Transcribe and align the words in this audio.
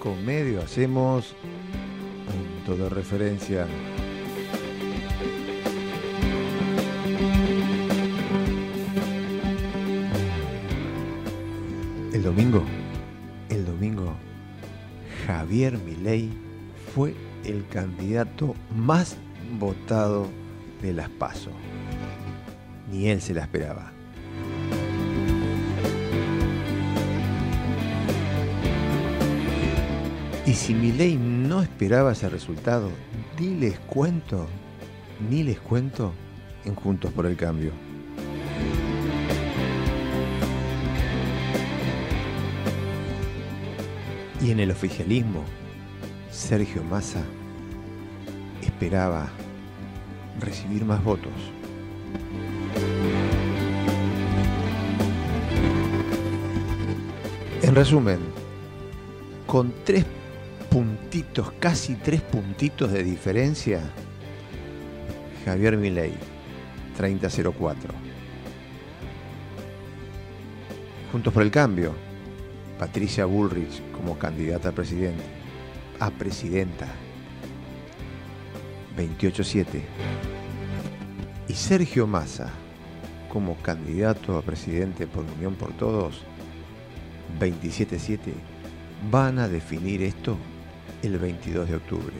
21 0.00 0.14
en 0.14 0.16
Eco 0.16 0.16
Medio, 0.16 0.62
hacemos 0.62 1.34
punto 2.26 2.82
de 2.82 2.88
referencia. 2.88 3.66
El 12.12 12.22
domingo, 12.22 12.64
el 13.48 13.64
domingo, 13.64 14.14
Javier 15.26 15.78
Milei 15.78 16.30
fue 16.94 17.14
el 17.44 17.66
candidato 17.68 18.54
más 18.74 19.16
votado 19.58 20.28
de 20.82 20.92
las 20.92 21.08
PASO. 21.08 21.50
Ni 22.90 23.08
él 23.08 23.20
se 23.20 23.34
la 23.34 23.42
esperaba. 23.42 23.99
Si 30.60 30.74
Milei 30.74 31.16
no 31.16 31.62
esperaba 31.62 32.12
ese 32.12 32.28
resultado, 32.28 32.90
ni 33.38 33.54
les 33.54 33.78
cuento, 33.78 34.46
ni 35.30 35.42
les 35.42 35.58
cuento 35.58 36.12
en 36.66 36.74
Juntos 36.74 37.10
por 37.12 37.24
el 37.24 37.34
Cambio. 37.34 37.72
Y 44.42 44.50
en 44.50 44.60
el 44.60 44.70
oficialismo, 44.70 45.44
Sergio 46.30 46.84
Massa 46.84 47.24
esperaba 48.60 49.30
recibir 50.40 50.84
más 50.84 51.02
votos. 51.02 51.32
En 57.62 57.74
resumen, 57.74 58.18
con 59.46 59.72
tres 59.84 60.04
puntitos, 60.70 61.52
casi 61.58 61.96
tres 61.96 62.22
puntitos 62.22 62.92
de 62.92 63.02
diferencia, 63.02 63.82
Javier 65.44 65.76
Milei, 65.76 66.14
3004. 66.96 67.92
Juntos 71.10 71.34
por 71.34 71.42
el 71.42 71.50
Cambio, 71.50 71.92
Patricia 72.78 73.24
Bullrich 73.24 73.82
como 73.92 74.16
candidata 74.16 74.68
a 74.68 74.72
presidente, 74.72 75.24
a 75.98 76.10
presidenta, 76.10 76.86
287. 78.96 79.82
Y 81.48 81.52
Sergio 81.52 82.06
Massa 82.06 82.52
como 83.28 83.56
candidato 83.56 84.38
a 84.38 84.42
presidente 84.42 85.08
por 85.08 85.24
Unión 85.24 85.56
por 85.56 85.72
Todos, 85.72 86.22
277, 87.40 88.32
van 89.10 89.38
a 89.40 89.48
definir 89.48 90.02
esto 90.02 90.36
el 91.02 91.18
22 91.18 91.68
de 91.68 91.76
octubre. 91.76 92.16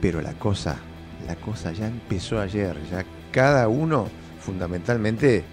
Pero 0.00 0.20
la 0.20 0.34
cosa, 0.34 0.78
la 1.26 1.36
cosa 1.36 1.72
ya 1.72 1.86
empezó 1.86 2.40
ayer, 2.40 2.76
ya 2.90 3.04
cada 3.32 3.68
uno, 3.68 4.08
fundamentalmente 4.40 5.44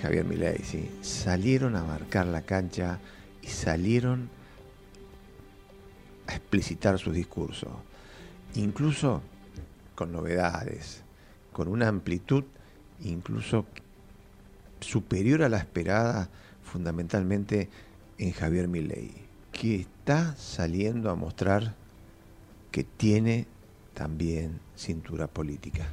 Javier 0.00 0.24
Milei, 0.24 0.58
sí, 0.64 0.90
salieron 1.02 1.76
a 1.76 1.84
marcar 1.84 2.26
la 2.26 2.42
cancha 2.42 2.98
y 3.42 3.48
salieron 3.48 4.30
a 6.26 6.34
explicitar 6.34 6.98
su 6.98 7.12
discurso, 7.12 7.82
incluso 8.54 9.22
con 9.94 10.12
novedades, 10.12 11.02
con 11.52 11.68
una 11.68 11.88
amplitud 11.88 12.44
incluso 13.02 13.66
superior 14.80 15.42
a 15.42 15.48
la 15.48 15.58
esperada, 15.58 16.30
fundamentalmente 16.62 17.68
en 18.18 18.32
Javier 18.32 18.68
Milei, 18.68 19.12
que 19.52 19.86
está 20.10 20.34
saliendo 20.36 21.08
a 21.08 21.14
mostrar 21.14 21.76
que 22.72 22.82
tiene 22.82 23.46
también 23.94 24.58
cintura 24.74 25.28
política. 25.28 25.86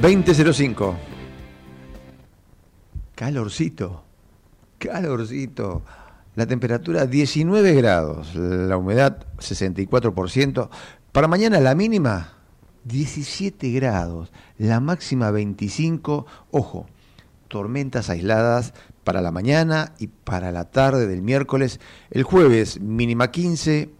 ...20.05... 0.00 0.96
Calorcito... 3.14 4.02
...calorcito... 4.78 5.82
La 6.36 6.46
temperatura 6.46 7.04
19 7.04 7.74
grados... 7.74 8.34
...la 8.34 8.78
humedad 8.78 9.26
64%... 9.36 10.70
...para 11.12 11.28
mañana 11.28 11.60
la 11.60 11.74
mínima 11.74 12.43
17 12.84 13.70
grados, 13.72 14.32
la 14.58 14.80
máxima 14.80 15.30
25, 15.30 16.26
ojo, 16.50 16.86
tormentas 17.48 18.10
aisladas 18.10 18.74
para 19.04 19.20
la 19.20 19.30
mañana 19.30 19.92
y 19.98 20.08
para 20.08 20.52
la 20.52 20.64
tarde 20.70 21.06
del 21.06 21.22
miércoles, 21.22 21.80
el 22.10 22.22
jueves 22.22 22.80
mínima 22.80 23.30
15, 23.30 23.90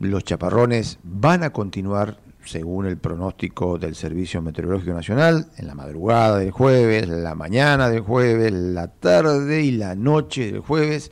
los 0.00 0.24
chaparrones 0.24 0.98
van 1.02 1.42
a 1.42 1.50
continuar 1.50 2.18
según 2.44 2.86
el 2.86 2.98
pronóstico 2.98 3.78
del 3.78 3.94
Servicio 3.94 4.42
Meteorológico 4.42 4.92
Nacional, 4.92 5.48
en 5.56 5.66
la 5.66 5.74
madrugada 5.74 6.38
del 6.38 6.50
jueves, 6.50 7.08
la 7.08 7.34
mañana 7.34 7.88
del 7.88 8.00
jueves, 8.00 8.52
la 8.52 8.88
tarde 8.88 9.62
y 9.62 9.72
la 9.72 9.94
noche 9.94 10.52
del 10.52 10.60
jueves. 10.60 11.10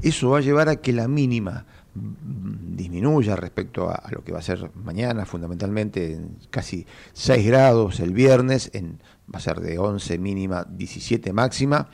Eso 0.00 0.30
va 0.30 0.38
a 0.38 0.42
llevar 0.42 0.68
a 0.68 0.76
que 0.76 0.92
la 0.92 1.08
mínima 1.08 1.66
disminuya 1.94 3.36
respecto 3.36 3.90
a, 3.90 4.02
lo 4.10 4.22
que 4.22 4.32
va 4.32 4.38
a 4.38 4.42
ser 4.42 4.70
mañana, 4.74 5.26
fundamentalmente 5.26 6.14
en 6.14 6.36
casi 6.50 6.86
6 7.12 7.46
grados 7.46 8.00
el 8.00 8.12
viernes, 8.12 8.70
en, 8.74 9.00
va 9.32 9.38
a 9.38 9.42
ser 9.42 9.60
de 9.60 9.78
11 9.78 10.18
mínima, 10.18 10.64
17 10.64 11.32
máxima, 11.32 11.88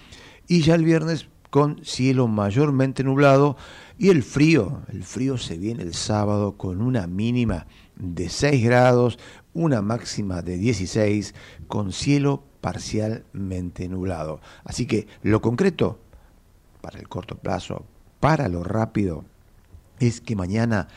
y 0.46 0.62
ya 0.62 0.74
el 0.74 0.84
viernes 0.84 1.28
con 1.50 1.84
cielo 1.84 2.28
mayormente 2.28 3.02
nublado 3.02 3.56
y 3.98 4.10
el 4.10 4.22
frío, 4.22 4.82
el 4.88 5.04
frío 5.04 5.38
se 5.38 5.56
viene 5.56 5.82
el 5.82 5.94
sábado 5.94 6.56
con 6.56 6.82
una 6.82 7.06
mínima 7.06 7.66
de 7.96 8.28
6 8.28 8.62
grados, 8.62 9.18
una 9.54 9.80
máxima 9.80 10.42
de 10.42 10.58
16, 10.58 11.34
con 11.66 11.92
cielo 11.92 12.42
parcialmente 12.60 13.88
nublado. 13.88 14.40
Así 14.64 14.86
que 14.86 15.06
lo 15.22 15.40
concreto, 15.40 15.98
para 16.82 16.98
el 16.98 17.08
corto 17.08 17.36
plazo, 17.36 17.86
para 18.20 18.48
lo 18.48 18.62
rápido, 18.62 19.24
es 20.00 20.20
que 20.20 20.36
mañana, 20.36 20.88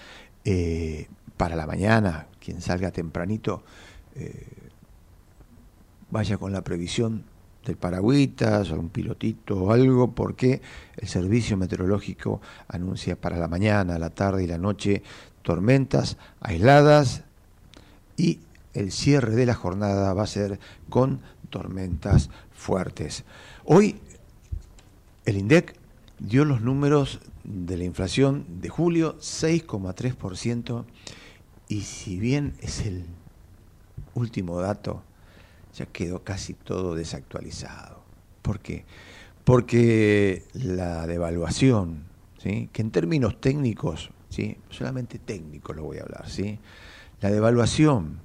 eh, 0.45 1.07
para 1.37 1.55
la 1.55 1.65
mañana, 1.65 2.27
quien 2.39 2.61
salga 2.61 2.91
tempranito, 2.91 3.63
eh, 4.15 4.47
vaya 6.11 6.37
con 6.37 6.51
la 6.51 6.63
previsión 6.63 7.23
del 7.65 7.77
paragüitas 7.77 8.71
un 8.71 8.89
pilotito 8.89 9.57
o 9.63 9.71
algo, 9.71 10.13
porque 10.13 10.61
el 10.97 11.07
servicio 11.07 11.57
meteorológico 11.57 12.41
anuncia 12.67 13.15
para 13.15 13.37
la 13.37 13.47
mañana, 13.47 13.99
la 13.99 14.09
tarde 14.09 14.43
y 14.43 14.47
la 14.47 14.57
noche 14.57 15.03
tormentas 15.41 16.17
aisladas 16.41 17.23
y 18.17 18.39
el 18.73 18.91
cierre 18.91 19.35
de 19.35 19.45
la 19.45 19.55
jornada 19.55 20.13
va 20.13 20.23
a 20.23 20.27
ser 20.27 20.59
con 20.89 21.21
tormentas 21.49 22.29
fuertes. 22.51 23.23
Hoy 23.65 23.99
el 25.25 25.37
INDEC 25.37 25.75
dio 26.19 26.45
los 26.45 26.61
números 26.61 27.19
de 27.49 27.75
la 27.77 27.83
inflación 27.83 28.61
de 28.61 28.69
julio, 28.69 29.17
6,3%, 29.17 30.85
Y 31.67 31.81
si 31.81 32.17
bien 32.19 32.53
es 32.61 32.85
el 32.85 33.03
último 34.13 34.61
dato, 34.61 35.03
ya 35.75 35.87
quedó 35.87 36.23
casi 36.23 36.53
todo 36.53 36.95
desactualizado. 36.95 38.01
¿Por 38.41 38.59
qué? 38.59 38.85
Porque 39.43 40.45
la 40.53 41.05
devaluación, 41.07 42.05
¿sí? 42.37 42.69
que 42.71 42.81
en 42.81 42.91
términos 42.91 43.41
técnicos, 43.41 44.11
¿sí? 44.29 44.55
solamente 44.69 45.19
técnicos 45.19 45.75
lo 45.75 45.83
voy 45.83 45.97
a 45.97 46.03
hablar, 46.03 46.29
¿sí? 46.29 46.59
la 47.21 47.31
devaluación 47.31 48.21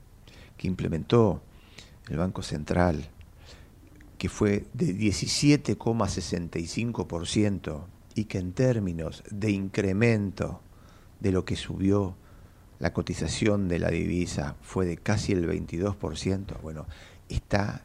que 0.56 0.68
implementó 0.68 1.42
el 2.08 2.18
Banco 2.18 2.42
Central, 2.42 3.08
que 4.18 4.28
fue 4.28 4.66
de 4.74 4.94
17,65% 4.94 7.93
y 8.14 8.24
que 8.24 8.38
en 8.38 8.52
términos 8.52 9.22
de 9.30 9.50
incremento 9.50 10.60
de 11.20 11.32
lo 11.32 11.44
que 11.44 11.56
subió 11.56 12.16
la 12.78 12.92
cotización 12.92 13.68
de 13.68 13.78
la 13.78 13.90
divisa 13.90 14.56
fue 14.62 14.86
de 14.86 14.96
casi 14.96 15.32
el 15.32 15.48
22%, 15.48 16.60
bueno, 16.60 16.86
está 17.28 17.82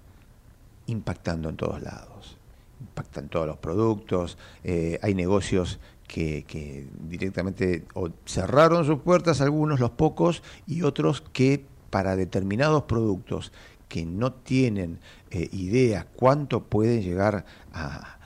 impactando 0.88 1.50
en 1.50 1.56
todos 1.56 1.82
lados. 1.82 2.38
Impacta 2.82 3.20
en 3.20 3.30
todos 3.30 3.48
los 3.48 3.58
productos, 3.58 4.38
eh, 4.64 5.00
hay 5.02 5.14
negocios 5.14 5.80
que, 6.08 6.88
directamente 7.08 7.86
cerraron 8.26 8.86
sus 8.86 9.00
puertas, 9.00 9.42
algunos, 9.42 9.80
los 9.80 9.92
pocos, 9.92 10.42
y 10.66 10.82
otros 10.82 11.22
que 11.22 11.66
para 11.90 12.16
determinados 12.16 12.84
productos 12.84 13.52
que 13.88 14.06
no 14.06 14.34
tienen 14.34 15.00
eh, 15.32 15.50
idea 15.52 16.08
cuánto 16.16 16.64
pueden 16.64 17.02
llegar 17.02 17.46
a, 17.74 18.18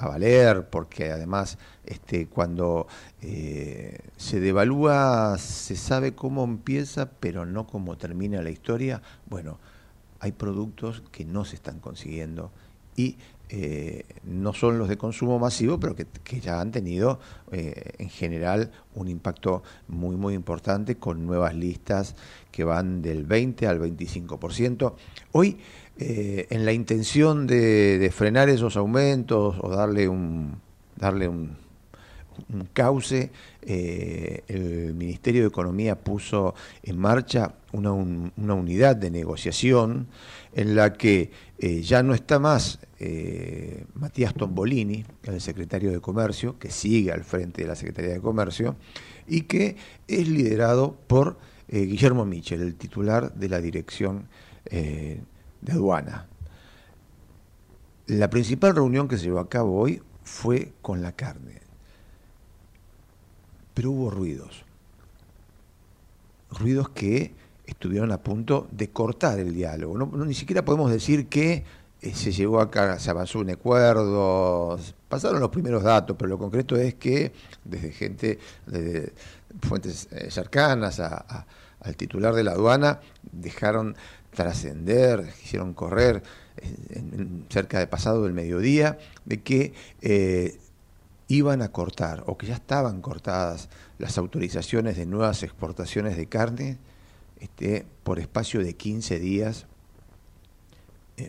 valer, 0.00 0.68
porque 0.68 1.10
además 1.10 1.58
este, 1.84 2.26
cuando 2.26 2.86
eh, 3.20 3.98
se 4.16 4.40
devalúa 4.40 5.36
se 5.38 5.76
sabe 5.76 6.14
cómo 6.14 6.44
empieza, 6.44 7.10
pero 7.10 7.46
no 7.46 7.66
cómo 7.66 7.96
termina 7.96 8.42
la 8.42 8.50
historia. 8.50 9.02
Bueno, 9.28 9.58
hay 10.20 10.32
productos 10.32 11.02
que 11.12 11.24
no 11.24 11.44
se 11.44 11.56
están 11.56 11.80
consiguiendo 11.80 12.50
y 12.96 13.16
eh, 13.54 14.06
no 14.24 14.54
son 14.54 14.78
los 14.78 14.88
de 14.88 14.96
consumo 14.96 15.38
masivo, 15.38 15.78
pero 15.78 15.94
que, 15.94 16.40
ya 16.40 16.58
han 16.58 16.70
tenido 16.70 17.20
eh, 17.50 17.92
en 17.98 18.08
general 18.08 18.70
un 18.94 19.08
impacto 19.08 19.62
muy, 19.88 20.16
muy 20.16 20.32
importante 20.32 20.96
con 20.96 21.26
nuevas 21.26 21.54
listas 21.54 22.16
que 22.50 22.64
van 22.64 23.02
del 23.02 23.26
20 23.26 23.66
al 23.66 23.78
25%. 23.78 24.94
Hoy, 25.32 25.58
eh, 25.98 26.46
en 26.50 26.64
la 26.64 26.72
intención 26.72 27.46
de, 27.46 28.10
frenar 28.14 28.48
esos 28.48 28.76
aumentos 28.76 29.56
o 29.60 29.68
darle 29.70 30.08
un, 30.08 30.60
darle 30.96 31.28
un, 31.28 31.60
cauce, 32.72 33.30
el 33.62 34.94
Ministerio 34.94 35.42
de 35.42 35.48
Economía 35.48 35.96
puso 35.96 36.54
en 36.82 36.98
marcha 36.98 37.54
una, 37.72 37.92
una 37.92 38.54
unidad 38.54 38.96
de 38.96 39.10
negociación 39.10 40.08
en 40.54 40.74
la 40.74 40.94
que 40.94 41.30
ya 41.82 42.02
no 42.02 42.14
está 42.14 42.38
más 42.38 42.78
eh, 43.04 43.84
Matías 43.94 44.32
Tombolini, 44.32 45.04
el 45.24 45.40
secretario 45.40 45.90
de 45.90 45.98
Comercio, 45.98 46.56
que 46.56 46.70
sigue 46.70 47.10
al 47.10 47.24
frente 47.24 47.62
de 47.62 47.66
la 47.66 47.74
Secretaría 47.74 48.12
de 48.12 48.20
Comercio, 48.20 48.76
y 49.26 49.40
que 49.42 49.74
es 50.06 50.28
liderado 50.28 50.96
por 51.08 51.36
eh, 51.66 51.80
Guillermo 51.80 52.24
Michel, 52.24 52.62
el 52.62 52.76
titular 52.76 53.34
de 53.34 53.48
la 53.48 53.60
Dirección 53.60 54.28
eh, 54.66 55.20
de 55.62 55.72
Aduana. 55.72 56.26
La 58.06 58.28
principal 58.28 58.74
reunión 58.74 59.08
que 59.08 59.16
se 59.16 59.24
llevó 59.24 59.38
a 59.38 59.48
cabo 59.48 59.80
hoy 59.80 60.02
fue 60.22 60.72
con 60.82 61.00
la 61.00 61.12
carne, 61.12 61.62
pero 63.74 63.92
hubo 63.92 64.10
ruidos, 64.10 64.64
ruidos 66.50 66.90
que 66.90 67.34
estuvieron 67.64 68.12
a 68.12 68.22
punto 68.22 68.68
de 68.70 68.90
cortar 68.90 69.38
el 69.38 69.54
diálogo. 69.54 69.96
no 69.96 70.24
ni 70.24 70.34
siquiera 70.34 70.64
podemos 70.64 70.90
decir 70.90 71.28
que 71.28 71.64
eh, 72.02 72.14
se 72.14 72.32
llevó 72.32 72.60
acá, 72.60 72.98
se 72.98 73.10
avanzó 73.10 73.38
un 73.38 73.50
acuerdo, 73.50 74.76
pasaron 75.08 75.38
los 75.38 75.50
primeros 75.50 75.84
datos, 75.84 76.16
pero 76.18 76.30
lo 76.30 76.38
concreto 76.38 76.74
es 76.74 76.94
que 76.94 77.32
desde 77.64 77.92
gente, 77.92 78.38
de 78.66 79.12
fuentes 79.60 80.08
eh, 80.10 80.28
cercanas 80.28 80.98
al 80.98 81.96
titular 81.96 82.34
de 82.34 82.42
la 82.42 82.52
aduana, 82.52 82.98
dejaron 83.30 83.94
trascender, 84.34 85.32
hicieron 85.42 85.74
correr 85.74 86.22
en, 86.56 87.46
cerca 87.48 87.78
de 87.78 87.86
pasado 87.86 88.24
del 88.24 88.32
mediodía, 88.32 88.98
de 89.24 89.42
que 89.42 89.72
eh, 90.00 90.58
iban 91.28 91.62
a 91.62 91.72
cortar 91.72 92.24
o 92.26 92.36
que 92.36 92.46
ya 92.46 92.54
estaban 92.54 93.00
cortadas 93.00 93.68
las 93.98 94.18
autorizaciones 94.18 94.96
de 94.96 95.06
nuevas 95.06 95.42
exportaciones 95.42 96.16
de 96.16 96.26
carne 96.26 96.78
este, 97.40 97.86
por 98.02 98.18
espacio 98.18 98.62
de 98.62 98.74
15 98.74 99.18
días 99.18 99.66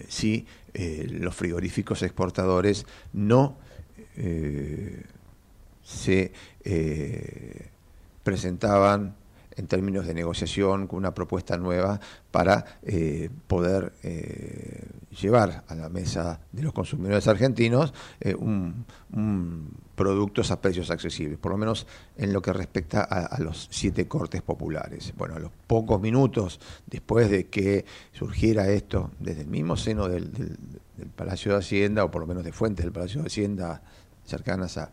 si 0.08 0.46
eh, 0.74 1.08
los 1.10 1.36
frigoríficos 1.36 2.02
exportadores 2.04 2.86
no 3.14 3.58
eh, 4.18 5.04
se 5.84 6.32
eh, 6.64 7.68
presentaban 8.24 9.16
en 9.56 9.68
términos 9.68 10.06
de 10.06 10.14
negociación 10.14 10.88
con 10.88 11.00
una 11.00 11.14
propuesta 11.14 11.58
nueva 11.58 12.00
para 12.32 12.66
poder 13.48 13.94
llevar 15.22 15.64
a 15.68 15.76
la 15.76 15.90
mesa 15.90 16.40
de 16.52 16.64
los 16.64 16.74
consumidores 16.74 17.28
argentinos 17.28 17.94
un, 18.38 18.86
productos 19.96 20.52
a 20.52 20.60
precios 20.60 20.90
accesibles, 20.90 21.38
por 21.38 21.52
lo 21.52 21.58
menos 21.58 21.86
en 22.18 22.34
lo 22.34 22.42
que 22.42 22.52
respecta 22.52 23.04
a, 23.04 23.40
los 23.40 23.68
siete 23.72 24.08
cortes 24.08 24.42
populares. 24.42 25.14
Bueno, 25.18 25.36
a 25.36 25.40
los 25.40 25.52
pocos 25.68 26.02
minutos 26.02 26.60
después 26.88 27.30
de 27.30 27.48
que 27.48 27.86
surgiera 28.12 28.70
esto 28.70 29.12
desde 29.20 29.42
el 29.42 29.48
mismo 29.48 29.78
seno 29.78 30.08
del, 30.08 30.32
Palacio 31.16 31.54
de 31.54 31.58
Hacienda, 31.60 32.04
o 32.04 32.12
por 32.12 32.22
lo 32.22 32.28
menos 32.28 32.44
de 32.44 32.52
fuentes 32.52 32.86
del 32.86 32.94
Palacio 32.94 33.22
de 33.22 33.28
Hacienda 33.28 33.82
cercanas 34.26 34.78
a, 34.78 34.92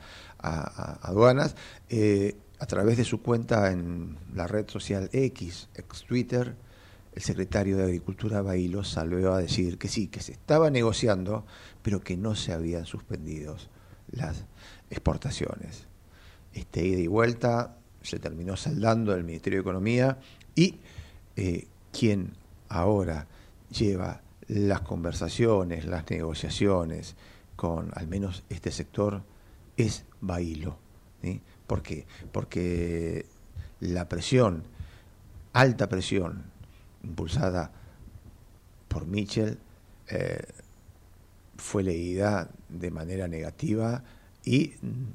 aduanas, 1.03 1.55
eh, 1.89 2.37
a 2.61 2.67
través 2.67 2.99
de 2.99 3.05
su 3.05 3.23
cuenta 3.23 3.73
en 3.73 4.19
la 4.35 4.47
red 4.47 4.69
social 4.69 5.09
X, 5.12 5.69
ex 5.75 6.05
Twitter, 6.05 6.55
el 7.15 7.23
secretario 7.23 7.77
de 7.79 7.85
Agricultura 7.85 8.43
Bailo 8.43 8.85
salió 8.85 9.33
a 9.33 9.39
decir 9.39 9.79
que 9.79 9.89
sí, 9.89 10.09
que 10.09 10.21
se 10.21 10.33
estaba 10.33 10.71
negociando, 10.71 11.45
pero 11.83 12.01
que 12.01 12.19
no 12.19 12.35
se 12.35 12.53
habían 12.53 12.85
suspendido 12.85 13.57
las 14.12 14.45
exportaciones. 14.91 15.87
Este 16.53 16.85
ida 16.87 17.01
y 17.01 17.07
vuelta 17.07 17.79
se 18.03 18.19
terminó 18.19 18.57
saldando 18.57 19.15
el 19.15 19.25
Ministerio 19.25 19.59
de 19.59 19.62
Economía 19.62 20.19
y 20.55 20.77
eh, 21.37 21.67
quien 21.93 22.35
ahora 22.69 23.26
lleva 23.71 24.21
las 24.49 24.83
conversaciones, 24.83 25.87
las 25.87 26.09
negociaciones 26.11 27.17
con 27.57 27.90
al 27.95 28.07
menos 28.07 28.45
este 28.50 28.71
sector 28.71 29.23
es 29.76 30.05
Bailo. 30.21 30.79
¿Por 31.71 31.83
qué? 31.83 32.05
Porque 32.33 33.27
la 33.79 34.09
presión, 34.09 34.65
alta 35.53 35.89
presión, 35.89 36.43
impulsada 37.05 37.71
por 38.89 39.07
Mitchell, 39.07 39.57
eh, 40.09 40.49
fue 41.59 41.85
leída 41.85 42.50
de 42.69 42.91
manera 42.91 43.29
negativa 43.29 44.03
y 44.45 44.73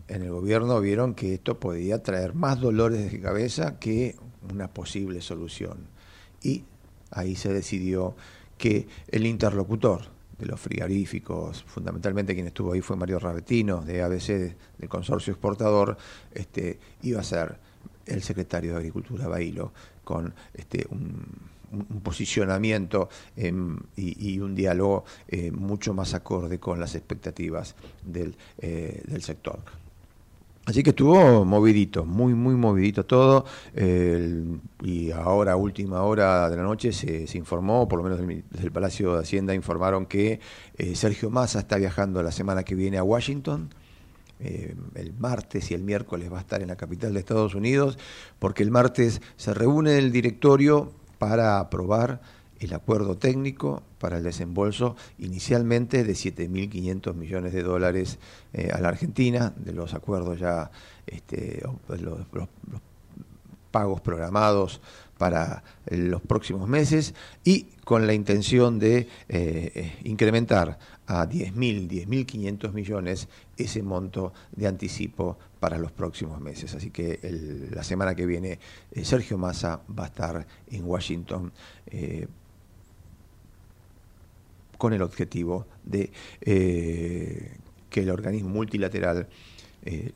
en 0.07 0.21
el 0.21 0.31
gobierno 0.31 0.79
vieron 0.79 1.13
que 1.13 1.33
esto 1.33 1.59
podía 1.59 2.01
traer 2.03 2.35
más 2.35 2.61
dolores 2.61 3.11
de 3.11 3.19
cabeza 3.19 3.77
que 3.77 4.15
una 4.49 4.69
posible 4.73 5.19
solución. 5.19 5.89
Y 6.41 6.63
ahí 7.11 7.35
se 7.35 7.51
decidió 7.51 8.15
que 8.57 8.87
el 9.09 9.25
interlocutor 9.25 10.03
de 10.37 10.45
los 10.45 10.59
frigoríficos, 10.59 11.63
fundamentalmente 11.63 12.33
quien 12.33 12.47
estuvo 12.47 12.73
ahí 12.73 12.81
fue 12.81 12.95
Mario 12.95 13.19
Rabetino, 13.19 13.81
de 13.81 14.01
ABC, 14.01 14.55
del 14.77 14.89
consorcio 14.89 15.31
exportador, 15.31 15.97
este, 16.33 16.79
iba 17.03 17.21
a 17.21 17.23
ser 17.23 17.57
el 18.05 18.21
secretario 18.21 18.73
de 18.73 18.77
Agricultura, 18.77 19.27
Bailo, 19.27 19.71
con 20.03 20.33
este, 20.53 20.85
un 20.89 22.01
posicionamiento 22.03 23.09
em, 23.35 23.77
y, 23.95 24.39
un 24.39 24.55
diálogo 24.55 25.05
eh, 25.27 25.51
mucho 25.51 25.93
más 25.93 26.13
acorde 26.13 26.59
con 26.59 26.79
las 26.79 26.95
expectativas 26.95 27.75
del, 28.03 28.35
eh, 28.59 29.01
del 29.05 29.21
sector. 29.21 29.59
Así 30.65 30.81
que 30.81 30.89
estuvo 30.89 31.45
movidito, 31.45 32.05
muy, 32.05 32.33
muy 32.33 32.55
movidito 32.55 33.05
todo. 33.05 33.45
y 34.83 35.11
ahora, 35.11 35.55
última 35.55 36.01
hora 36.01 36.49
de 36.49 36.57
la 36.57 36.63
noche, 36.63 36.91
se, 36.91 37.37
informó, 37.37 37.87
por 37.87 37.99
lo 37.99 38.03
menos 38.03 38.19
desde 38.19 38.65
el 38.65 38.71
Palacio 38.71 39.13
de 39.13 39.19
Hacienda, 39.21 39.53
informaron 39.53 40.07
que 40.07 40.39
eh, 40.77 40.95
Sergio 40.95 41.29
Massa 41.29 41.59
está 41.59 41.77
viajando 41.77 42.23
la 42.23 42.31
semana 42.31 42.63
que 42.63 42.73
viene 42.73 42.97
a 42.97 43.03
Washington. 43.03 43.69
el 44.39 45.13
martes 45.19 45.71
y 45.71 45.75
el 45.75 45.83
miércoles 45.83 46.31
va 46.31 46.37
a 46.39 46.41
estar 46.41 46.61
en 46.61 46.67
la 46.69 46.75
capital 46.75 47.13
de 47.13 47.19
Estados 47.19 47.53
Unidos, 47.53 47.97
porque 48.39 48.63
el 48.63 48.71
martes 48.71 49.21
se 49.37 49.53
reúne 49.53 49.97
el 49.97 50.11
directorio 50.11 50.91
para 51.19 51.59
aprobar 51.59 52.21
el 52.65 52.73
acuerdo 52.73 53.17
técnico 53.17 53.83
para 53.99 54.17
el 54.17 54.23
desembolso 54.23 54.95
inicialmente 55.19 56.03
de 56.03 56.13
7.500 56.13 57.13
millones 57.13 57.53
de 57.53 57.63
dólares 57.63 58.19
eh, 58.53 58.69
a 58.73 58.79
la 58.79 58.89
Argentina, 58.89 59.53
de 59.55 59.73
los 59.73 59.93
acuerdos 59.93 60.39
ya 60.39 60.69
este, 61.07 61.63
los, 61.87 62.49
pagos 63.71 63.99
programados 63.99 64.81
para 65.17 65.63
los 65.89 66.21
próximos 66.21 66.67
meses 66.67 67.13
y 67.43 67.63
con 67.83 68.07
la 68.07 68.13
intención 68.13 68.79
de 68.79 69.07
incrementar 70.03 70.79
a 71.07 71.27
10.000, 71.27 71.87
10.500 71.87 72.71
millones 72.71 73.27
ese 73.57 73.83
monto 73.83 74.33
de 74.53 74.67
anticipo 74.67 75.37
para 75.59 75.77
los 75.77 75.91
próximos 75.91 76.39
meses. 76.39 76.73
Así 76.73 76.89
que 76.89 77.19
la 77.71 77.83
semana 77.83 78.15
que 78.15 78.25
viene 78.25 78.59
Sergio 79.03 79.37
Massa 79.37 79.81
va 79.97 80.05
a 80.05 80.07
estar 80.07 80.47
en 80.71 80.85
Washington 80.85 81.51
con 84.85 84.93
el 84.93 85.01
objetivo 85.01 85.65
de 85.83 86.11
eh, 86.41 87.57
que 87.89 88.01
el 88.01 88.11
organismo 88.11 88.49
multilateral 88.49 89.27
eh, 89.83 90.11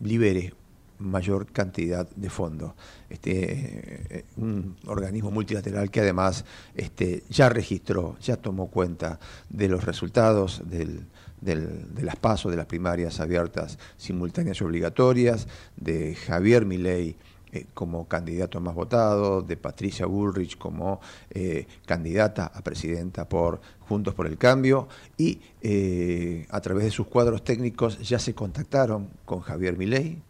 libere 0.00 0.52
mayor 0.98 1.46
cantidad 1.46 2.06
de 2.06 2.28
fondos. 2.28 2.74
Este, 3.08 4.18
eh, 4.18 4.24
un 4.36 4.76
organismo 4.84 5.30
multilateral 5.30 5.90
que 5.90 6.00
además 6.00 6.44
este, 6.74 7.24
ya 7.30 7.48
registró, 7.48 8.18
ya 8.20 8.36
tomó 8.36 8.66
cuenta 8.66 9.18
de 9.48 9.68
los 9.68 9.84
resultados 9.84 10.60
del, 10.66 11.06
de 11.40 12.02
las 12.02 12.16
pasos 12.16 12.50
de 12.50 12.58
las 12.58 12.66
primarias 12.66 13.20
abiertas, 13.20 13.78
simultáneas 13.96 14.60
y 14.60 14.64
obligatorias, 14.64 15.48
de 15.76 16.14
Javier 16.14 16.66
Milei 16.66 17.16
eh, 17.52 17.66
como 17.74 18.06
candidato 18.06 18.60
más 18.60 18.74
votado, 18.74 19.42
de 19.42 19.56
Patricia 19.56 20.06
Bullrich 20.06 20.56
como 20.56 21.00
eh, 21.30 21.66
candidata 21.84 22.46
a 22.46 22.62
presidenta 22.62 23.28
por 23.28 23.60
Juntos 23.80 24.14
por 24.14 24.28
el 24.28 24.38
Cambio. 24.38 24.86
Y 25.16 25.40
eh, 25.60 26.46
a 26.50 26.60
través 26.60 26.84
de 26.84 26.90
sus 26.92 27.08
cuadros 27.08 27.42
técnicos 27.42 27.98
ya 28.08 28.20
se 28.20 28.34
contactaron 28.34 29.08
con 29.24 29.40
Javier 29.40 29.76
Milei 29.76 30.22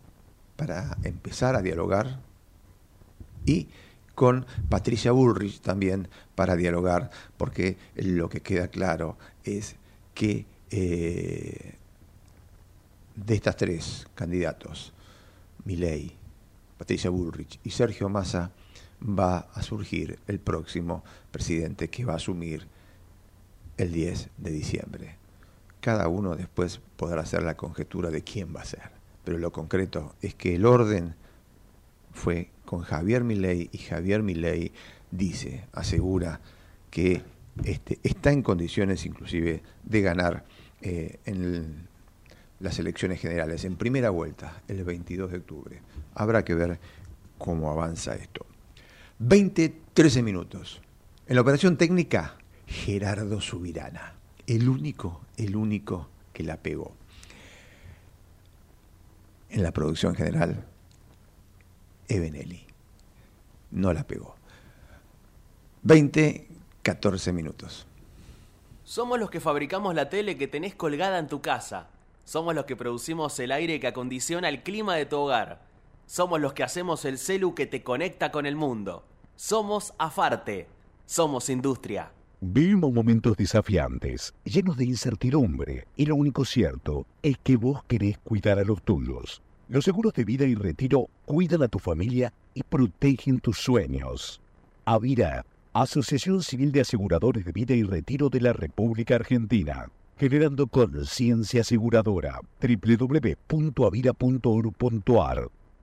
para 0.56 0.96
empezar 1.02 1.56
a 1.56 1.62
dialogar 1.62 2.20
y 3.44 3.68
con 4.14 4.46
Patricia 4.68 5.12
Bullrich 5.12 5.60
también 5.60 6.08
para 6.34 6.56
dialogar, 6.56 7.10
porque 7.36 7.76
lo 7.96 8.28
que 8.28 8.40
queda 8.40 8.68
claro 8.68 9.16
es 9.44 9.76
que 10.14 10.46
de 10.70 11.74
estas 13.34 13.56
tres 13.56 14.06
candidatos, 14.14 14.92
Milei, 15.64 16.19
Patricia 16.80 17.10
Bullrich 17.10 17.60
y 17.62 17.72
Sergio 17.72 18.08
Massa, 18.08 18.52
va 19.02 19.50
a 19.52 19.62
surgir 19.62 20.18
el 20.26 20.40
próximo 20.40 21.04
presidente 21.30 21.90
que 21.90 22.06
va 22.06 22.14
a 22.14 22.16
asumir 22.16 22.66
el 23.76 23.92
10 23.92 24.30
de 24.38 24.50
diciembre. 24.50 25.16
Cada 25.82 26.08
uno 26.08 26.36
después 26.36 26.80
podrá 26.96 27.20
hacer 27.20 27.42
la 27.42 27.54
conjetura 27.54 28.08
de 28.08 28.22
quién 28.22 28.56
va 28.56 28.62
a 28.62 28.64
ser, 28.64 28.92
pero 29.24 29.36
lo 29.36 29.52
concreto 29.52 30.14
es 30.22 30.34
que 30.34 30.54
el 30.54 30.64
orden 30.64 31.16
fue 32.12 32.48
con 32.64 32.80
Javier 32.80 33.24
Milei 33.24 33.68
y 33.72 33.76
Javier 33.76 34.22
Milei 34.22 34.72
dice, 35.10 35.66
asegura 35.72 36.40
que 36.88 37.22
este, 37.62 37.98
está 38.02 38.32
en 38.32 38.42
condiciones 38.42 39.04
inclusive 39.04 39.62
de 39.84 40.00
ganar 40.00 40.46
eh, 40.80 41.20
en 41.26 41.89
las 42.60 42.78
elecciones 42.78 43.20
generales 43.20 43.64
en 43.64 43.76
primera 43.76 44.10
vuelta 44.10 44.62
el 44.68 44.84
22 44.84 45.32
de 45.32 45.38
octubre. 45.38 45.82
Habrá 46.14 46.44
que 46.44 46.54
ver 46.54 46.78
cómo 47.38 47.70
avanza 47.70 48.14
esto. 48.14 48.46
20, 49.18 49.74
13 49.94 50.22
minutos. 50.22 50.80
En 51.26 51.34
la 51.34 51.40
operación 51.42 51.76
técnica, 51.76 52.36
Gerardo 52.66 53.40
Subirana. 53.40 54.14
El 54.46 54.68
único, 54.68 55.22
el 55.36 55.56
único 55.56 56.08
que 56.32 56.42
la 56.42 56.56
pegó. 56.56 56.94
En 59.48 59.62
la 59.62 59.72
producción 59.72 60.14
general, 60.14 60.64
Ebenelli. 62.08 62.66
No 63.72 63.92
la 63.92 64.04
pegó. 64.06 64.36
20, 65.82 66.48
14 66.82 67.32
minutos. 67.32 67.86
Somos 68.84 69.18
los 69.18 69.30
que 69.30 69.40
fabricamos 69.40 69.94
la 69.94 70.08
tele 70.08 70.36
que 70.36 70.48
tenés 70.48 70.74
colgada 70.74 71.18
en 71.18 71.28
tu 71.28 71.40
casa. 71.40 71.88
Somos 72.30 72.54
los 72.54 72.64
que 72.64 72.76
producimos 72.76 73.36
el 73.40 73.50
aire 73.50 73.80
que 73.80 73.88
acondiciona 73.88 74.48
el 74.48 74.62
clima 74.62 74.94
de 74.94 75.04
tu 75.04 75.16
hogar. 75.16 75.66
Somos 76.06 76.40
los 76.40 76.52
que 76.52 76.62
hacemos 76.62 77.04
el 77.04 77.18
celu 77.18 77.56
que 77.56 77.66
te 77.66 77.82
conecta 77.82 78.30
con 78.30 78.46
el 78.46 78.54
mundo. 78.54 79.04
Somos 79.34 79.94
Afarte. 79.98 80.68
Somos 81.06 81.50
industria. 81.50 82.12
Vivimos 82.40 82.92
momentos 82.92 83.36
desafiantes, 83.36 84.32
llenos 84.44 84.76
de 84.76 84.84
incertidumbre, 84.84 85.88
y 85.96 86.06
lo 86.06 86.14
único 86.14 86.44
cierto 86.44 87.04
es 87.20 87.36
que 87.42 87.56
vos 87.56 87.82
querés 87.88 88.16
cuidar 88.18 88.60
a 88.60 88.64
los 88.64 88.80
tuyos. 88.80 89.42
Los 89.68 89.84
seguros 89.84 90.14
de 90.14 90.22
vida 90.22 90.44
y 90.44 90.54
retiro 90.54 91.08
cuidan 91.24 91.64
a 91.64 91.68
tu 91.68 91.80
familia 91.80 92.32
y 92.54 92.62
protegen 92.62 93.40
tus 93.40 93.58
sueños. 93.58 94.40
Avira, 94.84 95.44
Asociación 95.72 96.44
Civil 96.44 96.70
de 96.70 96.82
Aseguradores 96.82 97.44
de 97.44 97.50
Vida 97.50 97.74
y 97.74 97.82
Retiro 97.82 98.28
de 98.28 98.40
la 98.40 98.52
República 98.52 99.16
Argentina 99.16 99.90
generando 100.20 100.66
conciencia 100.66 101.62
aseguradora. 101.62 102.40
www.avira.org.ar 102.60 105.59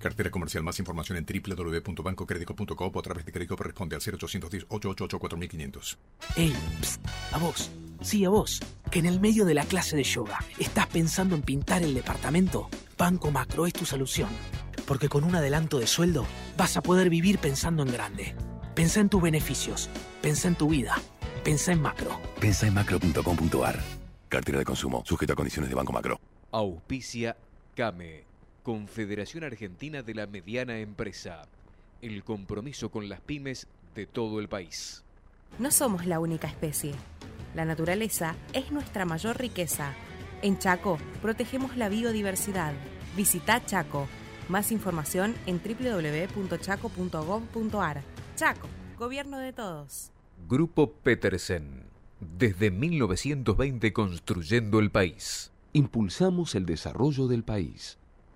Cartera 0.00 0.30
comercial. 0.30 0.64
Más 0.64 0.78
información 0.78 1.18
en 1.18 1.26
www.bancocredico.com 1.26 2.90
o 2.92 2.98
a 2.98 3.02
través 3.02 3.24
de 3.26 3.32
crédito 3.32 3.54
responde 3.56 3.94
al 3.96 4.02
0810-888-4500. 4.02 5.98
Ey, 6.36 6.54
a 7.32 7.38
vos. 7.38 7.70
Sí, 8.00 8.24
a 8.24 8.30
vos. 8.30 8.60
Que 8.90 9.00
en 9.00 9.06
el 9.06 9.20
medio 9.20 9.44
de 9.44 9.54
la 9.54 9.64
clase 9.64 9.96
de 9.96 10.02
yoga 10.02 10.38
estás 10.58 10.86
pensando 10.86 11.36
en 11.36 11.42
pintar 11.42 11.82
el 11.82 11.94
departamento. 11.94 12.70
Banco 12.96 13.30
Macro 13.30 13.66
es 13.66 13.74
tu 13.74 13.84
solución. 13.84 14.30
Porque 14.86 15.10
con 15.10 15.22
un 15.22 15.36
adelanto 15.36 15.78
de 15.78 15.86
sueldo 15.86 16.26
vas 16.56 16.76
a 16.78 16.82
poder 16.82 17.10
vivir 17.10 17.38
pensando 17.38 17.82
en 17.82 17.92
grande. 17.92 18.34
Pensa 18.74 19.00
en 19.00 19.10
tus 19.10 19.20
beneficios. 19.20 19.90
Pensa 20.22 20.48
en 20.48 20.54
tu 20.54 20.70
vida. 20.70 20.96
Pensa 21.44 21.72
en 21.72 21.82
macro. 21.82 22.18
Pensa 22.40 22.66
en 22.66 22.74
macro.com.ar. 22.74 23.78
Cartera 24.28 24.58
de 24.58 24.64
consumo. 24.64 25.02
Sujeto 25.04 25.34
a 25.34 25.36
condiciones 25.36 25.68
de 25.68 25.76
Banco 25.76 25.92
Macro. 25.92 26.18
Auspicia 26.52 27.36
CAME 27.76 28.29
Confederación 28.70 29.42
Argentina 29.42 30.04
de 30.04 30.14
la 30.14 30.28
Mediana 30.28 30.78
Empresa. 30.78 31.42
El 32.02 32.22
compromiso 32.22 32.88
con 32.88 33.08
las 33.08 33.20
pymes 33.20 33.66
de 33.96 34.06
todo 34.06 34.38
el 34.38 34.48
país. 34.48 35.02
No 35.58 35.72
somos 35.72 36.06
la 36.06 36.20
única 36.20 36.46
especie. 36.46 36.92
La 37.56 37.64
naturaleza 37.64 38.36
es 38.52 38.70
nuestra 38.70 39.04
mayor 39.04 39.40
riqueza. 39.40 39.92
En 40.40 40.60
Chaco 40.60 40.98
protegemos 41.20 41.76
la 41.76 41.88
biodiversidad. 41.88 42.72
Visita 43.16 43.66
Chaco. 43.66 44.06
Más 44.48 44.70
información 44.70 45.34
en 45.46 45.60
www.chaco.gov.ar. 45.60 48.02
Chaco, 48.36 48.68
gobierno 48.96 49.40
de 49.40 49.52
todos. 49.52 50.12
Grupo 50.48 50.92
Petersen. 50.92 51.86
Desde 52.20 52.70
1920 52.70 53.92
construyendo 53.92 54.78
el 54.78 54.92
país. 54.92 55.50
Impulsamos 55.72 56.54
el 56.54 56.66
desarrollo 56.66 57.26
del 57.26 57.42
país. 57.42 57.98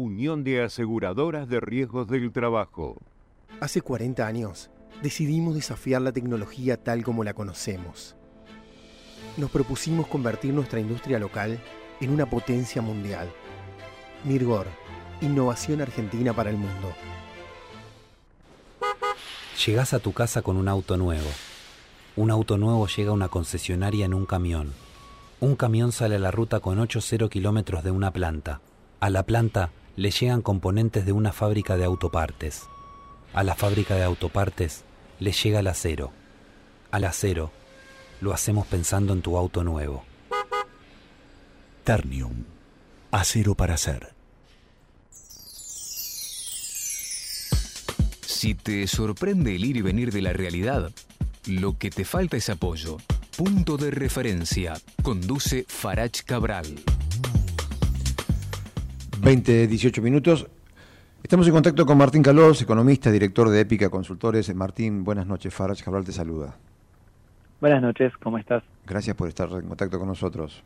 Unión 0.00 0.44
de 0.44 0.62
Aseguradoras 0.62 1.48
de 1.48 1.58
Riesgos 1.58 2.06
del 2.06 2.30
Trabajo. 2.30 3.02
Hace 3.60 3.82
40 3.82 4.24
años 4.24 4.70
decidimos 5.02 5.56
desafiar 5.56 6.02
la 6.02 6.12
tecnología 6.12 6.76
tal 6.76 7.02
como 7.02 7.24
la 7.24 7.34
conocemos. 7.34 8.14
Nos 9.36 9.50
propusimos 9.50 10.06
convertir 10.06 10.54
nuestra 10.54 10.78
industria 10.78 11.18
local 11.18 11.58
en 12.00 12.10
una 12.10 12.30
potencia 12.30 12.80
mundial. 12.80 13.28
Mirgor, 14.22 14.68
innovación 15.20 15.80
argentina 15.80 16.32
para 16.32 16.50
el 16.50 16.58
mundo. 16.58 16.92
Llegás 19.66 19.94
a 19.94 19.98
tu 19.98 20.12
casa 20.12 20.42
con 20.42 20.58
un 20.58 20.68
auto 20.68 20.96
nuevo. 20.96 21.28
Un 22.14 22.30
auto 22.30 22.56
nuevo 22.56 22.86
llega 22.86 23.10
a 23.10 23.14
una 23.14 23.28
concesionaria 23.28 24.06
en 24.06 24.14
un 24.14 24.26
camión. 24.26 24.74
Un 25.40 25.56
camión 25.56 25.90
sale 25.90 26.14
a 26.14 26.20
la 26.20 26.30
ruta 26.30 26.60
con 26.60 26.78
8-0 26.78 27.28
kilómetros 27.28 27.82
de 27.82 27.90
una 27.90 28.12
planta. 28.12 28.60
A 29.00 29.10
la 29.10 29.24
planta 29.24 29.70
le 29.98 30.12
llegan 30.12 30.42
componentes 30.42 31.04
de 31.04 31.10
una 31.10 31.32
fábrica 31.32 31.76
de 31.76 31.84
autopartes. 31.84 32.68
A 33.34 33.42
la 33.42 33.56
fábrica 33.56 33.96
de 33.96 34.04
autopartes 34.04 34.84
le 35.18 35.32
llega 35.32 35.58
el 35.58 35.66
acero. 35.66 36.12
Al 36.92 37.02
acero 37.02 37.50
lo 38.20 38.32
hacemos 38.32 38.68
pensando 38.68 39.12
en 39.12 39.22
tu 39.22 39.36
auto 39.36 39.64
nuevo. 39.64 40.04
Ternium. 41.82 42.44
Acero 43.10 43.56
para 43.56 43.74
hacer. 43.74 44.14
Si 48.24 48.54
te 48.54 48.86
sorprende 48.86 49.56
el 49.56 49.64
ir 49.64 49.78
y 49.78 49.82
venir 49.82 50.12
de 50.12 50.22
la 50.22 50.32
realidad, 50.32 50.92
lo 51.44 51.76
que 51.76 51.90
te 51.90 52.04
falta 52.04 52.36
es 52.36 52.48
apoyo. 52.50 52.98
Punto 53.36 53.76
de 53.76 53.90
referencia. 53.90 54.80
Conduce 55.02 55.64
Farach 55.66 56.22
Cabral. 56.22 56.76
20, 59.20 59.66
18 59.66 60.02
minutos. 60.02 60.46
Estamos 61.22 61.46
en 61.48 61.52
contacto 61.52 61.84
con 61.84 61.98
Martín 61.98 62.22
Calós, 62.22 62.62
economista, 62.62 63.10
director 63.10 63.48
de 63.48 63.60
Épica 63.60 63.90
Consultores. 63.90 64.54
Martín, 64.54 65.02
buenas 65.02 65.26
noches. 65.26 65.52
Farach 65.52 65.82
Cabral 65.82 66.04
te 66.04 66.12
saluda. 66.12 66.56
Buenas 67.60 67.82
noches, 67.82 68.12
¿cómo 68.22 68.38
estás? 68.38 68.62
Gracias 68.86 69.16
por 69.16 69.28
estar 69.28 69.50
en 69.50 69.66
contacto 69.66 69.98
con 69.98 70.06
nosotros. 70.06 70.62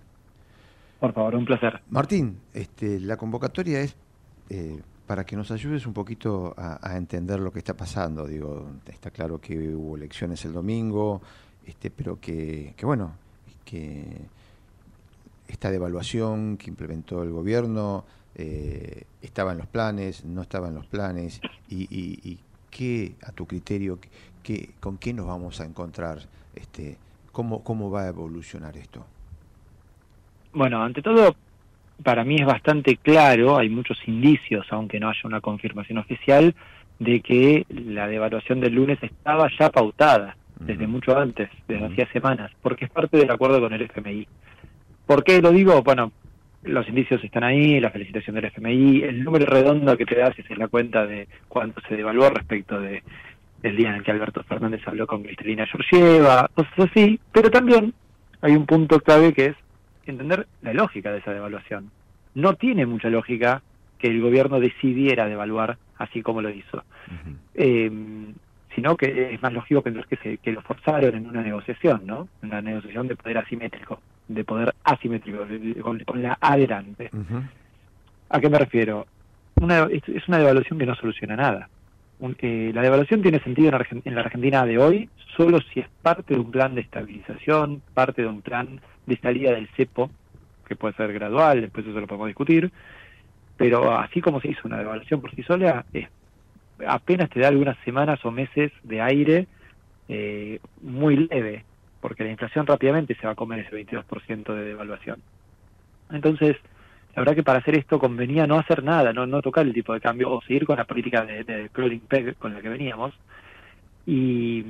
Por 1.00 1.12
favor, 1.14 1.34
un 1.34 1.46
placer. 1.46 1.80
Martín, 1.88 2.38
este, 2.52 3.00
la 3.00 3.16
convocatoria 3.16 3.80
es 3.80 3.96
eh, 4.50 4.78
para 5.06 5.24
que 5.24 5.34
nos 5.34 5.50
ayudes 5.50 5.86
un 5.86 5.94
poquito 5.94 6.54
a, 6.56 6.78
a, 6.86 6.98
entender 6.98 7.40
lo 7.40 7.50
que 7.50 7.60
está 7.60 7.74
pasando. 7.74 8.26
Digo, 8.26 8.68
está 8.86 9.10
claro 9.10 9.40
que 9.40 9.56
hubo 9.74 9.96
elecciones 9.96 10.44
el 10.44 10.52
domingo, 10.52 11.22
este, 11.66 11.90
pero 11.90 12.20
que, 12.20 12.74
que 12.76 12.84
bueno, 12.84 13.12
que 13.64 14.04
esta 15.62 15.70
devaluación 15.70 16.56
que 16.56 16.70
implementó 16.70 17.22
el 17.22 17.30
gobierno 17.30 18.04
eh, 18.34 19.04
estaba 19.22 19.52
en 19.52 19.58
los 19.58 19.68
planes, 19.68 20.24
no 20.24 20.42
estaba 20.42 20.66
en 20.66 20.74
los 20.74 20.86
planes, 20.86 21.40
y, 21.68 21.82
y, 21.82 22.18
y 22.28 22.40
qué, 22.68 23.14
a 23.22 23.30
tu 23.30 23.46
criterio, 23.46 24.00
qué, 24.42 24.70
con 24.80 24.98
qué 24.98 25.14
nos 25.14 25.28
vamos 25.28 25.60
a 25.60 25.64
encontrar, 25.64 26.18
este, 26.56 26.96
cómo, 27.30 27.62
cómo 27.62 27.92
va 27.92 28.02
a 28.02 28.08
evolucionar 28.08 28.76
esto. 28.76 29.06
Bueno, 30.52 30.82
ante 30.82 31.00
todo, 31.00 31.36
para 32.02 32.24
mí 32.24 32.38
es 32.40 32.46
bastante 32.46 32.96
claro, 32.96 33.56
hay 33.56 33.68
muchos 33.68 33.98
indicios, 34.08 34.66
aunque 34.70 34.98
no 34.98 35.10
haya 35.10 35.20
una 35.22 35.40
confirmación 35.40 35.98
oficial, 35.98 36.56
de 36.98 37.20
que 37.20 37.66
la 37.68 38.08
devaluación 38.08 38.58
del 38.58 38.74
lunes 38.74 39.00
estaba 39.00 39.48
ya 39.56 39.70
pautada 39.70 40.36
desde 40.58 40.88
mucho 40.88 41.16
antes, 41.16 41.50
desde 41.68 41.86
hacía 41.86 42.12
semanas, 42.12 42.50
porque 42.62 42.86
es 42.86 42.90
parte 42.90 43.16
del 43.16 43.30
acuerdo 43.30 43.60
con 43.60 43.72
el 43.72 43.82
FMI. 43.82 44.26
¿Por 45.12 45.24
qué 45.24 45.42
lo 45.42 45.52
digo? 45.52 45.82
Bueno, 45.82 46.10
los 46.62 46.88
indicios 46.88 47.22
están 47.22 47.44
ahí, 47.44 47.78
la 47.80 47.90
felicitación 47.90 48.34
del 48.34 48.46
FMI, 48.46 49.02
el 49.02 49.22
número 49.22 49.44
redondo 49.44 49.94
que 49.98 50.06
te 50.06 50.16
da 50.16 50.32
si 50.32 50.40
es 50.40 50.56
la 50.56 50.68
cuenta 50.68 51.04
de 51.04 51.28
cuánto 51.48 51.82
se 51.86 51.96
devaluó 51.96 52.30
respecto 52.30 52.80
de 52.80 53.02
el 53.62 53.76
día 53.76 53.90
en 53.90 53.96
el 53.96 54.02
que 54.02 54.10
Alberto 54.10 54.42
Fernández 54.44 54.80
habló 54.86 55.06
con 55.06 55.22
Cristalina 55.22 55.66
Georgieva, 55.66 56.48
cosas 56.54 56.72
así, 56.78 57.20
pero 57.30 57.50
también 57.50 57.92
hay 58.40 58.56
un 58.56 58.64
punto 58.64 59.00
clave 59.00 59.34
que 59.34 59.48
es 59.48 59.56
entender 60.06 60.46
la 60.62 60.72
lógica 60.72 61.12
de 61.12 61.18
esa 61.18 61.34
devaluación. 61.34 61.90
No 62.34 62.54
tiene 62.54 62.86
mucha 62.86 63.10
lógica 63.10 63.60
que 63.98 64.06
el 64.06 64.22
gobierno 64.22 64.60
decidiera 64.60 65.28
devaluar 65.28 65.76
así 65.98 66.22
como 66.22 66.40
lo 66.40 66.48
hizo, 66.48 66.78
uh 66.78 67.10
-huh. 67.10 67.36
eh, 67.56 68.32
sino 68.74 68.96
que 68.96 69.34
es 69.34 69.42
más 69.42 69.52
lógico 69.52 69.82
pensar 69.82 70.06
que, 70.06 70.16
se, 70.16 70.38
que 70.38 70.52
lo 70.52 70.62
forzaron 70.62 71.14
en 71.14 71.26
una 71.26 71.42
negociación, 71.42 72.00
¿no? 72.06 72.28
Una 72.42 72.62
negociación 72.62 73.08
de 73.08 73.16
poder 73.16 73.36
asimétrico, 73.36 74.00
de 74.28 74.44
poder 74.44 74.74
asimétrico, 74.84 75.46
con, 75.82 75.98
con 76.00 76.22
la 76.22 76.38
adelante. 76.40 77.10
Uh 77.12 77.18
-huh. 77.18 77.48
¿A 78.30 78.40
qué 78.40 78.48
me 78.48 78.58
refiero? 78.58 79.06
Una, 79.60 79.88
es 79.90 80.28
una 80.28 80.38
devaluación 80.38 80.78
que 80.78 80.86
no 80.86 80.94
soluciona 80.94 81.36
nada. 81.36 81.68
Un, 82.18 82.36
eh, 82.40 82.70
la 82.74 82.82
devaluación 82.82 83.20
tiene 83.20 83.40
sentido 83.40 83.68
en, 83.68 83.74
Argent 83.74 84.06
en 84.06 84.14
la 84.14 84.22
Argentina 84.22 84.64
de 84.64 84.78
hoy 84.78 85.08
solo 85.36 85.60
si 85.72 85.80
es 85.80 85.88
parte 86.02 86.34
de 86.34 86.40
un 86.40 86.50
plan 86.50 86.74
de 86.74 86.82
estabilización, 86.82 87.82
parte 87.94 88.22
de 88.22 88.28
un 88.28 88.42
plan 88.42 88.80
de 89.06 89.16
salida 89.18 89.52
del 89.52 89.68
cepo, 89.76 90.10
que 90.66 90.76
puede 90.76 90.94
ser 90.94 91.12
gradual, 91.12 91.60
después 91.60 91.86
eso 91.86 92.00
lo 92.00 92.06
podemos 92.06 92.28
discutir, 92.28 92.70
pero 93.56 93.96
así 93.96 94.20
como 94.20 94.40
se 94.40 94.48
hizo 94.48 94.60
una 94.64 94.78
devaluación 94.78 95.20
por 95.20 95.34
sí 95.34 95.42
sola, 95.42 95.84
es, 95.92 96.08
apenas 96.86 97.30
te 97.30 97.40
da 97.40 97.48
algunas 97.48 97.76
semanas 97.84 98.24
o 98.24 98.30
meses 98.30 98.72
de 98.82 99.00
aire 99.00 99.46
eh, 100.08 100.60
muy 100.80 101.28
leve, 101.28 101.64
porque 102.02 102.24
la 102.24 102.30
inflación 102.30 102.66
rápidamente 102.66 103.14
se 103.14 103.26
va 103.26 103.32
a 103.32 103.36
comer 103.36 103.60
ese 103.60 103.74
22% 103.74 104.54
de 104.54 104.64
devaluación. 104.64 105.22
Entonces, 106.10 106.56
la 107.14 107.22
verdad 107.22 107.36
que 107.36 107.44
para 107.44 107.60
hacer 107.60 107.76
esto 107.76 107.98
convenía 107.98 108.46
no 108.46 108.58
hacer 108.58 108.82
nada, 108.82 109.12
no, 109.12 109.26
no 109.26 109.40
tocar 109.40 109.64
el 109.64 109.72
tipo 109.72 109.94
de 109.94 110.00
cambio 110.00 110.30
o 110.30 110.42
seguir 110.42 110.66
con 110.66 110.76
la 110.76 110.84
política 110.84 111.24
de, 111.24 111.44
de 111.44 111.68
crawling 111.70 112.00
peg 112.00 112.36
con 112.36 112.52
la 112.52 112.60
que 112.60 112.68
veníamos. 112.68 113.14
Y, 114.04 114.64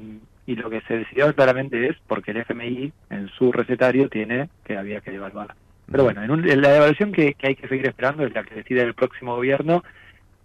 y 0.47 0.57
lo 0.57 0.69
que 0.69 0.83
se 0.83 0.99
decidió 0.99 1.35
claramente 1.35 1.89
es 1.89 1.97
porque 2.07 2.33
el 2.33 2.39
FMI 2.39 2.93
en 3.09 3.29
su 3.31 3.51
recetario 3.51 4.11
tiene 4.11 4.51
que 4.65 4.77
había 4.77 5.01
que 5.01 5.11
devaluar. 5.11 5.55
Pero 5.91 6.05
bueno, 6.05 6.23
en, 6.23 6.31
un, 6.31 6.49
en 6.49 6.61
la 6.61 6.73
devaluación 6.73 7.13
que, 7.13 7.35
que, 7.35 7.49
hay 7.49 7.55
que 7.55 7.69
seguir 7.69 7.87
esperando 7.87 8.27
es 8.27 8.35
la 8.35 8.45
que 8.45 8.57
decide 8.57 8.83
el 8.83 8.95
próximo 8.95 9.37
gobierno 9.37 9.83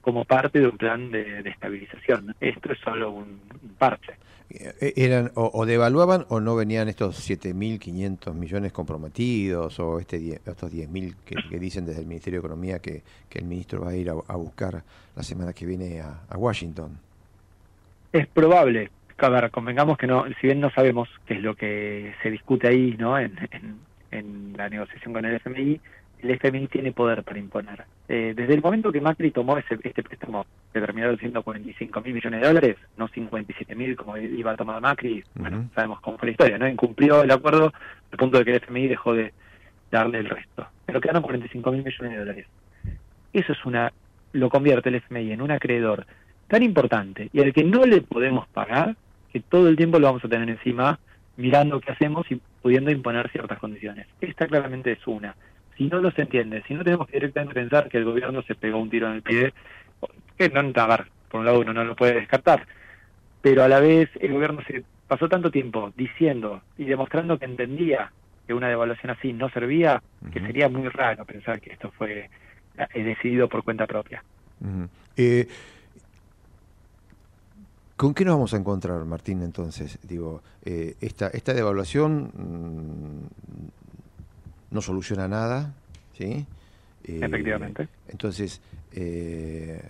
como 0.01 0.25
parte 0.25 0.59
de 0.59 0.67
un 0.67 0.77
plan 0.77 1.11
de, 1.11 1.43
de 1.43 1.49
estabilización. 1.49 2.35
Esto 2.39 2.71
es 2.71 2.79
solo 2.79 3.11
un, 3.11 3.39
un 3.61 3.69
parche. 3.77 4.13
Eran 4.49 5.31
o, 5.35 5.51
o, 5.53 5.65
devaluaban 5.65 6.25
o 6.29 6.39
no 6.39 6.55
venían 6.55 6.87
estos 6.87 7.29
7.500 7.29 8.33
millones 8.33 8.71
comprometidos 8.71 9.77
o 9.81 9.99
este 9.99 10.19
die, 10.19 10.39
estos 10.45 10.71
10.000 10.71 11.15
que, 11.25 11.35
que, 11.49 11.59
dicen 11.59 11.85
desde 11.85 11.99
el 11.99 12.07
Ministerio 12.07 12.39
de 12.39 12.47
Economía 12.47 12.79
que, 12.79 13.03
que 13.29 13.39
el 13.39 13.45
ministro 13.45 13.81
va 13.81 13.89
a 13.89 13.95
ir 13.95 14.09
a, 14.09 14.13
a 14.13 14.35
buscar 14.37 14.81
la 15.15 15.23
semana 15.23 15.51
que 15.51 15.65
viene 15.65 15.99
a, 15.99 16.21
a 16.29 16.37
Washington. 16.37 16.97
Es 18.13 18.25
probable, 18.27 18.89
a 19.17 19.29
ver, 19.29 19.51
convengamos 19.51 19.97
que 19.97 20.07
no, 20.07 20.25
si 20.39 20.47
bien 20.47 20.61
no 20.61 20.69
sabemos 20.71 21.09
qué 21.25 21.33
es 21.33 21.41
lo 21.41 21.53
que 21.55 22.13
se 22.23 22.31
discute 22.31 22.69
ahí, 22.69 22.95
¿no? 22.97 23.19
En, 23.19 23.37
en, 23.51 23.79
en 24.11 24.53
la 24.55 24.69
negociación 24.69 25.13
con 25.13 25.25
el 25.25 25.35
FMI, 25.35 25.79
el 26.21 26.31
FMI 26.31 26.67
tiene 26.67 26.91
poder 26.91 27.23
para 27.23 27.39
imponer. 27.39 27.85
Eh, 28.07 28.33
desde 28.35 28.53
el 28.53 28.61
momento 28.61 28.91
que 28.91 29.01
Macri 29.01 29.31
tomó 29.31 29.57
ese, 29.57 29.77
este 29.83 30.03
préstamo, 30.03 30.45
que 30.73 30.79
terminó 30.79 31.15
siendo 31.17 31.43
45 31.43 32.01
mil 32.01 32.13
millones 32.13 32.41
de 32.41 32.47
dólares, 32.47 32.77
no 32.97 33.07
57 33.07 33.75
mil 33.75 33.95
como 33.95 34.17
iba 34.17 34.51
a 34.51 34.57
tomar 34.57 34.81
Macri, 34.81 35.19
uh 35.19 35.21
-huh. 35.21 35.41
bueno, 35.41 35.69
sabemos 35.75 35.99
cómo 36.01 36.17
fue 36.17 36.27
la 36.27 36.31
historia, 36.31 36.57
¿no? 36.57 36.67
Incumplió 36.67 37.23
el 37.23 37.31
acuerdo 37.31 37.73
al 38.11 38.17
punto 38.17 38.37
de 38.37 38.45
que 38.45 38.51
el 38.51 38.57
FMI 38.57 38.87
dejó 38.87 39.13
de 39.13 39.33
darle 39.91 40.19
el 40.19 40.29
resto. 40.29 40.67
Pero 40.85 41.01
quedaron 41.01 41.23
45 41.23 41.71
mil 41.71 41.83
millones 41.83 42.11
de 42.11 42.19
dólares. 42.19 42.47
Eso 43.33 43.51
es 43.53 43.65
una, 43.65 43.91
lo 44.33 44.49
convierte 44.49 44.89
el 44.89 44.95
FMI 44.95 45.31
en 45.31 45.41
un 45.41 45.51
acreedor 45.51 46.05
tan 46.47 46.63
importante 46.63 47.29
y 47.33 47.41
al 47.41 47.53
que 47.53 47.63
no 47.63 47.85
le 47.85 48.01
podemos 48.01 48.47
pagar 48.47 48.95
que 49.31 49.41
todo 49.41 49.67
el 49.67 49.75
tiempo 49.75 49.99
lo 49.99 50.07
vamos 50.07 50.23
a 50.23 50.29
tener 50.29 50.49
encima 50.49 50.99
mirando 51.35 51.79
qué 51.79 51.91
hacemos 51.91 52.29
y 52.31 52.41
pudiendo 52.61 52.91
imponer 52.91 53.29
ciertas 53.29 53.59
condiciones. 53.59 54.07
Esta 54.21 54.47
claramente 54.47 54.91
es 54.91 55.07
una. 55.07 55.35
Si 55.77 55.85
no 55.87 55.99
los 55.99 56.17
entiende, 56.17 56.63
si 56.67 56.73
no 56.73 56.83
tenemos 56.83 57.07
que 57.07 57.13
directamente 57.17 57.53
pensar 57.53 57.87
que 57.87 57.97
el 57.97 58.05
gobierno 58.05 58.41
se 58.41 58.55
pegó 58.55 58.79
un 58.79 58.89
tiro 58.89 59.07
en 59.07 59.13
el 59.13 59.21
pie, 59.21 59.53
que 60.37 60.49
no, 60.49 60.59
a 60.59 60.87
ver, 60.87 61.07
por 61.29 61.39
un 61.39 61.45
lado 61.45 61.59
uno 61.59 61.73
no 61.73 61.83
lo 61.83 61.95
puede 61.95 62.15
descartar, 62.15 62.65
pero 63.41 63.63
a 63.63 63.67
la 63.67 63.79
vez 63.79 64.09
el 64.19 64.33
gobierno 64.33 64.61
se 64.67 64.83
pasó 65.07 65.29
tanto 65.29 65.51
tiempo 65.51 65.93
diciendo 65.95 66.61
y 66.77 66.85
demostrando 66.85 67.37
que 67.37 67.45
entendía 67.45 68.11
que 68.45 68.53
una 68.53 68.69
devaluación 68.69 69.11
así 69.11 69.33
no 69.33 69.49
servía, 69.49 70.01
uh 70.21 70.25
-huh. 70.25 70.31
que 70.31 70.39
sería 70.39 70.69
muy 70.69 70.87
raro 70.89 71.25
pensar 71.25 71.59
que 71.61 71.73
esto 71.73 71.91
fue 71.91 72.29
eh, 72.93 73.03
decidido 73.03 73.47
por 73.47 73.63
cuenta 73.63 73.85
propia. 73.85 74.23
Uh 74.61 74.65
-huh. 74.65 74.89
eh, 75.17 75.47
¿Con 77.97 78.13
qué 78.13 78.23
nos 78.25 78.35
vamos 78.35 78.53
a 78.53 78.57
encontrar, 78.57 79.03
Martín, 79.05 79.41
entonces? 79.41 79.97
Digo, 80.07 80.41
eh, 80.63 80.95
esta, 81.01 81.27
esta 81.29 81.53
devaluación 81.53 82.31
mmm, 82.33 83.27
no 84.71 84.81
soluciona 84.81 85.27
nada, 85.27 85.73
¿sí? 86.17 86.45
Eh, 87.03 87.19
Efectivamente. 87.21 87.87
Entonces, 88.09 88.59
eh, 88.91 89.81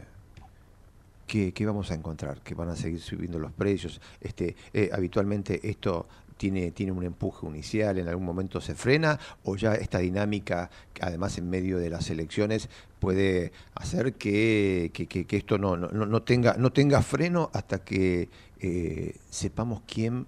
¿qué, 1.26 1.52
qué 1.54 1.66
vamos 1.66 1.92
a 1.92 1.96
encontrar? 1.96 2.42
¿Que 2.42 2.54
van 2.56 2.70
a 2.70 2.76
seguir 2.76 3.02
subiendo 3.02 3.40
los 3.40 3.52
precios? 3.52 4.02
Este, 4.22 4.56
eh, 4.74 4.90
habitualmente 4.94 5.68
esto 5.70 6.08
tiene, 6.38 6.70
tiene 6.72 6.92
un 6.92 7.04
empuje 7.04 7.48
inicial, 7.48 7.98
en 7.98 8.08
algún 8.08 8.26
momento 8.26 8.62
se 8.62 8.76
frena, 8.76 9.20
o 9.44 9.56
ya 9.56 9.74
esta 9.74 9.98
dinámica, 10.00 10.70
además 11.02 11.38
en 11.40 11.50
medio 11.50 11.80
de 11.80 11.90
las 11.90 12.10
elecciones, 12.12 12.70
puede 13.00 13.52
hacer 13.74 14.14
que, 14.14 14.92
que, 14.94 15.08
que- 15.08 15.26
que 15.26 15.38
esto 15.38 15.58
no, 15.58 15.76
no, 15.76 15.88
no 15.90 16.22
tenga, 16.22 16.56
no 16.58 16.72
tenga 16.72 17.02
freno 17.02 17.50
hasta 17.54 17.80
que 17.84 18.30
eh, 18.60 19.16
sepamos 19.32 19.82
quién 19.88 20.28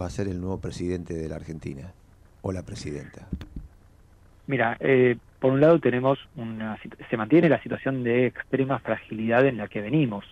va 0.00 0.06
a 0.06 0.10
ser 0.10 0.28
el 0.28 0.40
nuevo 0.40 0.58
presidente 0.60 1.14
de 1.14 1.28
la 1.28 1.36
Argentina 1.36 1.92
o 2.42 2.52
la 2.52 2.62
presidenta. 2.62 3.26
Mira, 4.46 4.76
eh, 4.80 5.16
por 5.38 5.52
un 5.52 5.60
lado 5.60 5.78
tenemos 5.80 6.18
una 6.36 6.78
se 7.10 7.16
mantiene 7.16 7.48
la 7.48 7.62
situación 7.62 8.02
de 8.04 8.26
extrema 8.26 8.78
fragilidad 8.80 9.46
en 9.46 9.56
la 9.56 9.68
que 9.68 9.80
venimos. 9.80 10.24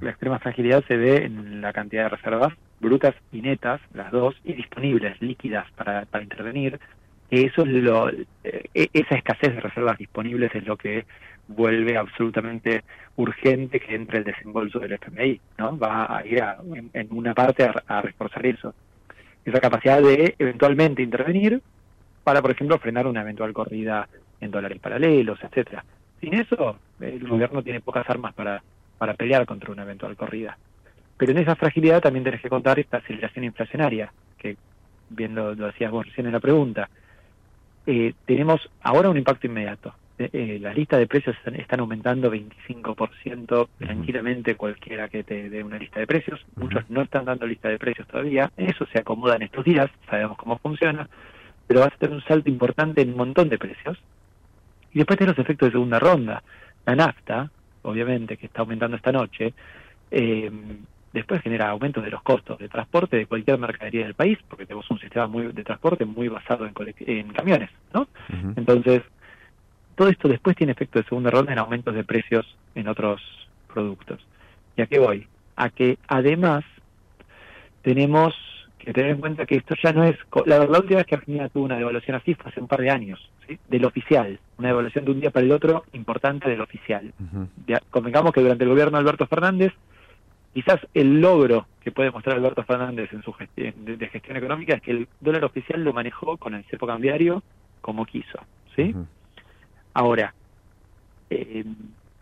La 0.00 0.10
extrema 0.10 0.38
fragilidad 0.38 0.84
se 0.86 0.96
ve 0.96 1.24
en 1.24 1.60
la 1.60 1.72
cantidad 1.72 2.04
de 2.04 2.08
reservas 2.10 2.52
brutas 2.80 3.14
y 3.32 3.40
netas, 3.42 3.80
las 3.92 4.12
dos, 4.12 4.36
y 4.44 4.52
disponibles, 4.52 5.20
líquidas 5.20 5.66
para, 5.74 6.06
para 6.06 6.22
intervenir. 6.22 6.78
Eso 7.30 7.62
es 7.62 7.68
lo, 7.68 8.08
eh, 8.10 8.24
e- 8.72 8.88
esa 8.92 9.16
escasez 9.16 9.54
de 9.54 9.60
reservas 9.60 9.98
disponibles 9.98 10.54
es 10.54 10.64
lo 10.66 10.76
que 10.76 11.04
vuelve 11.46 11.96
absolutamente 11.96 12.82
urgente 13.16 13.80
que 13.80 13.94
entre 13.94 14.18
el 14.18 14.24
desembolso 14.24 14.78
del 14.78 14.92
FMI, 14.92 15.40
¿no? 15.58 15.78
Va 15.78 16.18
a 16.18 16.26
ir 16.26 16.40
a- 16.42 16.58
en, 16.74 16.90
en 16.92 17.08
una 17.10 17.34
parte 17.34 17.64
a, 17.64 17.74
a 17.86 18.00
reforzar 18.02 18.46
eso. 18.46 18.74
Esa 19.44 19.60
capacidad 19.60 20.00
de 20.02 20.34
eventualmente 20.38 21.02
intervenir 21.02 21.60
para, 22.28 22.42
por 22.42 22.50
ejemplo, 22.50 22.78
frenar 22.78 23.06
una 23.06 23.22
eventual 23.22 23.54
corrida 23.54 24.06
en 24.38 24.50
dólares 24.50 24.78
paralelos, 24.80 25.38
etcétera. 25.42 25.82
Sin 26.20 26.34
eso, 26.34 26.78
el 27.00 27.26
gobierno 27.26 27.62
tiene 27.62 27.80
pocas 27.80 28.04
armas 28.10 28.34
para, 28.34 28.62
para 28.98 29.14
pelear 29.14 29.46
contra 29.46 29.72
una 29.72 29.84
eventual 29.84 30.14
corrida. 30.14 30.58
Pero 31.16 31.32
en 31.32 31.38
esa 31.38 31.56
fragilidad 31.56 32.02
también 32.02 32.24
tenés 32.24 32.42
que 32.42 32.50
contar 32.50 32.78
esta 32.78 32.98
aceleración 32.98 33.46
inflacionaria, 33.46 34.12
que 34.36 34.58
bien 35.08 35.34
lo, 35.34 35.54
decías 35.54 35.90
vos 35.90 36.04
recién 36.04 36.26
en 36.26 36.34
la 36.34 36.40
pregunta. 36.40 36.90
Eh, 37.86 38.12
tenemos 38.26 38.60
ahora 38.82 39.08
un 39.08 39.16
impacto 39.16 39.46
inmediato. 39.46 39.94
Eh, 40.18 40.28
eh, 40.30 40.58
las 40.60 40.76
listas 40.76 40.98
de 40.98 41.06
precios 41.06 41.34
están, 41.34 41.54
están 41.54 41.80
aumentando 41.80 42.30
25% 42.30 43.68
tranquilamente 43.78 44.54
cualquiera 44.54 45.08
que 45.08 45.24
te 45.24 45.48
dé 45.48 45.64
una 45.64 45.78
lista 45.78 45.98
de 45.98 46.06
precios. 46.06 46.44
Muchos 46.56 46.90
no 46.90 47.00
están 47.00 47.24
dando 47.24 47.46
lista 47.46 47.70
de 47.70 47.78
precios 47.78 48.06
todavía. 48.06 48.52
Eso 48.58 48.84
se 48.92 48.98
acomoda 48.98 49.36
en 49.36 49.44
estos 49.44 49.64
días, 49.64 49.90
sabemos 50.10 50.36
cómo 50.36 50.58
funciona 50.58 51.08
pero 51.68 51.80
vas 51.80 51.92
a 51.92 51.96
tener 51.98 52.16
un 52.16 52.24
salto 52.24 52.48
importante 52.48 53.02
en 53.02 53.10
un 53.10 53.18
montón 53.18 53.48
de 53.48 53.58
precios. 53.58 53.98
Y 54.92 54.98
después 54.98 55.18
tenés 55.18 55.36
los 55.36 55.44
efectos 55.44 55.68
de 55.68 55.72
segunda 55.72 55.98
ronda. 55.98 56.42
La 56.86 56.96
nafta, 56.96 57.50
obviamente, 57.82 58.38
que 58.38 58.46
está 58.46 58.62
aumentando 58.62 58.96
esta 58.96 59.12
noche, 59.12 59.52
eh, 60.10 60.50
después 61.12 61.42
genera 61.42 61.68
aumentos 61.68 62.02
de 62.02 62.10
los 62.10 62.22
costos 62.22 62.58
de 62.58 62.70
transporte 62.70 63.18
de 63.18 63.26
cualquier 63.26 63.58
mercadería 63.58 64.04
del 64.04 64.14
país, 64.14 64.38
porque 64.48 64.64
tenemos 64.64 64.90
un 64.90 64.98
sistema 64.98 65.26
muy 65.26 65.52
de 65.52 65.62
transporte 65.62 66.06
muy 66.06 66.28
basado 66.28 66.66
en, 66.66 66.72
en 67.00 67.28
camiones, 67.28 67.70
¿no? 67.92 68.08
Entonces, 68.56 69.02
todo 69.94 70.08
esto 70.08 70.26
después 70.28 70.56
tiene 70.56 70.72
efecto 70.72 70.98
de 70.98 71.04
segunda 71.04 71.30
ronda 71.30 71.52
en 71.52 71.58
aumentos 71.58 71.94
de 71.94 72.04
precios 72.04 72.46
en 72.74 72.88
otros 72.88 73.20
productos. 73.72 74.24
¿Y 74.76 74.82
a 74.82 74.86
qué 74.86 74.98
voy? 74.98 75.26
A 75.56 75.68
que 75.68 75.98
además 76.06 76.64
tenemos 77.82 78.34
que 78.88 78.94
tener 78.94 79.10
en 79.10 79.20
cuenta 79.20 79.44
que 79.44 79.56
esto 79.56 79.74
ya 79.82 79.92
no 79.92 80.02
es... 80.02 80.16
La, 80.46 80.60
la 80.60 80.78
última 80.78 80.96
vez 80.96 81.06
que 81.06 81.14
Argentina 81.16 81.50
tuvo 81.50 81.66
una 81.66 81.76
devaluación 81.76 82.16
así 82.16 82.32
fue 82.32 82.50
hace 82.50 82.58
un 82.58 82.68
par 82.68 82.80
de 82.80 82.88
años, 82.88 83.30
¿sí? 83.46 83.58
del 83.68 83.84
oficial. 83.84 84.40
Una 84.56 84.68
devaluación 84.68 85.04
de 85.04 85.10
un 85.10 85.20
día 85.20 85.30
para 85.30 85.44
el 85.44 85.52
otro 85.52 85.84
importante 85.92 86.48
del 86.48 86.62
oficial. 86.62 87.12
Convengamos 87.90 88.32
que 88.32 88.40
durante 88.40 88.64
el 88.64 88.70
gobierno 88.70 88.96
de 88.96 89.02
Alberto 89.02 89.26
Fernández, 89.26 89.74
quizás 90.54 90.80
el 90.94 91.20
logro 91.20 91.66
que 91.82 91.92
puede 91.92 92.10
mostrar 92.10 92.36
Alberto 92.36 92.62
Fernández 92.62 93.12
en 93.12 93.22
su 93.22 93.34
gestión, 93.34 93.74
de, 93.84 93.98
de 93.98 94.08
gestión 94.08 94.38
económica 94.38 94.76
es 94.76 94.80
que 94.80 94.92
el 94.92 95.08
dólar 95.20 95.44
oficial 95.44 95.84
lo 95.84 95.92
manejó 95.92 96.38
con 96.38 96.54
el 96.54 96.64
cepo 96.64 96.86
cambiario 96.86 97.42
como 97.82 98.06
quiso. 98.06 98.38
¿sí? 98.74 98.94
Ahora, 99.92 100.32
eh, 101.28 101.62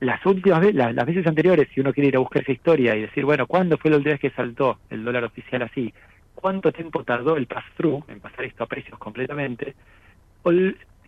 las 0.01 0.27
últimas 0.27 0.59
veces, 0.63 0.75
las, 0.75 0.93
las 0.93 1.07
veces 1.07 1.29
anteriores, 1.29 1.69
si 1.73 1.81
uno 1.81 1.93
quiere 1.93 2.09
ir 2.09 2.17
a 2.17 2.19
buscar 2.19 2.43
esa 2.43 2.51
historia 2.51 2.97
y 2.97 3.03
decir, 3.03 3.25
bueno, 3.25 3.47
¿cuándo 3.47 3.79
fue 3.79 3.93
la 3.93 3.99
última 3.99 4.15
vez 4.15 4.21
que 4.21 4.31
saltó 4.31 4.81
el 4.91 5.05
dólar 5.05 5.23
oficial 5.23 5.63
así? 5.63 5.95
¿Cuánto 6.37 6.71
tiempo 6.71 7.03
tardó 7.03 7.37
el 7.37 7.47
pass-through 7.47 8.05
en 8.09 8.21
pasar 8.21 8.45
esto 8.45 8.63
a 8.63 8.67
precios 8.67 8.99
completamente? 8.99 9.75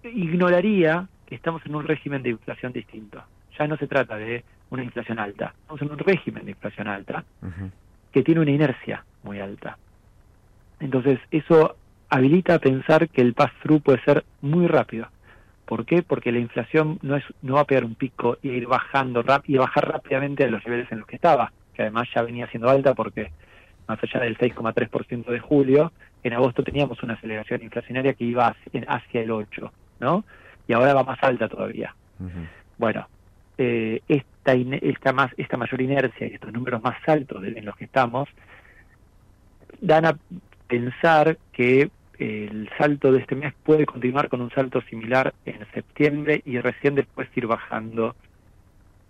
Ignoraría 0.03 1.07
que 1.27 1.35
estamos 1.35 1.65
en 1.67 1.77
un 1.77 1.87
régimen 1.87 2.23
de 2.23 2.31
inflación 2.31 2.73
distinto. 2.73 3.23
Ya 3.57 3.69
no 3.69 3.77
se 3.77 3.87
trata 3.87 4.17
de 4.17 4.43
una 4.71 4.83
inflación 4.83 5.19
alta, 5.19 5.55
estamos 5.61 5.83
en 5.83 5.93
un 5.93 5.99
régimen 5.99 6.45
de 6.45 6.53
inflación 6.53 6.89
alta 6.89 7.25
que 8.11 8.23
tiene 8.23 8.41
una 8.41 8.51
inercia 8.51 9.05
muy 9.23 9.39
alta. 9.39 9.77
Entonces, 10.81 11.21
eso 11.31 11.77
habilita 12.09 12.55
a 12.55 12.59
pensar 12.59 13.09
que 13.11 13.21
el 13.21 13.35
pass-through 13.35 13.83
puede 13.83 14.03
ser 14.03 14.25
muy 14.41 14.67
rápido. 14.67 15.09
¿Por 15.67 15.85
qué? 15.85 16.03
Porque 16.03 16.33
la 16.33 16.39
inflación 16.39 16.99
no 17.03 17.17
es 17.17 17.25
no 17.43 17.55
va 17.55 17.61
a 17.61 17.67
pegar 17.67 17.85
un 17.85 17.95
pico 17.95 18.39
y 18.43 18.49
ir 18.49 18.67
bajando 18.67 19.23
rap 19.23 19.45
y 19.47 19.59
bajar 19.59 19.87
rápidamente 19.93 20.45
a 20.45 20.51
los 20.51 20.65
niveles 20.65 20.91
en 20.91 21.01
los 21.01 21.07
que 21.07 21.17
estaba, 21.17 21.53
que 21.75 21.83
además 21.83 22.09
ya 22.15 22.23
venía 22.23 22.47
siendo 22.49 22.71
alta 22.71 22.95
porque 22.95 23.31
más 23.89 23.99
allá 24.03 24.21
del 24.21 24.37
6,3% 24.39 25.25
de 25.27 25.41
julio, 25.41 25.93
en 26.23 26.35
agosto 26.35 26.63
teníamos 26.63 27.03
una 27.03 27.15
aceleración 27.15 27.63
inflacionaria 27.63 28.13
que 28.13 28.25
iba 28.25 28.49
hacia, 28.49 28.83
hacia 28.87 29.23
el 29.23 29.31
8, 29.31 29.73
¿no? 30.01 30.25
Y 30.67 30.75
ahora 30.75 30.95
va 30.95 31.03
más 31.03 31.19
alta 31.23 31.49
todavía. 31.49 31.95
Bueno, 32.77 33.09
eh, 33.57 34.03
esta, 34.07 34.53
esta, 34.53 35.13
más, 35.13 35.33
esta 35.37 35.57
mayor 35.57 35.81
inercia 35.81 36.27
y 36.27 36.35
estos 36.35 36.53
números 36.53 36.83
más 36.83 36.97
altos 37.07 37.43
en 37.45 37.65
los 37.65 37.75
que 37.77 37.85
estamos 37.85 38.29
dan 39.81 40.05
a 40.05 40.19
pensar 40.67 41.39
que 41.53 41.91
el 42.19 42.69
salto 42.77 43.13
de 43.13 43.21
este 43.21 43.37
mes 43.37 43.55
puede 43.63 43.87
continuar 43.87 44.29
con 44.29 44.41
un 44.41 44.51
salto 44.51 44.81
similar 44.83 45.35
en 45.47 45.67
septiembre 45.73 46.43
y 46.45 46.59
recién 46.59 46.95
después 46.95 47.29
ir 47.37 47.47
bajando 47.47 48.17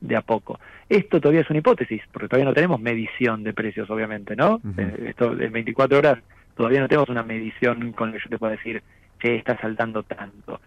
de 0.01 0.17
a 0.17 0.23
poco. 0.23 0.59
Esto 0.89 1.21
todavía 1.21 1.41
es 1.43 1.51
una 1.51 1.59
hipótesis, 1.59 2.03
porque 2.13 2.29
todavía 2.29 2.49
no 2.49 2.55
tenemos 2.55 2.81
medición 2.81 3.43
de 3.43 3.53
precios, 3.53 3.89
obviamente, 3.91 4.37
¿no? 4.37 4.61
Eh, 4.77 5.07
Esto 5.11 5.33
en 5.39 5.53
24 5.53 5.99
horas 5.99 6.19
todavía 6.57 6.81
no 6.81 6.89
tenemos 6.89 7.09
una 7.09 7.23
medición 7.23 7.93
con 7.93 8.09
la 8.11 8.17
que 8.17 8.25
yo 8.25 8.31
te 8.31 8.39
pueda 8.39 8.53
decir 8.53 8.83
que 9.19 9.37
está 9.37 9.59
saltando 9.61 10.03
tanto. 10.05 10.61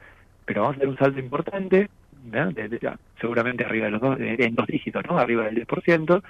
Pero 0.46 0.62
vamos 0.62 0.76
a 0.76 0.80
tener 0.80 0.89
un 0.91 0.98
salto 0.98 1.20
importante, 1.20 1.89
¿no? 2.32 2.52
De- 2.52 2.67
de- 2.70 2.80
ya, 2.80 2.98
seguramente 3.20 3.63
arriba 3.65 3.86
de 3.86 3.91
los 3.91 4.02
dos, 4.02 4.17
de- 4.17 4.36
en 4.39 4.56
dos 4.56 4.67
dígitos, 4.67 5.04
¿no? 5.08 5.17
Arriba 5.17 5.46
del 5.46 5.56
10%, 5.56 6.22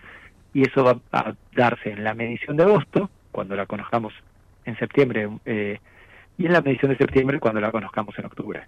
y 0.54 0.68
eso 0.68 0.84
va 0.84 0.98
a 1.12 1.34
darse 1.56 1.92
en 1.92 2.04
la 2.04 2.14
medición 2.14 2.58
de 2.58 2.64
agosto, 2.64 3.10
cuando 3.32 3.56
la 3.56 3.66
conozcamos 3.66 4.14
en 4.66 4.78
septiembre, 4.78 5.28
eh, 5.46 5.80
y 6.38 6.46
en 6.46 6.54
la 6.54 6.62
medición 6.62 6.92
de 6.92 6.98
septiembre, 6.98 7.40
cuando 7.40 7.60
la 7.62 7.72
conozcamos 7.72 8.18
en 8.20 8.26
octubre. 8.26 8.62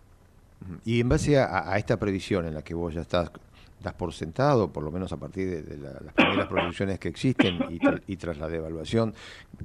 Y 0.85 1.01
en 1.01 1.09
base 1.09 1.37
a, 1.37 1.71
a 1.71 1.77
esta 1.77 1.99
previsión 1.99 2.45
en 2.47 2.53
la 2.53 2.61
que 2.63 2.73
vos 2.73 2.93
ya 2.93 3.01
estás 3.01 3.31
das 3.83 3.93
por 3.93 4.13
sentado, 4.13 4.71
por 4.71 4.83
lo 4.83 4.91
menos 4.91 5.11
a 5.11 5.17
partir 5.17 5.63
de, 5.65 5.77
la- 5.77 5.99
las 6.03 6.13
primeras 6.13 6.47
proyecciones 6.47 6.97
que 6.99 7.09
existen 7.09 7.57
y, 7.69 7.79
tra- 7.79 8.01
y 8.07 8.15
tras 8.17 8.37
la 8.37 8.47
devaluación, 8.47 9.13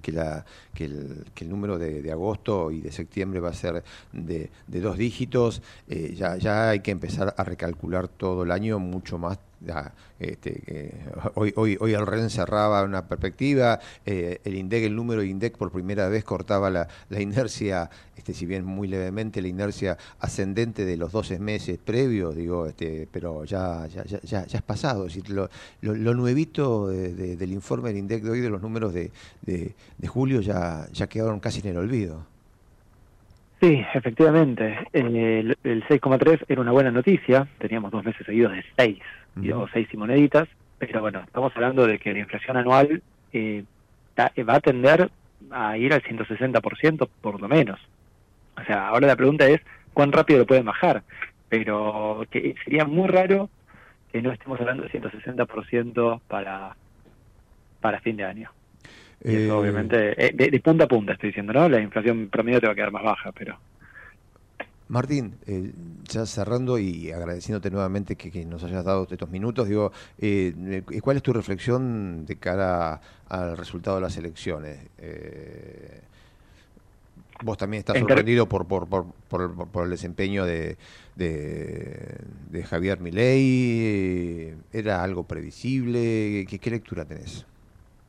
que, 0.02 0.12
la, 0.12 0.44
que, 0.74 0.84
el, 0.86 1.24
que 1.34 1.44
el 1.44 1.50
número 1.50 1.78
de, 1.78 2.02
de 2.02 2.12
agosto 2.12 2.70
y 2.72 2.80
de 2.80 2.90
septiembre 2.92 3.40
va 3.40 3.50
a 3.50 3.54
ser 3.54 3.84
de, 4.12 4.50
de 4.66 4.80
dos 4.80 4.98
dígitos, 4.98 5.62
eh, 5.88 6.14
ya, 6.16 6.36
ya 6.36 6.70
hay 6.70 6.80
que 6.80 6.90
empezar 6.90 7.32
a 7.38 7.44
recalcular 7.44 8.08
todo 8.08 8.42
el 8.42 8.50
año 8.50 8.78
mucho 8.80 9.18
más. 9.18 9.38
Ya, 9.60 9.92
este, 10.20 10.94
hoy, 11.34 11.52
hoy, 11.56 11.76
hoy 11.80 11.94
el 11.94 12.06
REN 12.06 12.30
cerraba 12.30 12.82
una 12.84 13.08
perspectiva, 13.08 13.80
eh, 14.06 14.40
el 14.44 14.54
INDEC, 14.54 14.84
el 14.84 14.94
número 14.96 15.22
INDEC 15.22 15.56
por 15.56 15.70
primera 15.72 16.08
vez 16.08 16.24
cortaba 16.24 16.70
la, 16.70 16.88
la 17.08 17.20
inercia, 17.20 17.90
este, 18.16 18.34
si 18.34 18.46
bien 18.46 18.64
muy 18.64 18.88
levemente, 18.88 19.42
la 19.42 19.48
inercia 19.48 19.96
ascendente 20.20 20.84
de 20.84 20.96
los 20.96 21.12
12 21.12 21.38
meses 21.38 21.78
previos, 21.84 22.34
digo, 22.36 22.66
este, 22.66 23.08
pero 23.10 23.44
ya, 23.44 23.86
ya, 23.88 24.04
ya, 24.04 24.20
ya, 24.22 24.46
ya 24.46 24.58
es 24.58 24.62
pasado. 24.62 25.06
Es 25.06 25.28
lo, 25.28 25.48
lo, 25.80 25.94
lo 25.94 26.14
nuevito 26.14 26.88
de- 26.88 27.14
de- 27.14 27.36
del 27.36 27.52
informe 27.52 27.88
del 27.88 27.98
INDEC 27.98 28.22
de 28.22 28.30
hoy, 28.30 28.40
de 28.40 28.50
los 28.50 28.62
números 28.62 28.92
de, 28.94 29.10
de, 29.42 29.74
de 29.98 30.08
julio, 30.08 30.40
ya, 30.40 30.88
ya 30.92 31.06
quedaron 31.08 31.40
casi 31.40 31.60
en 31.60 31.66
el 31.68 31.76
olvido. 31.78 32.26
Sí, 33.60 33.84
efectivamente. 33.94 34.78
El, 34.92 35.56
el 35.64 35.84
6,3 35.88 36.44
era 36.48 36.60
una 36.60 36.70
buena 36.72 36.90
noticia. 36.90 37.48
Teníamos 37.58 37.90
dos 37.90 38.04
meses 38.04 38.24
seguidos 38.24 38.52
de 38.52 38.64
6, 38.76 38.98
y- 39.42 39.50
o 39.52 39.66
6 39.72 39.88
y 39.92 39.96
moneditas. 39.96 40.48
Pero 40.78 41.00
bueno, 41.00 41.20
estamos 41.26 41.52
hablando 41.56 41.86
de 41.86 41.98
que 41.98 42.12
la 42.12 42.20
inflación 42.20 42.56
anual 42.56 43.02
eh, 43.32 43.64
ta- 44.14 44.32
va 44.48 44.54
a 44.54 44.60
tender 44.60 45.10
a 45.50 45.76
ir 45.76 45.92
al 45.92 46.02
160% 46.02 47.08
por 47.20 47.40
lo 47.40 47.48
menos. 47.48 47.80
O 48.60 48.64
sea, 48.64 48.88
ahora 48.88 49.06
la 49.08 49.16
pregunta 49.16 49.46
es 49.48 49.60
cuán 49.92 50.12
rápido 50.12 50.40
lo 50.40 50.46
pueden 50.46 50.64
bajar. 50.64 51.02
Pero 51.48 52.24
que 52.30 52.54
sería 52.64 52.84
muy 52.84 53.08
raro 53.08 53.48
que 54.12 54.22
no 54.22 54.30
estemos 54.32 54.60
hablando 54.60 54.84
de 54.84 54.90
160% 54.90 56.20
para, 56.28 56.76
para 57.80 58.00
fin 58.00 58.16
de 58.16 58.24
año. 58.24 58.50
Y 59.24 59.28
eso 59.28 59.38
Eh, 59.38 59.50
obviamente, 59.50 60.26
eh, 60.26 60.32
de, 60.34 60.50
de 60.50 60.60
punta 60.60 60.84
a 60.84 60.88
punta 60.88 61.12
estoy 61.12 61.30
diciendo, 61.30 61.52
¿no? 61.52 61.68
La 61.68 61.80
inflación 61.80 62.28
promedio 62.28 62.60
te 62.60 62.66
va 62.66 62.72
a 62.72 62.76
quedar 62.76 62.92
más 62.92 63.02
baja, 63.02 63.32
pero... 63.32 63.58
Martín, 64.88 65.34
eh, 65.46 65.72
ya 66.04 66.24
cerrando 66.24 66.78
y 66.78 67.10
agradeciéndote 67.10 67.70
nuevamente 67.70 68.16
que, 68.16 68.44
nos 68.46 68.64
hayas 68.64 68.84
dado 68.84 69.06
estos 69.10 69.28
minutos, 69.28 69.68
digo, 69.68 69.92
eh, 70.18 70.82
¿cuál 71.02 71.18
es 71.18 71.22
tu 71.22 71.34
reflexión 71.34 72.24
de 72.24 72.36
cara 72.36 73.00
al 73.28 73.58
resultado 73.58 73.96
de 73.96 74.02
las 74.02 74.16
elecciones? 74.16 74.78
Eh, 74.96 76.00
vos 77.44 77.58
también 77.58 77.80
estás 77.80 77.98
sorprendido 77.98 78.48
por, 78.48 78.66
por, 78.66 78.88
por, 78.88 79.12
por, 79.28 79.84
el 79.84 79.90
desempeño 79.90 80.46
de, 80.46 80.78
de, 81.16 82.64
Javier 82.64 82.98
Milei. 82.98 84.54
¿Era 84.72 85.02
algo 85.02 85.24
previsible? 85.24 86.46
¿Qué, 86.48 86.58
qué 86.58 86.70
lectura 86.70 87.04
tenés? 87.04 87.44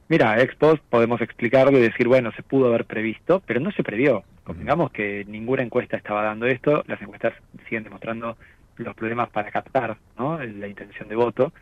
Mira, 0.10 0.42
ex 0.42 0.56
post 0.56 0.84
podemos 0.90 1.22
explicarlo 1.22 1.78
y 1.78 1.84
decir, 1.84 2.08
bueno, 2.08 2.32
se 2.32 2.42
pudo 2.42 2.70
haber 2.70 2.86
previsto, 2.86 3.44
pero 3.46 3.60
no 3.60 3.72
se 3.72 3.84
previó. 3.84 4.24
Convengamos 4.44 4.90
que 4.90 5.24
ninguna 5.28 5.62
encuesta 5.62 5.98
estaba 5.98 6.24
dando 6.24 6.48
esto, 6.48 6.84
las 6.88 7.00
encuestas 7.00 7.36
siguen 7.66 7.84
demostrando 7.84 8.36
los 8.78 8.96
problemas 8.96 9.30
para 9.30 9.52
captar 9.52 9.98
¿no? 10.18 10.40
la 10.40 10.68
intención 10.68 11.08
de 11.10 11.16
voto. 11.16 11.54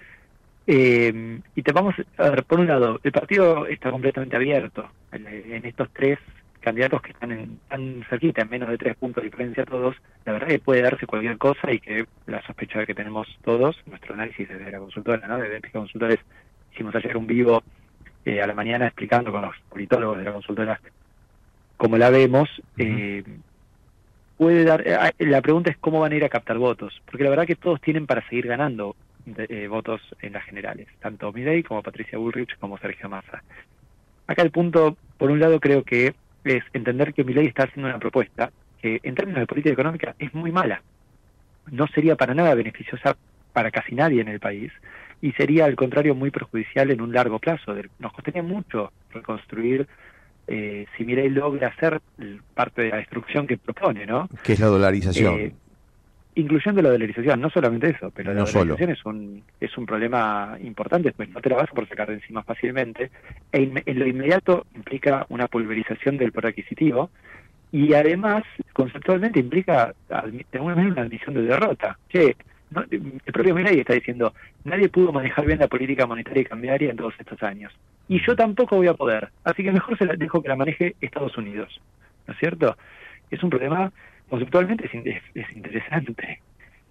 Eh, 0.65 1.41
y 1.55 1.61
te 1.61 1.73
vamos 1.73 1.95
a 2.15 2.29
ver, 2.29 2.45
por 2.45 2.61
un 2.61 2.67
lado, 2.67 3.01
el 3.03 3.11
partido 3.11 3.67
está 3.67 3.91
completamente 3.91 4.37
abierto. 4.37 4.89
En, 5.11 5.65
estos 5.65 5.89
tres 5.91 6.17
candidatos 6.61 7.01
que 7.01 7.11
están 7.11 7.33
en, 7.33 7.59
tan 7.67 8.05
cerquita, 8.09 8.43
en 8.43 8.49
menos 8.49 8.69
de 8.69 8.77
tres 8.77 8.95
puntos 8.95 9.23
de 9.23 9.29
diferencia 9.29 9.65
todos, 9.65 9.97
la 10.23 10.31
verdad 10.31 10.47
que 10.47 10.59
puede 10.59 10.83
darse 10.83 11.05
cualquier 11.05 11.37
cosa 11.37 11.69
y 11.69 11.81
que 11.81 12.05
la 12.27 12.41
sospecha 12.43 12.85
que 12.85 12.95
tenemos 12.95 13.27
todos, 13.43 13.75
nuestro 13.87 14.13
análisis 14.13 14.47
desde 14.47 14.71
la 14.71 14.79
consultora, 14.79 15.27
¿no? 15.27 15.37
desde 15.37 15.57
Épica 15.57 15.79
Consultores, 15.79 16.19
hicimos 16.71 16.95
ayer 16.95 17.17
un 17.17 17.27
vivo 17.27 17.61
eh, 18.27 18.41
a 18.41 18.47
la 18.47 18.53
mañana 18.53 18.87
explicando 18.87 19.31
con 19.31 19.41
los 19.41 19.55
politólogos 19.69 20.17
de 20.17 20.25
la 20.25 20.33
consultora 20.33 20.81
como 21.77 21.97
la 21.97 22.09
vemos, 22.09 22.49
eh, 22.77 23.23
puede 24.35 24.65
dar... 24.65 24.85
Eh, 24.85 25.13
la 25.19 25.41
pregunta 25.41 25.71
es 25.71 25.77
cómo 25.77 26.01
van 26.01 26.11
a 26.11 26.15
ir 26.17 26.25
a 26.25 26.29
captar 26.29 26.57
votos, 26.57 27.01
porque 27.05 27.23
la 27.23 27.29
verdad 27.29 27.47
que 27.47 27.55
todos 27.55 27.79
tienen 27.79 28.05
para 28.05 28.27
seguir 28.27 28.47
ganando 28.47 28.97
votos 29.69 30.01
en 30.21 30.33
las 30.33 30.43
generales, 30.43 30.87
tanto 30.99 31.31
Milei 31.31 31.63
como 31.63 31.81
Patricia 31.81 32.17
Bullrich 32.17 32.57
como 32.59 32.77
Sergio 32.79 33.07
Massa. 33.07 33.41
Acá 34.25 34.41
el 34.41 34.51
punto, 34.51 34.97
por 35.17 35.31
un 35.31 35.39
lado, 35.39 35.61
creo 35.61 35.83
que 35.83 36.13
es 36.43 36.63
entender 36.73 37.13
que 37.13 37.23
Milei 37.23 37.47
está 37.47 37.63
haciendo 37.63 37.87
una 37.87 37.99
propuesta 37.99 38.51
que 38.81 38.99
en 39.03 39.15
términos 39.15 39.39
de 39.39 39.47
política 39.47 39.71
económica 39.71 40.15
es 40.19 40.33
muy 40.33 40.51
mala. 40.51 40.81
No 41.71 41.87
sería 41.87 42.17
para 42.17 42.33
nada 42.33 42.55
beneficiosa 42.55 43.15
para 43.53 43.71
casi 43.71 43.95
nadie 43.95 44.19
en 44.19 44.27
el 44.27 44.41
país 44.41 44.73
y 45.21 45.31
sería 45.33 45.65
al 45.65 45.75
contrario 45.75 46.15
muy 46.15 46.31
perjudicial 46.31 46.91
en 46.91 47.01
un 47.01 47.13
largo 47.13 47.39
plazo. 47.39 47.75
Nos 47.99 48.13
costaría 48.13 48.43
mucho 48.43 48.91
reconstruir 49.11 49.87
eh, 50.47 50.85
si 50.95 51.03
Mirei 51.05 51.29
logra 51.29 51.67
hacer 51.67 52.01
parte 52.53 52.83
de 52.83 52.89
la 52.89 52.97
destrucción 52.97 53.47
que 53.47 53.57
propone, 53.57 54.05
¿no? 54.05 54.29
Que 54.43 54.53
es 54.53 54.59
la 54.59 54.67
dolarización. 54.67 55.39
Eh, 55.39 55.53
incluyendo 56.35 56.81
la 56.81 56.91
dolarización, 56.91 57.41
no 57.41 57.49
solamente 57.49 57.89
eso, 57.89 58.11
pero 58.11 58.33
la 58.33 58.43
dolarización 58.43 58.91
es 58.91 59.05
un 59.05 59.43
es 59.59 59.77
un 59.77 59.85
problema 59.85 60.55
importante, 60.61 61.11
pues 61.11 61.29
no 61.29 61.41
te 61.41 61.49
la 61.49 61.57
vas 61.57 61.69
por 61.71 61.87
sacar 61.89 62.07
de 62.09 62.15
encima 62.15 62.43
fácilmente. 62.43 63.09
E 63.51 63.71
en 63.85 63.99
lo 63.99 64.07
inmediato 64.07 64.67
implica 64.75 65.25
una 65.29 65.47
pulverización 65.47 66.17
del 66.17 66.31
poder 66.31 66.51
adquisitivo 66.51 67.09
y 67.71 67.93
además 67.93 68.43
conceptualmente 68.73 69.39
implica 69.39 69.93
de 70.07 70.15
alguna 70.53 70.75
manera 70.75 70.93
una 70.93 71.01
admisión 71.01 71.35
de 71.35 71.41
derrota. 71.41 71.97
Che, 72.07 72.35
el 72.75 73.33
propio 73.33 73.55
Milei 73.55 73.79
está 73.79 73.93
diciendo, 73.93 74.33
nadie 74.65 74.89
pudo 74.89 75.11
manejar 75.11 75.45
bien 75.45 75.59
la 75.59 75.67
política 75.67 76.05
monetaria 76.05 76.41
y 76.41 76.45
cambiaria 76.45 76.91
en 76.91 76.97
todos 76.97 77.13
estos 77.19 77.41
años. 77.43 77.73
Y 78.07 78.25
yo 78.25 78.35
tampoco 78.35 78.75
voy 78.75 78.87
a 78.87 78.93
poder. 78.93 79.29
Así 79.43 79.63
que 79.63 79.71
mejor 79.71 79.97
se 79.97 80.05
la 80.05 80.15
dejo 80.15 80.41
que 80.41 80.49
la 80.49 80.55
maneje 80.55 80.95
Estados 81.01 81.37
Unidos. 81.37 81.79
¿No 82.25 82.33
es 82.33 82.39
cierto? 82.39 82.75
Es 83.31 83.41
un 83.43 83.49
problema, 83.49 83.91
conceptualmente 84.29 84.89
es, 85.33 85.55
interesante, 85.55 86.41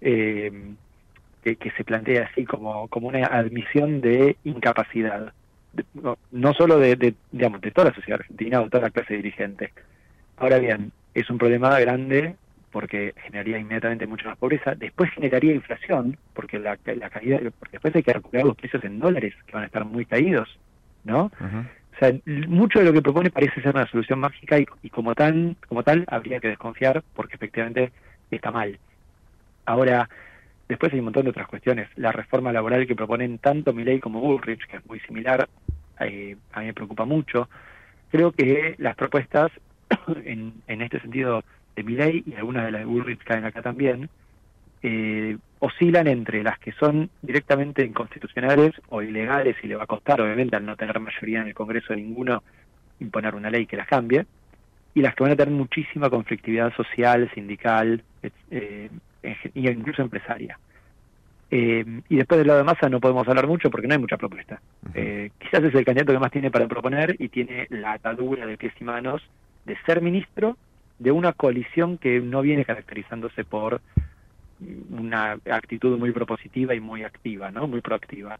eh, 0.01 0.51
que, 1.43 1.71
se 1.71 1.83
plantea 1.83 2.29
así 2.31 2.43
como, 2.45 2.87
como 2.87 3.07
una 3.07 3.25
admisión 3.27 4.01
de 4.01 4.35
incapacidad. 4.43 5.31
no, 6.31 6.53
solo 6.53 6.79
de, 6.79 7.13
digamos, 7.31 7.61
de 7.61 7.71
toda 7.71 7.89
la 7.89 7.95
sociedad 7.95 8.19
argentina 8.19 8.61
o 8.61 8.65
de 8.65 8.69
toda 8.69 8.83
la 8.83 8.89
clase 8.89 9.15
dirigente. 9.15 9.71
Ahora 10.37 10.57
bien, 10.59 10.91
es 11.13 11.29
un 11.29 11.37
problema 11.37 11.79
grande 11.79 12.35
porque 12.71 13.13
generaría 13.23 13.57
inmediatamente 13.57 14.07
mucha 14.07 14.29
más 14.29 14.37
pobreza, 14.37 14.75
después 14.75 15.09
generaría 15.11 15.53
inflación, 15.53 16.17
porque 16.33 16.59
la, 16.59 16.77
la 16.85 17.09
caída, 17.09 17.39
porque 17.59 17.73
después 17.73 17.95
hay 17.95 18.03
que 18.03 18.13
recuperar 18.13 18.45
los 18.45 18.57
precios 18.57 18.83
en 18.83 18.99
dólares, 18.99 19.33
que 19.45 19.53
van 19.53 19.63
a 19.63 19.67
estar 19.67 19.85
muy 19.85 20.05
caídos, 20.05 20.59
¿no? 21.03 21.31
O 21.97 21.99
sea, 21.99 22.13
mucho 22.47 22.77
de 22.77 22.85
lo 22.85 22.93
que 22.93 23.01
propone 23.01 23.31
parece 23.31 23.59
ser 23.59 23.75
una 23.75 23.87
solución 23.87 24.19
mágica 24.19 24.59
y, 24.59 24.89
como 24.91 25.15
tal, 25.15 25.55
como 25.67 25.81
tal 25.81 26.05
habría 26.07 26.39
que 26.39 26.49
desconfiar 26.49 27.03
porque 27.15 27.35
efectivamente 27.37 27.91
está 28.29 28.51
mal. 28.51 28.77
Ahora, 29.65 30.07
después 30.69 30.93
hay 30.93 30.99
un 30.99 31.05
montón 31.05 31.23
de 31.23 31.31
otras 31.31 31.47
cuestiones. 31.47 31.89
La 31.95 32.11
reforma 32.11 32.51
laboral 32.51 32.85
que 32.85 32.95
proponen 32.95 33.39
tanto 33.39 33.73
Milley 33.73 33.99
como 33.99 34.19
Bullrich, 34.19 34.67
que 34.67 34.77
es 34.77 34.85
muy 34.85 34.99
similar, 35.01 35.49
eh, 35.99 36.37
a 36.53 36.59
mí 36.59 36.67
me 36.67 36.73
preocupa 36.75 37.05
mucho. 37.05 37.49
Creo 38.11 38.31
que 38.31 38.75
las 38.77 38.95
propuestas, 38.95 39.51
en, 40.23 40.53
en 40.67 40.81
este 40.83 40.99
sentido, 40.99 41.43
de 41.77 41.83
Milley 41.83 42.23
y 42.25 42.33
algunas 42.33 42.65
de 42.65 42.71
las 42.71 42.81
de 42.81 42.85
Bullrich 42.85 43.23
caen 43.23 43.45
acá 43.45 43.61
también, 43.61 44.09
eh, 44.81 45.37
oscilan 45.59 46.07
entre 46.07 46.43
las 46.43 46.59
que 46.59 46.71
son 46.73 47.09
directamente 47.21 47.85
inconstitucionales 47.85 48.73
o 48.89 49.01
ilegales 49.01 49.55
y 49.63 49.67
le 49.67 49.75
va 49.75 49.83
a 49.83 49.87
costar, 49.87 50.19
obviamente, 50.19 50.55
al 50.55 50.65
no 50.65 50.75
tener 50.75 50.99
mayoría 50.99 51.41
en 51.41 51.47
el 51.47 51.53
Congreso 51.53 51.93
de 51.93 52.01
ninguno, 52.01 52.43
imponer 52.99 53.35
una 53.35 53.49
ley 53.49 53.65
que 53.67 53.77
las 53.77 53.87
cambie, 53.87 54.25
y 54.93 55.01
las 55.01 55.13
que 55.15 55.23
van 55.23 55.33
a 55.33 55.35
tener 55.35 55.53
muchísima 55.53 56.09
conflictividad 56.09 56.73
social, 56.75 57.29
sindical 57.33 58.03
eh, 58.51 58.89
e 59.21 59.35
incluso 59.53 60.01
empresaria. 60.01 60.59
Eh, 61.49 61.85
y 62.09 62.15
después 62.17 62.39
del 62.39 62.47
lado 62.47 62.59
de 62.59 62.65
masa 62.65 62.89
no 62.89 62.99
podemos 62.99 63.25
hablar 63.27 63.47
mucho 63.47 63.69
porque 63.69 63.87
no 63.87 63.93
hay 63.93 63.99
mucha 63.99 64.17
propuesta. 64.17 64.59
quizás 64.93 65.63
es 65.63 65.75
el 65.75 65.85
candidato 65.85 66.11
que 66.11 66.19
más 66.19 66.31
tiene 66.31 66.51
para 66.51 66.67
proponer 66.67 67.15
y 67.19 67.29
tiene 67.29 67.67
la 67.69 67.93
atadura 67.93 68.45
de 68.47 68.57
pies 68.57 68.73
y 68.79 68.83
manos 68.83 69.21
de 69.65 69.77
ser 69.85 70.01
ministro 70.01 70.57
de 70.99 71.11
una 71.11 71.33
coalición 71.33 71.97
que 71.97 72.19
no 72.19 72.41
viene 72.41 72.65
caracterizándose 72.65 73.43
por 73.43 73.81
una 74.89 75.37
actitud 75.51 75.97
muy 75.97 76.11
propositiva 76.11 76.73
y 76.73 76.79
muy 76.79 77.03
activa, 77.03 77.51
¿no? 77.51 77.67
Muy 77.67 77.81
proactiva. 77.81 78.39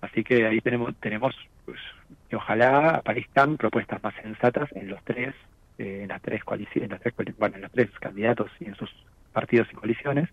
Así 0.00 0.22
que 0.22 0.46
ahí 0.46 0.60
tenemos 0.60 0.94
tenemos 1.00 1.34
pues, 1.64 1.80
que 2.28 2.36
ojalá 2.36 2.90
aparezcan 2.96 3.56
propuestas 3.56 4.02
más 4.02 4.14
sensatas 4.22 4.70
en 4.72 4.88
los 4.88 5.02
tres 5.04 5.34
eh, 5.78 6.00
en 6.02 6.08
las 6.08 6.22
tres 6.22 6.44
coaliciones, 6.44 6.84
en 6.84 6.90
las 6.90 7.00
tres, 7.00 7.36
bueno, 7.38 7.56
en 7.56 7.62
los 7.62 7.72
tres 7.72 7.90
candidatos 7.98 8.50
y 8.60 8.66
en 8.66 8.76
sus 8.76 8.90
partidos 9.32 9.68
y 9.72 9.74
coaliciones, 9.74 10.28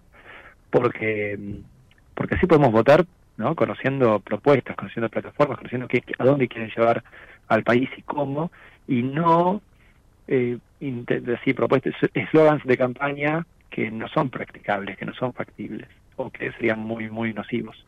porque 0.70 1.38
porque 2.14 2.36
así 2.36 2.46
podemos 2.46 2.72
votar, 2.72 3.06
¿no? 3.38 3.56
Conociendo 3.56 4.20
propuestas, 4.20 4.76
conociendo 4.76 5.10
plataformas, 5.10 5.58
conociendo 5.58 5.88
qué, 5.88 6.04
a 6.20 6.24
dónde 6.24 6.48
quieren 6.48 6.70
llevar 6.70 7.04
al 7.48 7.64
país 7.64 7.90
y 7.98 8.04
cómo, 8.04 8.52
y 8.88 9.02
no 9.02 9.62
eh, 10.28 10.58
decir 10.91 11.56
propuestas, 11.56 11.93
eslogans 12.13 12.63
de 12.63 12.78
campaña 12.78 13.46
que 13.69 13.89
no 13.89 14.08
son 14.10 14.30
practicables, 14.30 14.98
que 14.98 15.06
no 15.06 15.13
son 15.13 15.34
factibles 15.34 15.88
o 16.15 16.30
que 16.30 16.52
serían 16.54 16.80
muy, 16.80 17.10
muy 17.10 17.34
nocivos. 17.34 17.86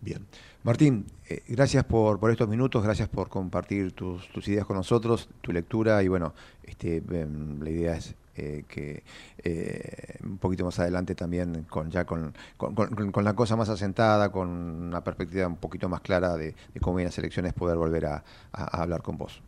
Bien. 0.00 0.26
Martín, 0.62 1.06
eh, 1.28 1.42
gracias 1.48 1.84
por, 1.84 2.20
por 2.20 2.30
estos 2.30 2.48
minutos, 2.48 2.84
gracias 2.84 3.08
por 3.08 3.28
compartir 3.28 3.92
tus, 3.92 4.28
tus 4.28 4.46
ideas 4.48 4.66
con 4.66 4.76
nosotros, 4.76 5.28
tu 5.40 5.52
lectura 5.52 6.02
y 6.02 6.08
bueno, 6.08 6.34
este, 6.62 6.96
em, 6.96 7.60
la 7.60 7.70
idea 7.70 7.96
es 7.96 8.14
eh, 8.36 8.64
que 8.68 9.02
eh, 9.42 10.18
un 10.22 10.38
poquito 10.38 10.64
más 10.64 10.78
adelante 10.78 11.14
también 11.14 11.64
con 11.68 11.90
ya 11.90 12.04
con, 12.04 12.32
con, 12.56 13.24
la 13.24 13.34
cosa 13.34 13.56
más 13.56 13.68
asentada, 13.68 14.30
con 14.30 14.48
una 14.48 15.02
perspectiva 15.02 15.46
un 15.46 15.56
poquito 15.56 15.88
más 15.88 16.00
clara 16.00 16.36
de, 16.36 16.54
cómo 16.80 16.96
vienen 16.96 17.08
las 17.08 17.18
elecciones, 17.18 17.54
poder 17.54 17.76
volver 17.76 18.06
a 18.06 18.22
hablar 18.52 19.02
con 19.02 19.18
vos. 19.18 19.42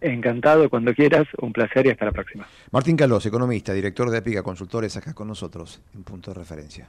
Encantado, 0.00 0.70
cuando 0.70 0.94
quieras, 0.94 1.26
un 1.40 1.52
placer 1.52 1.86
y 1.86 1.90
hasta 1.90 2.04
la 2.04 2.12
próxima. 2.12 2.46
Martín 2.70 2.96
Calos, 2.96 3.26
economista, 3.26 3.72
director 3.72 4.10
de 4.10 4.18
Épica 4.18 4.42
Consultores, 4.42 4.96
acá 4.96 5.14
con 5.14 5.28
nosotros 5.28 5.80
en 5.94 6.04
punto 6.04 6.32
de 6.32 6.38
referencia. 6.38 6.88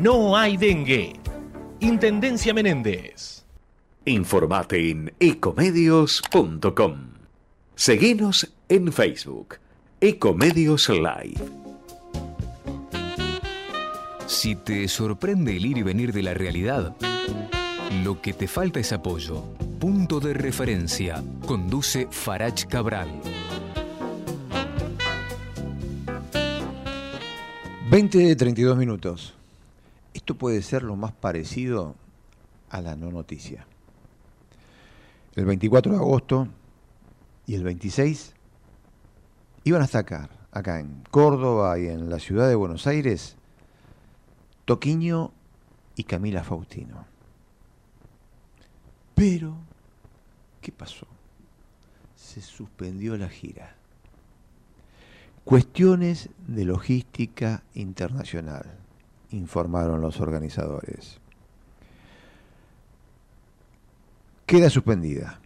no 0.00 0.36
hay 0.36 0.56
dengue. 0.56 1.14
Intendencia 1.80 2.54
Menéndez. 2.54 3.44
Informate 4.04 4.90
en 4.90 5.12
ecomedios.com. 5.18 6.96
Seguinos 7.74 8.52
en 8.68 8.92
Facebook. 8.92 9.56
Ecomedios 10.00 10.88
Live. 10.88 11.40
Si 14.26 14.56
te 14.56 14.88
sorprende 14.88 15.56
el 15.56 15.66
ir 15.66 15.78
y 15.78 15.82
venir 15.82 16.12
de 16.12 16.22
la 16.22 16.34
realidad, 16.34 16.96
lo 18.02 18.20
que 18.20 18.32
te 18.32 18.48
falta 18.48 18.80
es 18.80 18.92
apoyo. 18.92 19.44
Punto 19.78 20.20
de 20.20 20.34
referencia. 20.34 21.22
Conduce 21.46 22.08
Farach 22.10 22.64
Cabral. 22.66 23.08
20 27.90 28.36
32 28.36 28.76
minutos. 28.76 29.34
Esto 30.24 30.36
puede 30.36 30.62
ser 30.62 30.82
lo 30.82 30.96
más 30.96 31.12
parecido 31.12 31.96
a 32.70 32.80
la 32.80 32.96
no 32.96 33.10
noticia. 33.10 33.66
El 35.36 35.44
24 35.44 35.92
de 35.92 35.98
agosto 35.98 36.48
y 37.46 37.54
el 37.54 37.62
26 37.62 38.32
iban 39.64 39.82
a 39.82 39.86
sacar 39.86 40.30
acá 40.50 40.80
en 40.80 41.02
Córdoba 41.10 41.78
y 41.78 41.88
en 41.88 42.08
la 42.08 42.18
ciudad 42.20 42.48
de 42.48 42.54
Buenos 42.54 42.86
Aires 42.86 43.36
Toquiño 44.64 45.30
y 45.94 46.04
Camila 46.04 46.42
Faustino. 46.42 47.04
Pero, 49.14 49.54
¿qué 50.62 50.72
pasó? 50.72 51.06
Se 52.16 52.40
suspendió 52.40 53.18
la 53.18 53.28
gira. 53.28 53.76
Cuestiones 55.44 56.30
de 56.48 56.64
logística 56.64 57.62
internacional, 57.74 58.83
informaron 59.34 60.00
los 60.00 60.20
organizadores. 60.20 61.20
Queda 64.46 64.70
suspendida. 64.70 65.40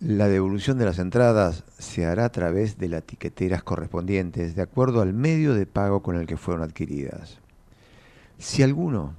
La 0.00 0.28
devolución 0.28 0.78
de 0.78 0.84
las 0.84 0.98
entradas 0.98 1.64
se 1.78 2.04
hará 2.04 2.26
a 2.26 2.32
través 2.32 2.78
de 2.78 2.88
las 2.88 3.02
etiqueteras 3.02 3.62
correspondientes, 3.62 4.54
de 4.54 4.62
acuerdo 4.62 5.00
al 5.00 5.12
medio 5.12 5.54
de 5.54 5.66
pago 5.66 6.02
con 6.02 6.16
el 6.16 6.26
que 6.26 6.36
fueron 6.36 6.62
adquiridas. 6.62 7.38
Si 8.38 8.62
alguno, 8.62 9.14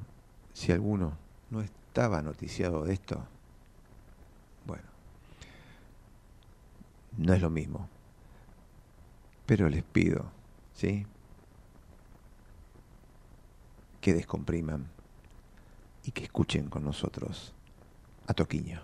si 0.54 0.72
alguno 0.72 1.14
no 1.50 1.62
estaba 1.62 2.22
noticiado 2.22 2.84
de 2.84 2.94
esto, 2.94 3.24
bueno, 4.66 4.84
no 7.18 7.34
es 7.34 7.42
lo 7.42 7.50
mismo. 7.50 7.88
Pero 9.46 9.70
les 9.70 9.84
pido, 9.84 10.26
¿sí? 10.74 11.06
Que 14.06 14.14
descompriman 14.14 14.86
y 16.04 16.12
que 16.12 16.26
escuchen 16.26 16.70
con 16.70 16.84
nosotros 16.84 17.56
a 18.28 18.36
Toquiño. 18.36 18.84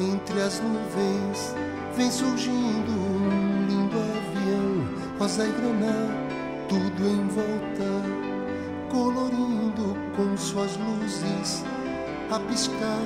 Entre 0.00 0.40
as 0.40 0.60
nuvens 0.60 1.54
vem 1.96 2.10
surgindo 2.10 2.90
um 2.90 3.66
lindo 3.68 3.96
avião, 3.96 5.18
rosa 5.18 5.44
e 5.44 5.52
granada, 5.52 6.32
tudo 6.68 7.06
em 7.06 7.26
volta, 7.28 8.90
colorindo 8.90 9.96
com 10.16 10.36
suas 10.36 10.76
luzes 10.76 11.64
a 12.30 12.40
piscar. 12.40 13.02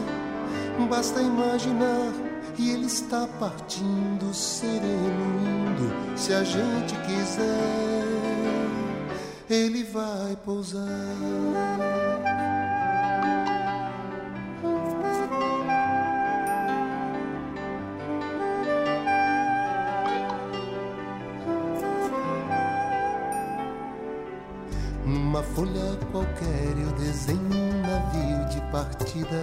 Basta 0.89 1.21
imaginar 1.21 2.13
e 2.59 2.71
ele 2.71 2.87
está 2.87 3.27
partindo 3.39 4.33
sereno 4.33 5.41
indo. 5.43 6.17
Se 6.17 6.33
a 6.33 6.45
gente 6.45 6.95
quiser, 7.07 8.05
ele 9.51 9.83
vai 9.85 10.37
pousar. 10.45 12.06
Qualquer 26.37 26.79
eu 26.79 26.93
desenho 26.93 27.41
um 27.41 27.81
navio 27.81 28.49
de 28.51 28.61
partida 28.71 29.43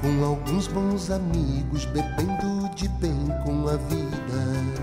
com 0.00 0.24
alguns 0.24 0.66
bons 0.66 1.10
amigos, 1.10 1.84
bebendo 1.86 2.74
de 2.74 2.88
bem 2.88 3.26
com 3.44 3.68
a 3.68 3.76
vida. 3.76 4.80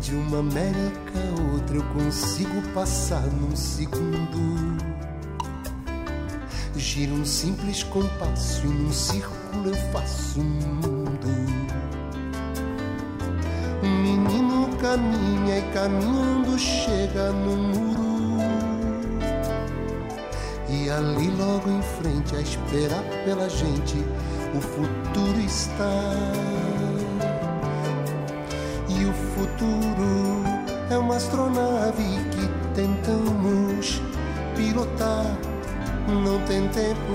De 0.00 0.14
uma 0.14 0.38
América 0.38 1.18
a 1.36 1.52
outra 1.52 1.76
eu 1.76 1.84
consigo 1.94 2.62
passar 2.72 3.22
num 3.22 3.56
segundo. 3.56 4.78
Giro 6.76 7.14
um 7.14 7.24
simples 7.24 7.82
compasso 7.82 8.64
e 8.64 8.68
num 8.68 8.92
círculo 8.92 9.66
eu 9.66 9.92
faço 9.92 10.40
um 10.40 10.44
mundo. 10.44 11.77
Caminha 14.80 15.58
e 15.58 15.62
caminhando 15.72 16.58
chega 16.58 17.32
no 17.32 17.56
muro 17.56 17.98
E 20.68 20.90
ali 20.90 21.30
logo 21.30 21.68
em 21.70 21.82
frente, 21.82 22.36
a 22.36 22.40
esperar 22.40 23.02
pela 23.24 23.48
gente, 23.48 23.96
o 24.54 24.60
futuro 24.60 25.40
está. 25.40 26.14
E 28.88 29.04
o 29.04 29.12
futuro 29.34 30.44
é 30.90 30.98
uma 30.98 31.16
astronave 31.16 32.04
que 32.30 32.74
tentamos 32.74 34.02
pilotar. 34.54 35.26
Não 36.06 36.38
tem 36.46 36.68
tempo, 36.68 37.14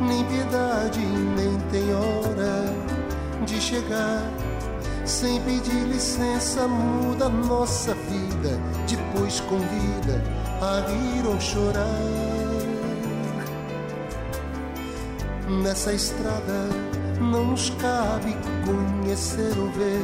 nem 0.00 0.24
piedade, 0.24 1.00
nem 1.00 1.58
tem 1.70 1.94
hora 1.94 2.74
de 3.46 3.60
chegar. 3.60 4.22
Sem 5.04 5.38
pedir 5.42 5.84
licença, 5.86 6.66
muda 6.66 7.28
nossa 7.28 7.94
vida. 7.94 8.58
Depois 8.88 9.38
convida 9.40 10.22
a 10.62 10.80
rir 10.88 11.26
ou 11.26 11.38
chorar. 11.38 11.84
Nessa 15.62 15.92
estrada 15.92 16.68
não 17.20 17.48
nos 17.48 17.68
cabe 17.70 18.34
conhecer 18.64 19.52
ou 19.58 19.70
ver 19.72 20.00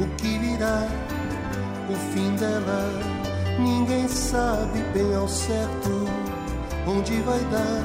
o 0.00 0.06
que 0.16 0.38
virá, 0.38 0.86
o 1.90 1.94
fim 2.12 2.36
dela. 2.36 2.88
Ninguém 3.58 4.06
sabe 4.06 4.80
bem 4.94 5.12
ao 5.16 5.26
certo 5.26 5.90
onde 6.86 7.20
vai 7.22 7.40
dar. 7.50 7.82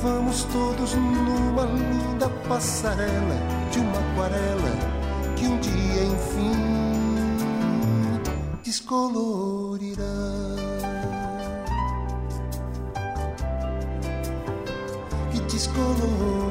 Vamos 0.00 0.44
todos 0.44 0.94
numa 0.94 1.64
linda 1.64 2.28
passarela 2.46 3.36
de 3.72 3.80
uma 3.80 3.98
aquarela 3.98 4.85
que 5.46 5.52
um 5.52 5.58
dia 5.60 6.04
enfim 6.04 6.56
descolorirá. 8.64 10.04
Que 15.30 15.40
descolorirá. 15.40 16.45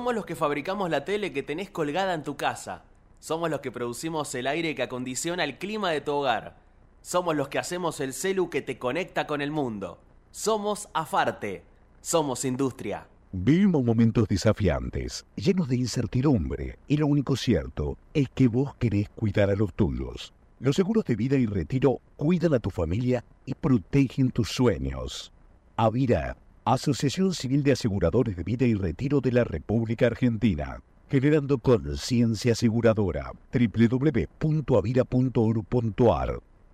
Somos 0.00 0.14
los 0.14 0.24
que 0.24 0.34
fabricamos 0.34 0.88
la 0.88 1.04
tele 1.04 1.30
que 1.30 1.42
tenés 1.42 1.68
colgada 1.68 2.14
en 2.14 2.22
tu 2.22 2.34
casa. 2.34 2.84
Somos 3.18 3.50
los 3.50 3.60
que 3.60 3.70
producimos 3.70 4.34
el 4.34 4.46
aire 4.46 4.74
que 4.74 4.82
acondiciona 4.82 5.44
el 5.44 5.58
clima 5.58 5.90
de 5.90 6.00
tu 6.00 6.12
hogar. 6.12 6.56
Somos 7.02 7.36
los 7.36 7.48
que 7.48 7.58
hacemos 7.58 8.00
el 8.00 8.14
celu 8.14 8.48
que 8.48 8.62
te 8.62 8.78
conecta 8.78 9.26
con 9.26 9.42
el 9.42 9.50
mundo. 9.50 10.00
Somos 10.30 10.88
Afarte. 10.94 11.64
Somos 12.00 12.46
industria. 12.46 13.08
Vivimos 13.30 13.84
momentos 13.84 14.26
desafiantes, 14.26 15.26
llenos 15.36 15.68
de 15.68 15.76
incertidumbre, 15.76 16.78
y 16.88 16.96
lo 16.96 17.06
único 17.06 17.36
cierto 17.36 17.98
es 18.14 18.30
que 18.30 18.48
vos 18.48 18.74
querés 18.76 19.10
cuidar 19.10 19.50
a 19.50 19.54
los 19.54 19.74
tuyos. 19.74 20.32
Los 20.60 20.76
seguros 20.76 21.04
de 21.04 21.14
vida 21.14 21.36
y 21.36 21.44
retiro 21.44 22.00
cuidan 22.16 22.54
a 22.54 22.58
tu 22.58 22.70
familia 22.70 23.22
y 23.44 23.52
protegen 23.52 24.30
tus 24.30 24.48
sueños. 24.48 25.30
Avira, 25.76 26.38
Asociación 26.64 27.32
Civil 27.32 27.62
de 27.62 27.72
Aseguradores 27.72 28.36
de 28.36 28.42
Vida 28.42 28.66
y 28.66 28.74
Retiro 28.74 29.22
de 29.22 29.32
la 29.32 29.44
República 29.44 30.04
Argentina, 30.06 30.82
generando 31.08 31.56
conciencia 31.58 32.52
aseguradora. 32.52 33.32
www.avira.org.ar 33.52 36.49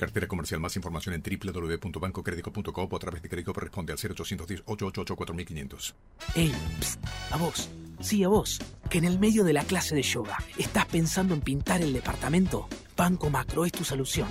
Cartera 0.00 0.26
comercial. 0.26 0.60
Más 0.60 0.74
información 0.76 1.14
en 1.14 1.22
www.bancocredico.coop 1.22 2.90
o 2.90 2.96
a 2.96 2.98
través 2.98 3.20
de 3.22 3.28
Credicop 3.28 3.58
responde 3.58 3.92
al 3.92 3.98
0810-888-4500. 3.98 5.94
Ey, 6.34 6.54
psst, 6.80 7.04
a 7.30 7.36
vos. 7.36 7.68
Sí, 8.00 8.24
a 8.24 8.28
vos. 8.28 8.58
Que 8.88 8.96
en 8.96 9.04
el 9.04 9.18
medio 9.18 9.44
de 9.44 9.52
la 9.52 9.62
clase 9.62 9.94
de 9.94 10.02
yoga 10.02 10.38
estás 10.56 10.86
pensando 10.86 11.34
en 11.34 11.42
pintar 11.42 11.82
el 11.82 11.92
departamento. 11.92 12.66
Banco 12.96 13.28
Macro 13.28 13.66
es 13.66 13.72
tu 13.72 13.84
solución. 13.84 14.28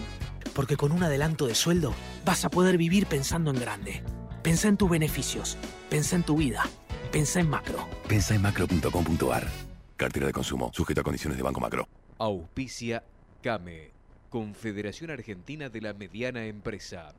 Porque 0.56 0.76
con 0.76 0.92
un 0.92 1.04
adelanto 1.04 1.46
de 1.46 1.54
sueldo 1.54 1.94
vas 2.26 2.46
a 2.46 2.50
poder 2.50 2.76
vivir 2.76 3.06
pensando 3.06 3.52
en 3.52 3.60
grande. 3.60 4.02
Pensá 4.42 4.70
en 4.70 4.78
tus 4.78 4.90
beneficios. 4.90 5.56
Pensá 5.88 6.16
en 6.16 6.24
tu 6.24 6.36
vida. 6.36 6.64
Pensá 7.12 7.42
en 7.42 7.50
macro. 7.50 7.88
Pensa 8.08 8.34
en 8.34 8.42
macro.com.ar. 8.42 9.48
Cartera 9.96 10.26
de 10.26 10.34
consumo. 10.34 10.72
Sujeto 10.74 11.02
a 11.02 11.04
condiciones 11.04 11.38
de 11.38 11.44
Banco 11.44 11.60
Macro. 11.60 11.88
Auspicia 12.18 13.04
CAME, 13.44 13.92
Confederación 14.30 15.10
Argentina 15.10 15.70
de 15.70 15.82
la 15.82 15.94
Mediana 15.94 16.46
Empresa. 16.46 17.16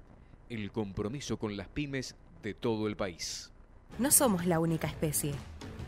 El 0.48 0.70
compromiso 0.70 1.38
con 1.38 1.56
las 1.56 1.66
pymes 1.68 2.14
de 2.42 2.54
todo 2.54 2.86
el 2.86 2.94
país. 2.96 3.50
No 3.98 4.12
somos 4.12 4.46
la 4.46 4.60
única 4.60 4.86
especie. 4.86 5.32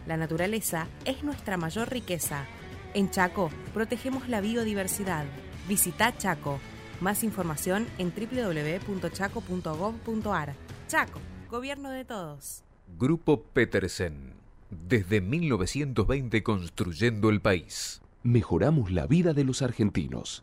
La 0.06 0.16
naturaleza 0.16 0.88
es 1.04 1.22
nuestra 1.22 1.56
mayor 1.56 1.90
riqueza. 1.90 2.44
En 2.92 3.10
Chaco 3.10 3.50
protegemos 3.72 4.28
la 4.28 4.40
biodiversidad. 4.40 5.24
Visita 5.68 6.18
Chaco. 6.18 6.58
Más 7.00 7.22
información 7.22 7.86
en 7.98 8.12
www.chaco.gov.ar. 8.12 10.56
Chaco, 10.88 11.20
gobierno 11.48 11.90
de 11.90 12.04
todos. 12.04 12.64
Grupo 12.98 13.44
Petersen. 13.44 14.32
Desde 14.70 15.20
1920 15.20 16.42
construyendo 16.42 17.30
el 17.30 17.40
país. 17.40 18.02
Mejoramos 18.24 18.90
la 18.90 19.06
vida 19.06 19.34
de 19.34 19.44
los 19.44 19.62
argentinos. 19.62 20.42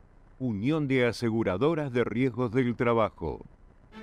Unión 0.41 0.87
de 0.87 1.05
Aseguradoras 1.05 1.93
de 1.93 2.03
Riesgos 2.03 2.51
del 2.51 2.75
Trabajo. 2.75 3.45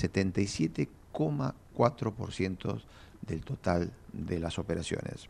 77,4% 1.13 2.81
del 3.23 3.45
total 3.45 3.91
de 4.13 4.39
las 4.39 4.59
operaciones. 4.59 5.29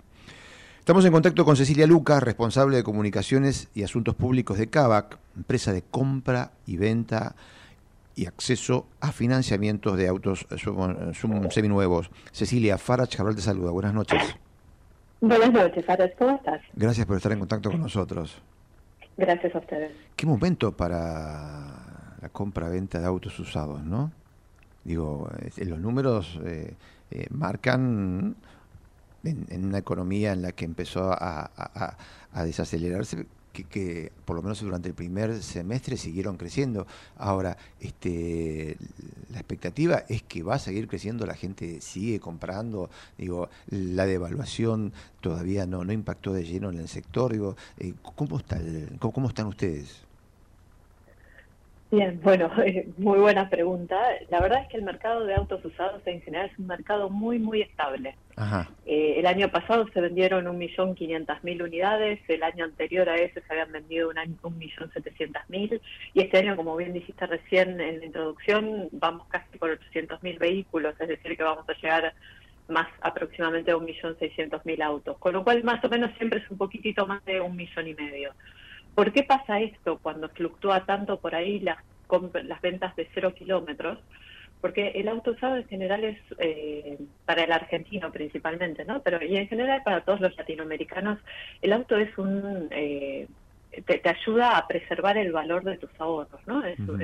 Estamos 0.78 1.04
en 1.04 1.12
contacto 1.12 1.44
con 1.44 1.56
Cecilia 1.56 1.86
Lucas, 1.86 2.22
responsable 2.22 2.76
de 2.76 2.82
comunicaciones 2.82 3.68
y 3.74 3.84
asuntos 3.84 4.16
públicos 4.16 4.58
de 4.58 4.68
CAVAC, 4.68 5.18
empresa 5.36 5.72
de 5.72 5.82
compra 5.82 6.50
y 6.66 6.76
venta 6.76 7.36
y 8.16 8.26
acceso 8.26 8.86
a 9.00 9.12
financiamientos 9.12 9.96
de 9.96 10.08
autos 10.08 10.46
seminuevos. 11.50 12.10
Cecilia 12.32 12.78
Farach 12.78 13.14
Cabral 13.16 13.36
te 13.36 13.42
saluda. 13.42 13.70
Buenas 13.70 13.94
noches. 13.94 14.22
Buenas 15.20 15.52
noches, 15.52 15.86
Farach. 15.86 16.16
¿Cómo 16.18 16.36
estás? 16.36 16.60
Gracias 16.74 17.06
por 17.06 17.16
estar 17.16 17.30
en 17.30 17.38
contacto 17.38 17.70
con 17.70 17.80
nosotros. 17.80 18.42
Gracias 19.16 19.54
a 19.54 19.58
ustedes. 19.58 19.92
Qué 20.16 20.26
momento 20.26 20.76
para 20.76 22.16
la 22.20 22.28
compra-venta 22.30 22.98
de 22.98 23.06
autos 23.06 23.38
usados, 23.38 23.84
¿no? 23.84 24.10
Digo, 24.84 25.30
los 25.58 25.78
números 25.78 26.40
eh, 26.44 26.74
eh, 27.10 27.26
marcan 27.30 28.36
en, 29.22 29.64
una 29.64 29.78
economía 29.78 30.32
en 30.32 30.42
la 30.42 30.52
que 30.52 30.64
empezó 30.64 31.12
a, 31.12 31.96
desacelerarse, 32.34 33.26
que, 33.52 34.10
por 34.24 34.34
lo 34.36 34.42
menos 34.42 34.60
durante 34.60 34.88
el 34.88 34.94
primer 34.94 35.42
semestre 35.42 35.96
siguieron 35.96 36.36
creciendo. 36.36 36.86
Ahora, 37.16 37.56
este, 37.80 38.76
la 39.30 39.38
expectativa 39.38 40.04
es 40.08 40.22
que 40.22 40.42
va 40.42 40.54
a 40.56 40.58
seguir 40.58 40.88
creciendo, 40.88 41.26
la 41.26 41.34
gente 41.34 41.80
sigue 41.80 42.18
comprando, 42.18 42.90
digo, 43.18 43.50
la 43.68 44.06
devaluación 44.06 44.92
todavía 45.20 45.66
no, 45.66 45.84
no 45.84 45.92
impactó 45.92 46.32
de 46.32 46.44
lleno 46.44 46.70
en 46.70 46.78
el 46.78 46.88
sector, 46.88 47.32
digo, 47.32 47.56
eh, 47.78 47.94
¿cómo, 48.16 48.38
está 48.38 48.58
cómo 48.98 49.28
están 49.28 49.46
ustedes? 49.46 50.01
Bien, 51.92 52.18
bueno, 52.22 52.50
muy 52.96 53.18
buena 53.18 53.50
pregunta. 53.50 54.00
La 54.30 54.40
verdad 54.40 54.62
es 54.62 54.68
que 54.68 54.78
el 54.78 54.82
mercado 54.82 55.26
de 55.26 55.34
autos 55.34 55.62
usados 55.62 56.00
en 56.06 56.22
general 56.22 56.48
es 56.50 56.58
un 56.58 56.66
mercado 56.66 57.10
muy, 57.10 57.38
muy 57.38 57.60
estable. 57.60 58.16
Eh, 58.86 59.16
el 59.18 59.26
año 59.26 59.50
pasado 59.50 59.86
se 59.92 60.00
vendieron 60.00 60.46
1.500.000 60.46 61.62
unidades, 61.62 62.18
el 62.28 62.42
año 62.44 62.64
anterior 62.64 63.10
a 63.10 63.16
ese 63.16 63.42
se 63.42 63.52
habían 63.52 63.72
vendido 63.72 64.10
1.700.000 64.10 65.80
y 66.14 66.20
este 66.22 66.38
año, 66.38 66.56
como 66.56 66.74
bien 66.76 66.94
dijiste 66.94 67.26
recién 67.26 67.78
en 67.78 67.98
la 67.98 68.06
introducción, 68.06 68.88
vamos 68.92 69.26
casi 69.28 69.58
por 69.58 69.78
800.000 69.78 70.38
vehículos, 70.38 70.94
es 70.98 71.08
decir, 71.08 71.36
que 71.36 71.42
vamos 71.42 71.68
a 71.68 71.74
llegar 71.74 72.14
más 72.68 72.88
aproximadamente 73.02 73.70
a 73.70 73.76
1.600.000 73.76 74.82
autos, 74.82 75.18
con 75.18 75.34
lo 75.34 75.44
cual 75.44 75.62
más 75.62 75.84
o 75.84 75.90
menos 75.90 76.10
siempre 76.16 76.40
es 76.40 76.50
un 76.50 76.56
poquitito 76.56 77.06
más 77.06 77.22
de 77.26 77.42
un 77.42 77.54
millón 77.54 77.86
y 77.86 77.94
medio. 77.94 78.32
¿Por 78.94 79.12
qué 79.12 79.22
pasa 79.22 79.60
esto 79.60 79.98
cuando 80.02 80.28
fluctúa 80.28 80.84
tanto 80.84 81.18
por 81.18 81.34
ahí 81.34 81.60
las, 81.60 81.78
las 82.44 82.60
ventas 82.60 82.94
de 82.96 83.08
cero 83.14 83.34
kilómetros? 83.34 83.98
Porque 84.60 84.88
el 84.90 85.08
auto 85.08 85.32
usado 85.32 85.56
en 85.56 85.66
general 85.66 86.04
es 86.04 86.18
eh, 86.38 86.98
para 87.24 87.42
el 87.44 87.52
argentino 87.52 88.12
principalmente, 88.12 88.84
¿no? 88.84 89.02
Pero 89.02 89.24
y 89.24 89.36
en 89.36 89.48
general 89.48 89.82
para 89.82 90.02
todos 90.02 90.20
los 90.20 90.36
latinoamericanos, 90.36 91.18
el 91.62 91.72
auto 91.72 91.96
es 91.96 92.16
un 92.16 92.68
eh, 92.70 93.26
te, 93.80 94.08
ayuda 94.08 94.56
a 94.56 94.66
preservar 94.66 95.16
el 95.16 95.32
valor 95.32 95.64
de 95.64 95.78
tus 95.78 95.90
ahorros, 95.98 96.40
¿no? 96.46 96.64
Es, 96.64 96.78
un, 96.78 97.02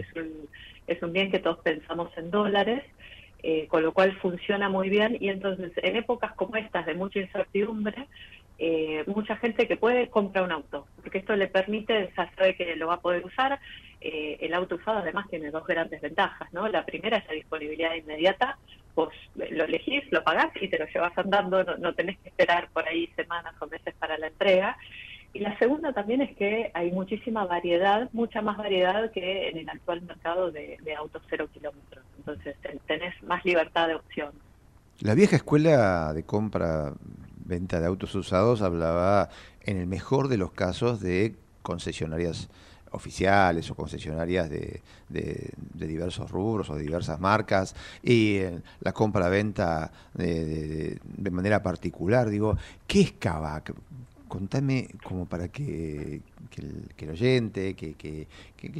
es 0.86 1.02
un 1.02 1.12
bien 1.12 1.30
que 1.30 1.38
todos 1.38 1.58
pensamos 1.60 2.10
en 2.16 2.30
dólares, 2.30 2.84
eh, 3.42 3.66
con 3.68 3.82
lo 3.82 3.92
cual 3.92 4.16
funciona 4.18 4.68
muy 4.68 4.88
bien 4.90 5.16
y 5.20 5.28
entonces 5.28 5.72
en 5.76 5.96
épocas 5.96 6.32
como 6.32 6.56
estas 6.56 6.86
de 6.86 6.94
mucha 6.94 7.20
incertidumbre, 7.20 8.06
eh, 8.58 9.04
mucha 9.06 9.36
gente 9.36 9.68
que 9.68 9.76
puede 9.76 10.08
comprar 10.08 10.44
un 10.44 10.52
auto, 10.52 10.86
porque 10.96 11.18
esto 11.18 11.36
le 11.36 11.46
permite, 11.46 12.12
ya 12.16 12.30
sabe 12.36 12.56
que 12.56 12.74
lo 12.74 12.88
va 12.88 12.94
a 12.94 13.00
poder 13.00 13.24
usar. 13.24 13.60
Eh, 14.00 14.38
el 14.40 14.54
auto 14.54 14.76
usado 14.76 14.98
además 14.98 15.28
tiene 15.28 15.50
dos 15.50 15.66
grandes 15.66 16.00
ventajas, 16.00 16.52
¿no? 16.52 16.68
La 16.68 16.84
primera 16.84 17.18
es 17.18 17.26
la 17.26 17.34
disponibilidad 17.34 17.94
inmediata, 17.94 18.58
vos 18.94 19.14
lo 19.34 19.64
elegís, 19.64 20.04
lo 20.10 20.24
pagás 20.24 20.50
y 20.60 20.68
te 20.68 20.78
lo 20.78 20.86
llevas 20.86 21.16
andando, 21.16 21.62
no, 21.62 21.94
tenés 21.94 22.18
que 22.18 22.30
esperar 22.30 22.68
por 22.72 22.86
ahí 22.88 23.08
semanas 23.14 23.54
o 23.60 23.66
meses 23.66 23.94
para 23.98 24.18
la 24.18 24.26
entrega. 24.26 24.76
Y 25.32 25.40
la 25.40 25.56
segunda 25.58 25.92
también 25.92 26.22
es 26.22 26.34
que 26.36 26.70
hay 26.74 26.90
muchísima 26.90 27.44
variedad, 27.44 28.08
mucha 28.12 28.40
más 28.40 28.56
variedad 28.56 29.10
que 29.12 29.48
en 29.48 29.58
el 29.58 29.68
actual 29.68 30.02
mercado 30.02 30.50
de 30.50 30.94
autos 30.96 31.22
cero 31.28 31.48
kilómetros. 31.52 32.04
Entonces 32.16 32.56
tenés 32.86 33.22
más 33.22 33.44
libertad 33.44 33.88
de 33.88 33.94
opción. 33.94 34.32
La 35.00 35.14
vieja 35.14 35.36
escuela 35.36 36.12
de 36.12 36.24
compra 36.24 36.92
venta 37.48 37.80
de 37.80 37.86
autos 37.86 38.14
usados 38.14 38.62
hablaba 38.62 39.30
en 39.62 39.78
el 39.78 39.86
mejor 39.86 40.28
de 40.28 40.36
los 40.36 40.52
casos 40.52 41.00
de 41.00 41.34
concesionarias 41.62 42.48
oficiales 42.92 43.70
o 43.70 43.74
concesionarias 43.74 44.48
de, 44.48 44.80
de, 45.08 45.86
diversos 45.86 46.30
rubros 46.30 46.70
o 46.70 46.76
de 46.76 46.82
diversas 46.82 47.20
marcas 47.20 47.74
y 48.02 48.40
la 48.80 48.92
compra-venta 48.92 49.90
de, 50.14 50.98
manera 51.30 51.62
particular. 51.62 52.28
Digo, 52.28 52.56
¿qué 52.86 53.00
es 53.02 53.12
Kavak? 53.12 53.74
Contame 54.26 54.88
como 55.04 55.26
para 55.26 55.48
que, 55.48 56.20
el, 56.56 57.10
oyente, 57.10 57.74
que, 57.74 57.94
que, 57.94 58.26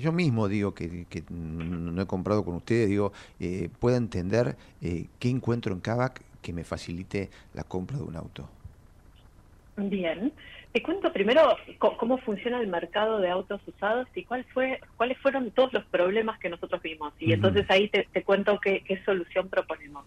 yo 0.01 0.13
mismo 0.13 0.49
digo 0.49 0.75
que, 0.75 1.07
no 1.31 2.03
he 2.03 2.07
comprado 2.07 2.45
con 2.45 2.57
ustedes, 2.57 2.89
digo, 2.89 3.13
eh, 3.41 3.71
pueda 3.79 3.97
entender 3.97 4.57
eh, 4.83 5.07
qué 5.19 5.31
encuentro 5.31 5.73
en 5.73 5.81
Kavak 5.81 6.23
que 6.43 6.53
me 6.53 6.65
facilite 6.65 7.31
la 7.55 7.65
compra 7.65 7.99
de 7.99 8.05
un 8.05 8.17
auto. 8.17 8.49
Bien. 9.79 10.33
Te 10.73 10.83
cuento 10.83 11.13
primero 11.13 11.57
cómo 11.79 12.19
funciona 12.19 12.61
el 12.61 12.67
mercado 12.67 13.21
de 13.21 13.31
autos 13.31 13.61
usados 13.67 14.09
y 14.15 14.25
cuál 14.25 14.45
fue, 14.53 14.81
cuáles 14.97 15.17
fueron 15.19 15.51
todos 15.53 15.73
los 15.73 15.85
problemas 15.87 16.39
que 16.41 16.51
nosotros 16.51 16.83
vimos. 16.83 17.15
Y 17.19 17.33
entonces 17.33 17.65
ahí 17.71 17.89
te, 17.89 18.23
cuento 18.23 18.59
qué, 18.61 18.83
solución 19.05 19.49
proponemos. 19.49 20.05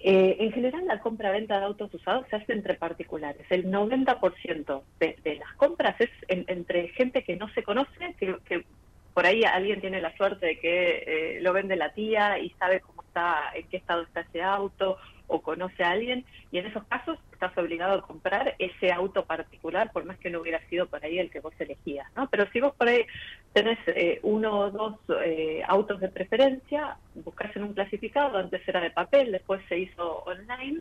Eh, 0.00 0.36
en 0.38 0.52
general, 0.52 0.86
la 0.86 1.00
compra-venta 1.00 1.58
de 1.58 1.64
autos 1.66 1.92
usados 1.92 2.24
se 2.30 2.36
hace 2.36 2.52
entre 2.52 2.74
particulares. 2.74 3.44
El 3.50 3.66
90% 3.66 4.82
de, 5.00 5.16
de 5.24 5.34
las 5.34 5.52
compras 5.54 6.00
es 6.00 6.10
entre 6.28 6.88
gente 6.90 7.24
que 7.24 7.36
no 7.36 7.48
se 7.50 7.64
conoce, 7.64 8.14
que, 8.16 8.64
por 9.12 9.26
ahí 9.26 9.42
alguien 9.42 9.80
tiene 9.80 10.00
la 10.00 10.16
suerte 10.16 10.46
de 10.46 10.58
que 10.60 11.02
eh, 11.06 11.40
lo 11.42 11.52
vende 11.52 11.74
la 11.74 11.92
tía 11.92 12.38
y 12.38 12.50
sabe 12.50 12.80
cómo 12.80 13.02
está, 13.02 13.50
en 13.54 13.66
qué 13.68 13.78
estado 13.78 14.02
está 14.02 14.20
ese 14.20 14.40
auto, 14.40 14.96
o 15.28 15.40
conoce 15.40 15.84
a 15.84 15.92
alguien, 15.92 16.24
y 16.50 16.58
en 16.58 16.66
esos 16.66 16.84
casos 16.84 17.18
estás 17.32 17.56
obligado 17.56 17.98
a 17.98 18.02
comprar 18.02 18.56
ese 18.58 18.90
auto 18.90 19.24
particular, 19.24 19.92
por 19.92 20.04
más 20.04 20.18
que 20.18 20.30
no 20.30 20.40
hubiera 20.40 20.60
sido 20.68 20.86
por 20.86 21.04
ahí 21.04 21.18
el 21.18 21.30
que 21.30 21.40
vos 21.40 21.54
elegías, 21.58 22.08
¿no? 22.16 22.28
Pero 22.28 22.50
si 22.50 22.60
vos 22.60 22.74
por 22.74 22.88
ahí 22.88 23.04
tenés 23.52 23.78
eh, 23.86 24.18
uno 24.22 24.58
o 24.58 24.70
dos 24.70 24.96
eh, 25.24 25.62
autos 25.66 26.00
de 26.00 26.08
preferencia, 26.08 26.96
buscas 27.14 27.54
en 27.54 27.64
un 27.64 27.74
clasificado, 27.74 28.38
antes 28.38 28.66
era 28.66 28.80
de 28.80 28.90
papel, 28.90 29.30
después 29.30 29.60
se 29.68 29.78
hizo 29.78 30.24
online, 30.24 30.80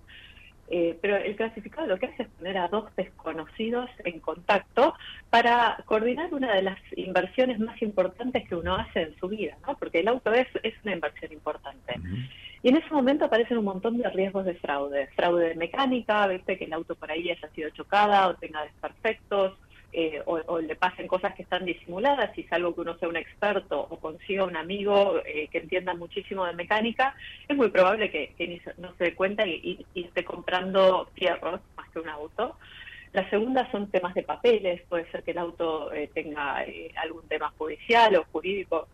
eh, 0.70 0.98
pero 1.02 1.16
el 1.16 1.36
clasificado 1.38 1.88
lo 1.88 1.98
que 1.98 2.08
hace 2.08 2.24
es 2.24 2.30
poner 2.30 2.58
a 2.58 2.68
dos 2.68 2.94
desconocidos 2.98 3.90
en 4.04 4.20
contacto 4.20 4.96
para 5.30 5.82
coordinar 5.86 6.34
una 6.34 6.54
de 6.54 6.62
las 6.62 6.80
inversiones 6.96 7.60
más 7.60 7.82
importantes 7.82 8.48
que 8.50 8.56
uno 8.56 8.76
hace 8.76 9.04
en 9.04 9.16
su 9.18 9.30
vida, 9.30 9.58
¿no? 9.66 9.78
Porque 9.78 10.00
el 10.00 10.10
auto 10.10 10.34
es, 10.34 10.48
es 10.64 10.74
una 10.84 10.94
inversión 10.94 11.32
importante. 11.32 11.96
Y 12.64 12.70
en 12.70 12.78
ese 12.78 12.90
momento 12.94 13.26
aparecen 13.26 13.58
un 13.58 13.66
montón 13.66 13.98
de 13.98 14.10
riesgos 14.10 14.46
de 14.46 14.56
fraude. 14.56 15.08
Fraude 15.16 15.50
de 15.50 15.56
mecánica, 15.56 16.28
viste 16.28 16.58
que 16.58 16.66
el 16.66 16.74
auto 16.74 16.96
por 16.96 17.12
ahí 17.12 17.30
haya 17.30 17.50
sido 17.50 17.70
chocada 17.72 18.28
o 18.28 18.36
tenga 18.36 18.64
desperfectos, 18.64 19.54
eh, 19.94 20.22
o, 20.26 20.60
le 20.60 20.76
pasen 20.76 21.08
cosas 21.08 21.34
que 21.34 21.44
están 21.44 21.66
disimuladas, 21.66 22.32
si 22.36 22.42
es 22.42 22.52
algo 22.52 22.76
que 22.76 22.82
uno 22.82 22.98
sea 22.98 23.08
un 23.08 23.16
experto 23.16 23.80
o 23.90 23.98
consiga 23.98 24.44
un 24.44 24.58
amigo 24.58 25.22
eh, 25.26 25.48
que 25.50 25.60
entienda 25.60 25.94
muchísimo 25.94 26.46
de 26.46 26.54
mecánica, 26.54 27.16
es 27.48 27.56
muy 27.56 27.70
probable 27.70 28.12
que, 28.12 28.62
no 28.78 28.94
se 28.98 29.06
dé 29.06 29.16
cuenta 29.16 29.48
y, 29.48 29.86
esté 29.96 30.26
comprando 30.26 31.10
fierros 31.16 31.62
más 31.76 31.90
que 31.90 32.00
un 32.00 32.10
auto. 32.10 32.58
La 33.14 33.28
segunda 33.30 33.72
son 33.72 33.90
temas 33.90 34.14
de 34.14 34.24
papeles, 34.24 34.82
puede 34.90 35.10
ser 35.10 35.24
que 35.24 35.32
el 35.32 35.38
auto 35.38 35.92
eh, 35.94 36.10
tenga 36.14 36.64
algún 37.02 37.28
tema 37.28 37.52
judicial 37.58 38.18
o 38.18 38.26
jurídico 38.32 38.88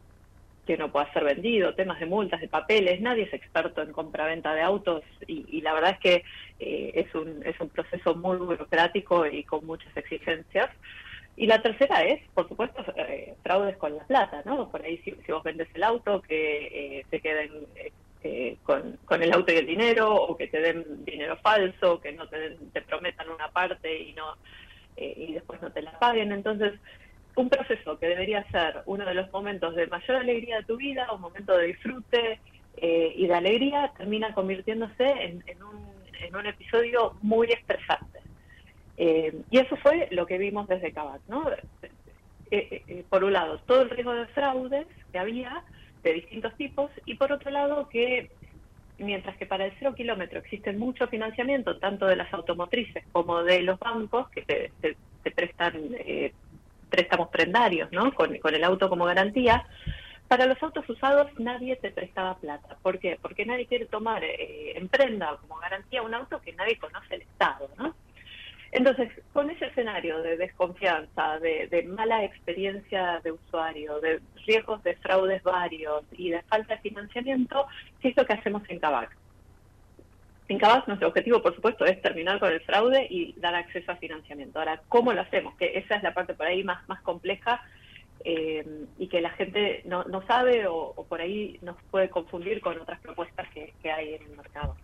que 0.65 0.77
no 0.77 0.91
pueda 0.91 1.11
ser 1.11 1.23
vendido, 1.25 1.75
temas 1.75 1.99
de 1.99 2.05
multas, 2.05 2.39
de 2.39 2.47
papeles, 2.47 3.01
nadie 3.01 3.23
es 3.23 3.33
experto 3.33 3.81
en 3.81 3.91
compra-venta 3.91 4.53
de 4.53 4.61
autos 4.61 5.03
y, 5.27 5.61
la 5.61 5.73
verdad 5.73 5.91
es 5.91 5.99
que 5.99 6.23
eh, 6.59 6.91
es, 6.95 7.13
un, 7.15 7.41
es 7.45 7.59
un 7.59 7.69
proceso 7.69 8.15
muy 8.15 8.37
burocrático 8.37 9.25
y 9.25 9.43
con 9.43 9.65
muchas 9.65 9.95
exigencias. 9.97 10.69
Y 11.35 11.47
la 11.47 11.61
tercera 11.61 12.03
es, 12.03 12.21
por 12.33 12.47
supuesto, 12.47 12.85
eh, 12.95 13.33
fraudes 13.41 13.75
con 13.77 13.97
la 13.97 14.03
plata, 14.05 14.43
¿no? 14.45 14.69
Por 14.69 14.83
ahí 14.83 14.99
si, 14.99 15.11
vos 15.31 15.43
vendes 15.43 15.67
el 15.73 15.83
auto, 15.83 16.21
que 16.21 16.99
eh, 16.99 17.05
se 17.09 17.19
queden 17.19 17.51
con, 18.63 18.97
con, 19.03 19.21
el 19.21 19.33
auto 19.33 19.51
y 19.51 19.57
el 19.57 19.65
dinero, 19.65 20.13
o 20.13 20.37
que 20.37 20.47
te 20.47 20.61
den 20.61 21.03
dinero 21.03 21.35
falso, 21.37 21.99
que 21.99 22.13
no 22.13 22.29
te, 22.29 22.51
te 22.71 22.81
prometan 22.83 23.29
una 23.29 23.49
parte 23.49 23.99
y 23.99 24.13
no 24.13 24.37
y 24.95 25.33
después 25.33 25.59
no 25.59 25.71
te 25.71 25.81
la 25.81 25.97
paguen. 25.97 26.31
Entonces, 26.31 26.73
un 27.35 27.49
proceso 27.49 27.97
que 27.97 28.07
debería 28.07 28.43
ser 28.51 28.83
uno 28.85 29.05
de 29.05 29.13
los 29.13 29.31
momentos 29.31 29.75
de 29.75 29.87
mayor 29.87 30.17
alegría 30.17 30.57
de 30.57 30.63
tu 30.63 30.77
vida, 30.77 31.11
un 31.11 31.21
momento 31.21 31.57
de 31.57 31.67
disfrute 31.67 32.39
eh, 32.77 33.13
y 33.15 33.27
de 33.27 33.33
alegría, 33.33 33.91
termina 33.97 34.33
convirtiéndose 34.33 35.05
en, 35.07 35.43
un, 35.63 35.93
episodio 36.45 37.15
muy 37.21 37.47
estresante. 37.47 38.19
Eh, 38.97 39.33
y 39.51 39.59
eso 39.59 39.75
fue 39.77 40.07
lo 40.11 40.25
que 40.25 40.37
vimos 40.37 40.67
desde 40.67 40.91
Cabac, 40.91 41.21
¿no? 41.27 41.45
Eh, 42.49 43.03
por 43.09 43.23
un 43.23 43.33
lado, 43.33 43.59
todo 43.59 43.83
el 43.83 43.89
riesgo 43.89 44.13
de 44.13 44.25
fraudes 44.27 44.87
que 45.11 45.19
había 45.19 45.63
de 46.01 46.13
distintos 46.13 46.55
tipos 46.55 46.91
y 47.05 47.15
por 47.15 47.31
otro 47.31 47.49
lado 47.51 47.87
que 47.87 48.31
mientras 48.97 49.37
que 49.37 49.45
para 49.45 49.65
el 49.65 49.73
cero 49.79 49.95
kilómetro 49.95 50.39
existe 50.39 50.73
mucho 50.73 51.07
financiamiento, 51.07 51.77
tanto 51.77 52.05
de 52.05 52.15
las 52.15 52.33
automotrices 52.33 53.03
como 53.11 53.43
de 53.43 53.61
los 53.61 53.79
bancos 53.79 54.29
que 54.29 54.41
te, 54.41 54.71
te 55.23 55.31
prestan 55.31 55.95
préstamos 56.93 57.29
prendarios, 57.29 57.91
¿no? 57.91 58.13
Con, 58.13 58.35
el 58.35 58.63
auto 58.63 58.87
como 58.87 59.05
garantía. 59.05 59.65
Para 60.27 60.45
los 60.45 60.61
autos 60.61 60.87
usados 60.87 61.27
nadie 61.39 61.75
te 61.75 61.89
prestaba 61.89 62.37
plata. 62.37 62.77
¿Por 62.83 62.99
qué? 62.99 63.17
Porque 63.19 63.47
nadie 63.47 63.65
quiere 63.65 63.85
tomar 63.85 64.23
eh, 64.23 64.77
en 64.77 64.87
prenda 64.87 65.35
como 65.41 65.55
garantía 65.55 66.03
un 66.03 66.13
auto 66.13 66.39
que 66.39 66.53
nadie 66.53 66.77
conoce 66.77 67.15
el 67.15 67.21
Estado, 67.21 67.67
¿no? 67.79 67.95
Entonces, 68.71 69.09
con 69.33 69.49
ese 69.49 69.65
escenario 69.65 70.21
de 70.21 70.37
desconfianza, 70.37 71.39
de, 71.39 71.83
mala 71.87 72.23
experiencia 72.23 73.21
de 73.23 73.31
usuario, 73.31 73.99
de 73.99 74.19
riesgos 74.45 74.83
de 74.83 74.95
fraudes 74.95 75.41
varios 75.43 76.03
y 76.11 76.29
de 76.31 76.41
falta 76.43 76.75
de 76.75 76.81
financiamiento, 76.81 77.67
¿qué 78.01 78.09
es 78.09 78.17
lo 78.17 78.25
que 78.25 78.33
hacemos 78.33 78.63
en 78.69 78.79
Cabac? 78.79 79.15
En 80.49 80.59
Cabas 80.59 80.87
nuestro 80.87 81.07
objetivo, 81.07 81.41
por 81.41 81.55
supuesto, 81.55 81.85
es 81.85 82.01
terminar 82.01 82.39
con 82.39 82.51
el 82.51 82.59
fraude 82.61 83.07
y 83.09 83.33
dar 83.39 83.55
acceso 83.55 83.91
a 83.91 83.95
financiamiento. 83.95 84.59
Ahora, 84.59 84.81
¿cómo 84.89 85.13
lo 85.13 85.21
hacemos? 85.21 85.55
Que 85.55 85.77
esa 85.77 85.95
es 85.95 86.03
la 86.03 86.13
parte 86.13 86.33
por 86.33 86.45
ahí 86.45 86.63
más, 86.63 86.87
más 86.89 87.01
compleja 87.01 87.61
eh, 88.25 88.85
y 88.97 89.07
que 89.07 89.21
la 89.21 89.31
gente 89.31 89.81
no, 89.85 90.03
no 90.05 90.25
sabe 90.27 90.65
o, 90.67 90.93
por 91.07 91.21
ahí 91.21 91.57
nos 91.61 91.75
puede 91.91 92.09
confundir 92.09 92.61
con 92.61 92.79
otras 92.79 92.99
propuestas 92.99 93.47
que, 93.49 93.91
hay 93.91 94.15
en 94.15 94.23
el 94.23 94.37
mercado. 94.37 94.75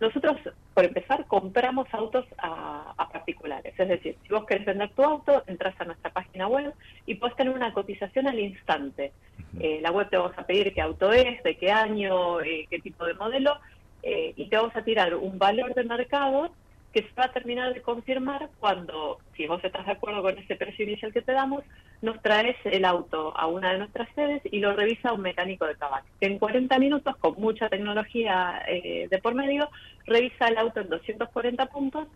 Nosotros, 0.00 0.38
por 0.72 0.84
empezar, 0.84 1.26
compramos 1.26 1.86
autos 1.92 2.24
a, 2.38 2.94
particulares. 3.12 3.74
Es 3.78 3.88
decir, 3.88 4.16
si 4.22 4.28
vos 4.32 4.46
querés 4.46 4.64
vender 4.64 4.90
tu 4.90 5.02
auto, 5.02 5.42
entras 5.46 5.78
a 5.78 5.84
nuestra 5.84 6.10
página 6.10 6.46
web 6.46 6.72
y 7.06 7.16
puedes 7.16 7.36
tener 7.36 7.52
una 7.52 7.72
cotización 7.72 8.28
al 8.28 8.38
instante. 8.38 9.12
Eh, 9.58 9.80
la 9.82 9.90
web 9.90 10.08
te 10.08 10.16
vamos 10.16 10.38
a 10.38 10.46
pedir 10.46 10.72
qué 10.72 10.80
auto 10.80 11.12
es, 11.12 11.42
de 11.42 11.56
qué 11.56 11.70
año, 11.70 12.40
eh, 12.40 12.66
qué 12.70 12.78
tipo 12.78 13.04
de 13.04 13.14
modelo, 13.14 13.58
eh, 14.02 14.32
y 14.36 14.48
te 14.48 14.56
vamos 14.56 14.74
a 14.76 14.82
tirar 14.82 15.14
un 15.14 15.38
valor 15.38 15.74
de 15.74 15.84
mercado 15.84 16.50
que 16.92 17.02
se 17.02 17.12
va 17.16 17.26
a 17.26 17.32
terminar 17.32 17.72
de 17.72 17.82
confirmar 17.82 18.48
cuando, 18.58 19.18
si 19.36 19.46
vos 19.46 19.62
estás 19.62 19.86
de 19.86 19.92
acuerdo 19.92 20.22
con 20.22 20.36
ese 20.36 20.56
precio 20.56 20.84
inicial 20.84 21.12
que 21.12 21.22
te 21.22 21.32
damos, 21.32 21.62
nos 22.02 22.20
traes 22.20 22.56
el 22.64 22.84
auto 22.84 23.32
a 23.36 23.46
una 23.46 23.72
de 23.72 23.78
nuestras 23.78 24.08
sedes 24.14 24.42
y 24.50 24.58
lo 24.58 24.74
revisa 24.74 25.12
un 25.12 25.20
mecánico 25.20 25.66
de 25.66 25.76
tabaco. 25.76 26.06
Que 26.18 26.26
en 26.26 26.38
40 26.38 26.78
minutos, 26.78 27.16
con 27.16 27.34
mucha 27.40 27.68
tecnología 27.68 28.62
eh, 28.66 29.06
de 29.08 29.18
por 29.18 29.34
medio, 29.34 29.68
revisa 30.06 30.48
el 30.48 30.58
auto 30.58 30.80
en 30.80 30.88
240 30.88 31.66
puntos 31.66 32.08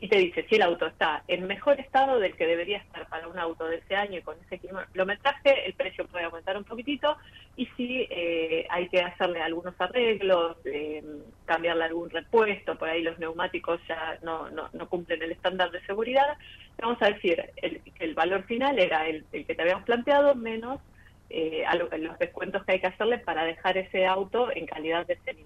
y 0.00 0.08
te 0.08 0.16
dice 0.16 0.46
si 0.48 0.54
el 0.54 0.62
auto 0.62 0.86
está 0.86 1.22
en 1.28 1.46
mejor 1.46 1.78
estado 1.78 2.18
del 2.18 2.34
que 2.34 2.46
debería 2.46 2.78
estar 2.78 3.06
para 3.08 3.28
un 3.28 3.38
auto 3.38 3.66
de 3.66 3.76
ese 3.76 3.94
año 3.94 4.18
y 4.18 4.22
con 4.22 4.36
ese 4.46 4.58
kilometraje, 4.58 5.66
el 5.66 5.74
precio 5.74 6.06
puede 6.06 6.24
aumentar 6.24 6.56
un 6.56 6.64
poquitito 6.64 7.18
y 7.56 7.66
si 7.76 8.06
eh, 8.10 8.66
hay 8.70 8.88
que 8.88 9.02
hacerle 9.02 9.42
algunos 9.42 9.74
arreglos, 9.78 10.56
eh, 10.64 11.04
cambiarle 11.44 11.84
algún 11.84 12.08
repuesto, 12.08 12.78
por 12.78 12.88
ahí 12.88 13.02
los 13.02 13.18
neumáticos 13.18 13.78
ya 13.86 14.18
no, 14.22 14.48
no, 14.50 14.70
no 14.72 14.88
cumplen 14.88 15.22
el 15.22 15.32
estándar 15.32 15.70
de 15.70 15.84
seguridad, 15.84 16.38
vamos 16.78 16.98
a 17.02 17.10
decir 17.10 17.50
el, 17.56 17.82
que 17.82 18.04
el 18.04 18.14
valor 18.14 18.44
final 18.44 18.78
era 18.78 19.06
el, 19.06 19.26
el 19.32 19.44
que 19.44 19.54
te 19.54 19.62
habíamos 19.62 19.84
planteado 19.84 20.34
menos 20.34 20.80
eh, 21.28 21.64
los 21.98 22.18
descuentos 22.18 22.64
que 22.64 22.72
hay 22.72 22.80
que 22.80 22.86
hacerle 22.86 23.18
para 23.18 23.44
dejar 23.44 23.76
ese 23.76 24.06
auto 24.06 24.50
en 24.54 24.66
calidad 24.66 25.06
de 25.06 25.18
semi 25.24 25.44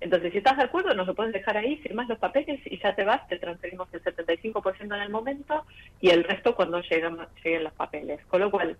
entonces, 0.00 0.32
si 0.32 0.38
estás 0.38 0.56
de 0.56 0.64
acuerdo, 0.64 0.94
nos 0.94 1.06
lo 1.06 1.14
puedes 1.14 1.32
dejar 1.32 1.58
ahí, 1.58 1.76
firmas 1.76 2.08
los 2.08 2.18
papeles 2.18 2.60
y 2.64 2.78
ya 2.78 2.94
te 2.94 3.04
vas, 3.04 3.28
te 3.28 3.38
transferimos 3.38 3.86
el 3.92 4.02
75% 4.02 4.80
en 4.80 5.02
el 5.02 5.10
momento 5.10 5.66
y 6.00 6.08
el 6.08 6.24
resto 6.24 6.54
cuando 6.54 6.80
lleguen, 6.80 7.18
lleguen 7.44 7.64
los 7.64 7.72
papeles. 7.74 8.24
Con 8.26 8.40
lo 8.40 8.50
cual, 8.50 8.78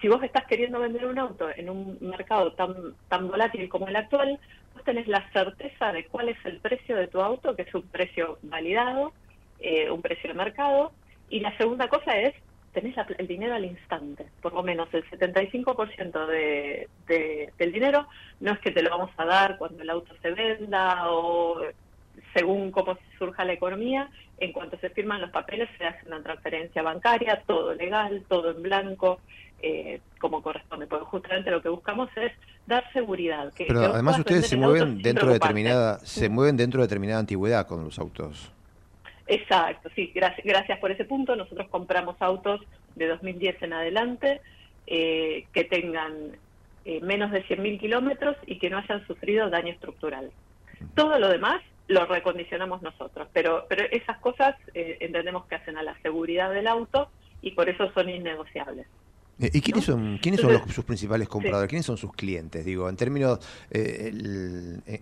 si 0.00 0.08
vos 0.08 0.22
estás 0.22 0.46
queriendo 0.46 0.80
vender 0.80 1.04
un 1.04 1.18
auto 1.18 1.50
en 1.54 1.68
un 1.68 1.98
mercado 2.00 2.52
tan, 2.52 2.94
tan 3.08 3.28
volátil 3.28 3.68
como 3.68 3.86
el 3.88 3.96
actual, 3.96 4.40
vos 4.74 4.82
tenés 4.84 5.06
la 5.08 5.30
certeza 5.30 5.92
de 5.92 6.06
cuál 6.06 6.30
es 6.30 6.38
el 6.46 6.58
precio 6.58 6.96
de 6.96 7.08
tu 7.08 7.20
auto, 7.20 7.54
que 7.54 7.62
es 7.62 7.74
un 7.74 7.82
precio 7.82 8.38
validado, 8.42 9.12
eh, 9.60 9.90
un 9.90 10.00
precio 10.00 10.28
de 10.28 10.34
mercado. 10.34 10.92
Y 11.28 11.40
la 11.40 11.54
segunda 11.58 11.88
cosa 11.88 12.18
es 12.18 12.34
tenés 12.76 12.94
el 13.16 13.26
dinero 13.26 13.54
al 13.54 13.64
instante, 13.64 14.26
por 14.42 14.52
lo 14.52 14.62
menos 14.62 14.92
el 14.92 15.02
75% 15.08 16.26
de, 16.26 16.88
del 17.56 17.72
dinero 17.72 18.06
no 18.40 18.52
es 18.52 18.58
que 18.58 18.70
te 18.70 18.82
lo 18.82 18.90
vamos 18.90 19.10
a 19.16 19.24
dar 19.24 19.56
cuando 19.56 19.82
el 19.82 19.88
auto 19.88 20.14
se 20.20 20.30
venda 20.32 21.10
o 21.10 21.62
según 22.34 22.70
cómo 22.70 22.98
surja 23.18 23.46
la 23.46 23.54
economía, 23.54 24.10
en 24.36 24.52
cuanto 24.52 24.76
se 24.76 24.90
firman 24.90 25.22
los 25.22 25.30
papeles 25.30 25.70
se 25.78 25.86
hace 25.86 26.06
una 26.06 26.22
transferencia 26.22 26.82
bancaria, 26.82 27.42
todo 27.46 27.72
legal, 27.72 28.22
todo 28.28 28.50
en 28.50 28.62
blanco, 28.62 29.20
eh, 29.62 30.02
como 30.20 30.42
corresponde, 30.42 30.86
porque 30.86 31.06
justamente 31.06 31.50
lo 31.50 31.62
que 31.62 31.70
buscamos 31.70 32.10
es 32.14 32.32
dar 32.66 32.84
seguridad. 32.92 33.54
Que, 33.54 33.64
Pero 33.68 33.86
además 33.86 34.18
ustedes 34.18 34.48
se 34.48 34.56
mueven 34.58 35.00
dentro 35.00 35.28
de 35.28 35.34
determinada, 35.34 35.98
se 36.00 36.28
mueven 36.28 36.58
dentro 36.58 36.82
de 36.82 36.88
determinada 36.88 37.20
antigüedad 37.20 37.66
con 37.66 37.82
los 37.84 37.98
autos. 37.98 38.52
Exacto, 39.26 39.90
sí, 39.94 40.12
gracias, 40.14 40.78
por 40.78 40.90
ese 40.90 41.04
punto. 41.04 41.34
Nosotros 41.34 41.68
compramos 41.68 42.16
autos 42.20 42.60
de 42.94 43.08
2010 43.08 43.62
en 43.62 43.72
adelante 43.72 44.40
eh, 44.86 45.46
que 45.52 45.64
tengan 45.64 46.36
eh, 46.84 47.00
menos 47.00 47.32
de 47.32 47.44
100.000 47.44 47.80
kilómetros 47.80 48.36
y 48.46 48.58
que 48.58 48.70
no 48.70 48.78
hayan 48.78 49.04
sufrido 49.06 49.50
daño 49.50 49.72
estructural. 49.72 50.30
Todo 50.94 51.18
lo 51.18 51.28
demás 51.28 51.60
lo 51.88 52.06
recondicionamos 52.06 52.82
nosotros, 52.82 53.28
pero, 53.32 53.66
pero 53.68 53.84
esas 53.90 54.18
cosas 54.18 54.54
eh, 54.74 54.98
entendemos 55.00 55.46
que 55.46 55.56
hacen 55.56 55.76
a 55.76 55.82
la 55.82 55.98
seguridad 56.02 56.52
del 56.52 56.66
auto 56.66 57.08
y 57.42 57.52
por 57.52 57.68
eso 57.68 57.90
son 57.92 58.08
innegociables. 58.08 58.86
Eh, 59.38 59.50
¿Y 59.52 59.60
quiénes 59.60 59.84
son, 59.84 60.18
quiénes 60.18 60.40
son 60.40 60.66
sus 60.70 60.84
principales 60.84 61.28
compradores? 61.28 61.68
¿Quiénes 61.68 61.84
son 61.84 61.98
sus 61.98 62.12
clientes? 62.12 62.64
Digo, 62.64 62.88
en 62.88 62.96
términos, 62.96 63.38
eh, 63.70 64.10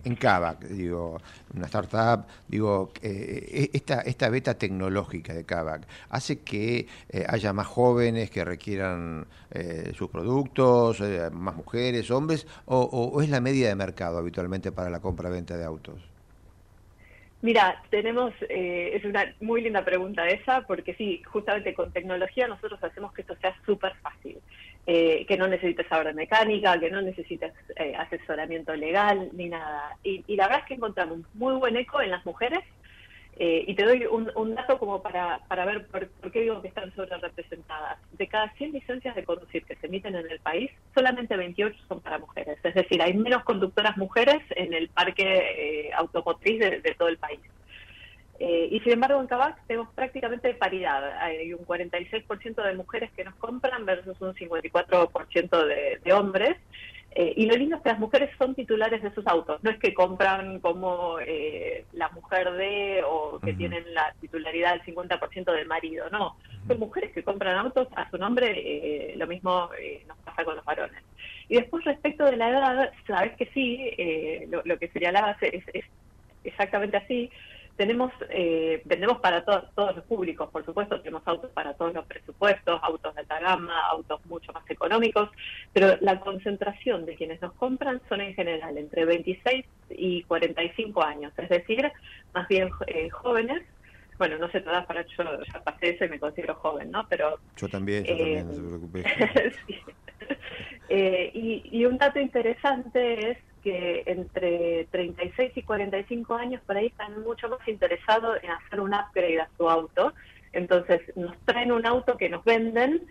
en 0.03 0.15
Kavak, 0.15 0.67
digo, 0.67 1.21
una 1.53 1.67
startup, 1.67 2.25
digo, 2.47 2.91
eh, 3.01 3.69
e, 3.71 3.77
esta, 3.77 4.01
esta 4.01 4.29
beta 4.29 4.55
tecnológica 4.55 5.33
de 5.33 5.45
Kavak 5.45 5.87
hace 6.09 6.39
que 6.39 6.87
haya 7.29 7.53
más 7.53 7.67
jóvenes 7.67 8.29
que 8.29 8.43
requieran 8.43 9.25
sus 9.93 10.09
productos, 10.09 11.01
más 11.31 11.55
mujeres, 11.55 12.11
hombres, 12.11 12.45
o, 12.65 12.81
o 12.81 13.21
es 13.21 13.29
la 13.29 13.39
media 13.39 13.69
de 13.69 13.75
mercado 13.75 14.17
habitualmente 14.17 14.71
para 14.73 14.89
la 14.89 14.99
compra-venta 14.99 15.55
de 15.55 15.63
autos? 15.63 16.14
Mira, 17.45 17.79
tenemos, 17.91 18.33
eh, 18.49 18.93
es 18.95 19.05
una 19.05 19.31
muy 19.39 19.61
linda 19.61 19.85
pregunta 19.85 20.27
esa, 20.27 20.61
porque 20.61 20.95
sí, 20.95 21.21
justamente 21.31 21.75
con 21.75 21.91
tecnología 21.93 22.47
nosotros 22.47 22.83
hacemos 22.83 23.13
que 23.13 23.21
esto 23.21 23.35
sea 23.35 23.55
súper 23.63 23.93
fácil, 23.97 24.39
eh, 24.87 25.27
que 25.27 25.37
no 25.37 25.47
necesites 25.47 25.85
saber 25.85 26.15
mecánica, 26.15 26.79
que 26.79 26.89
no 26.89 27.03
necesites 27.03 27.53
eh, 27.75 27.93
asesoramiento 27.95 28.73
legal 28.73 29.29
ni 29.33 29.49
nada. 29.49 29.95
Y, 30.01 30.23
y, 30.25 30.35
la 30.37 30.47
verdad 30.47 30.61
es 30.61 30.69
que 30.69 30.73
encontramos 30.73 31.19
muy 31.35 31.53
buen 31.53 31.77
eco 31.77 32.01
en 32.01 32.09
las 32.09 32.25
mujeres 32.25 32.61
eh, 33.37 33.65
y 33.67 33.75
te 33.75 33.83
doy 33.83 34.05
un, 34.05 34.55
dato 34.55 34.79
como 34.79 35.01
para, 35.01 35.39
para 35.49 35.65
ver 35.65 35.85
por, 35.87 36.07
qué 36.31 36.41
digo 36.41 36.61
que 36.61 36.69
están 36.69 36.93
sobre 36.95 37.17
representadas. 37.17 37.99
De 38.13 38.27
cada 38.27 38.49
100 38.53 38.71
licencias 38.71 39.13
de 39.13 39.25
conducir 39.25 39.65
que 39.65 39.75
se 39.75 39.87
emiten 39.87 40.15
en 40.15 40.29
el 40.31 40.39
país, 40.39 40.71
solamente 40.93 41.35
28 41.35 41.77
son 41.87 41.99
para 41.99 42.17
mujeres. 42.17 42.57
Es 42.63 42.73
decir, 42.73 43.01
hay 43.01 43.13
menos 43.13 43.43
conductoras 43.43 43.97
mujeres 43.97 44.41
en 44.51 44.73
el 44.73 44.87
parque 44.87 45.23
eh, 45.87 45.93
automotriz 45.93 46.59
de, 46.59 46.95
todo 46.97 47.09
el 47.09 47.17
país. 47.17 47.41
Eh, 48.39 48.69
y 48.71 48.79
sin 48.81 48.93
embargo 48.93 49.19
en 49.19 49.27
Cabac 49.27 49.57
tenemos 49.67 49.89
prácticamente 49.93 50.53
paridad. 50.53 51.17
Hay 51.19 51.53
un 51.53 51.65
46% 51.65 52.63
de 52.63 52.73
mujeres 52.73 53.11
que 53.11 53.25
nos 53.25 53.35
compran 53.35 53.85
versus 53.85 54.19
un 54.21 54.33
54% 54.33 55.65
de, 55.65 55.99
de 56.03 56.13
hombres. 56.13 56.57
Eh, 57.17 57.33
y 57.37 57.45
lo 57.45 57.55
lindo 57.55 57.77
es 57.77 57.81
que 57.81 57.89
las 57.89 57.99
mujeres 57.99 58.29
son 58.37 58.53
titulares 58.55 59.01
de 59.01 59.13
sus 59.13 59.25
autos, 59.25 59.63
no 59.63 59.71
es 59.71 59.79
que 59.79 59.93
compran 59.93 60.59
como 60.59 61.17
eh, 61.21 61.85
la 61.93 62.09
mujer 62.09 62.51
de 62.51 63.03
o 63.07 63.39
que 63.39 63.53
tienen 63.53 63.85
la 63.93 64.13
titularidad 64.19 64.73
del 64.73 64.95
50% 64.95 65.53
del 65.53 65.65
marido, 65.65 66.09
no, 66.09 66.35
son 66.67 66.77
mujeres 66.77 67.13
que 67.13 67.23
compran 67.23 67.57
autos 67.57 67.87
a 67.95 68.09
su 68.11 68.17
nombre, 68.17 68.51
eh, 68.53 69.15
lo 69.15 69.27
mismo 69.27 69.69
nos 70.07 70.17
pasa 70.25 70.43
con 70.43 70.57
los 70.57 70.65
varones. 70.65 71.01
Y 71.47 71.55
después 71.55 71.85
respecto 71.85 72.25
de 72.25 72.35
la 72.35 72.49
edad, 72.49 72.91
sabes 73.07 73.37
que 73.37 73.45
sí, 73.53 73.91
lo, 74.49 74.61
lo, 74.65 74.77
que 74.77 74.89
señalabas 74.89 75.41
es, 75.41 75.63
es 75.73 75.85
exactamente 76.43 76.97
así, 76.97 77.31
tenemos 77.75 78.11
eh, 78.29 78.81
vendemos 78.85 79.19
para 79.19 79.43
todos 79.43 79.95
los 79.95 80.05
públicos, 80.05 80.49
por 80.49 80.65
supuesto, 80.65 80.99
tenemos 81.01 81.23
autos 81.25 81.51
para 81.51 81.73
todos 81.73 81.93
los 81.93 82.05
presupuestos, 82.05 82.79
autos 82.81 83.13
de 83.13 83.21
alta 83.21 83.39
gama, 83.39 83.79
autos 83.87 84.25
mucho 84.25 84.53
más 84.53 84.69
económicos, 84.69 85.29
pero 85.73 85.97
la 86.01 86.19
concentración 86.19 87.05
de 87.05 87.15
quienes 87.15 87.41
nos 87.41 87.53
compran 87.53 88.01
son 88.07 88.21
en 88.21 88.33
general 88.33 88.77
entre 88.77 89.05
26 89.05 89.65
y 89.89 90.23
45 90.23 91.03
años, 91.03 91.33
es 91.37 91.49
decir, 91.49 91.91
más 92.33 92.47
bien 92.47 92.69
eh, 92.87 93.09
jóvenes. 93.09 93.61
Bueno, 94.17 94.37
no 94.37 94.49
sé 94.49 94.61
todas 94.61 94.85
para 94.85 95.05
yo 95.05 95.23
ya 95.53 95.61
pasé 95.61 95.89
eso 95.89 96.05
y 96.05 96.09
me 96.09 96.19
considero 96.19 96.55
joven, 96.55 96.89
¿no? 96.89 97.05
Pero 97.09 97.37
yo 97.57 97.67
también, 97.67 98.05
yo 98.05 98.15
también, 98.15 98.47
no 98.47 98.53
se 98.53 98.61
preocupe. 98.61 99.03
Eh, 100.87 101.31
y, 101.33 101.63
y 101.71 101.85
un 101.85 101.97
dato 101.97 102.19
interesante 102.19 103.31
es 103.31 103.37
que 103.65 104.03
entre 104.05 104.85
36 104.91 105.53
y 105.55 105.63
45 105.63 106.35
años 106.35 106.61
por 106.67 106.77
ahí 106.77 106.85
están 106.85 107.19
mucho 107.23 107.49
más 107.49 107.67
interesados 107.67 108.37
en 108.43 108.51
hacer 108.51 108.79
un 108.79 108.93
upgrade 108.93 109.41
a 109.41 109.49
su 109.57 109.67
auto. 109.67 110.13
Entonces 110.53 111.01
nos 111.15 111.35
traen 111.45 111.71
un 111.71 111.83
auto 111.87 112.15
que 112.15 112.29
nos 112.29 112.45
venden, 112.45 113.01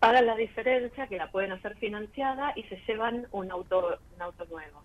pagan 0.00 0.24
la 0.24 0.34
diferencia, 0.34 1.08
que 1.08 1.18
la 1.18 1.30
pueden 1.30 1.52
hacer 1.52 1.76
financiada 1.76 2.54
y 2.56 2.62
se 2.62 2.80
llevan 2.88 3.26
un 3.32 3.50
auto, 3.50 3.98
un 4.16 4.22
auto 4.22 4.46
nuevo. 4.46 4.82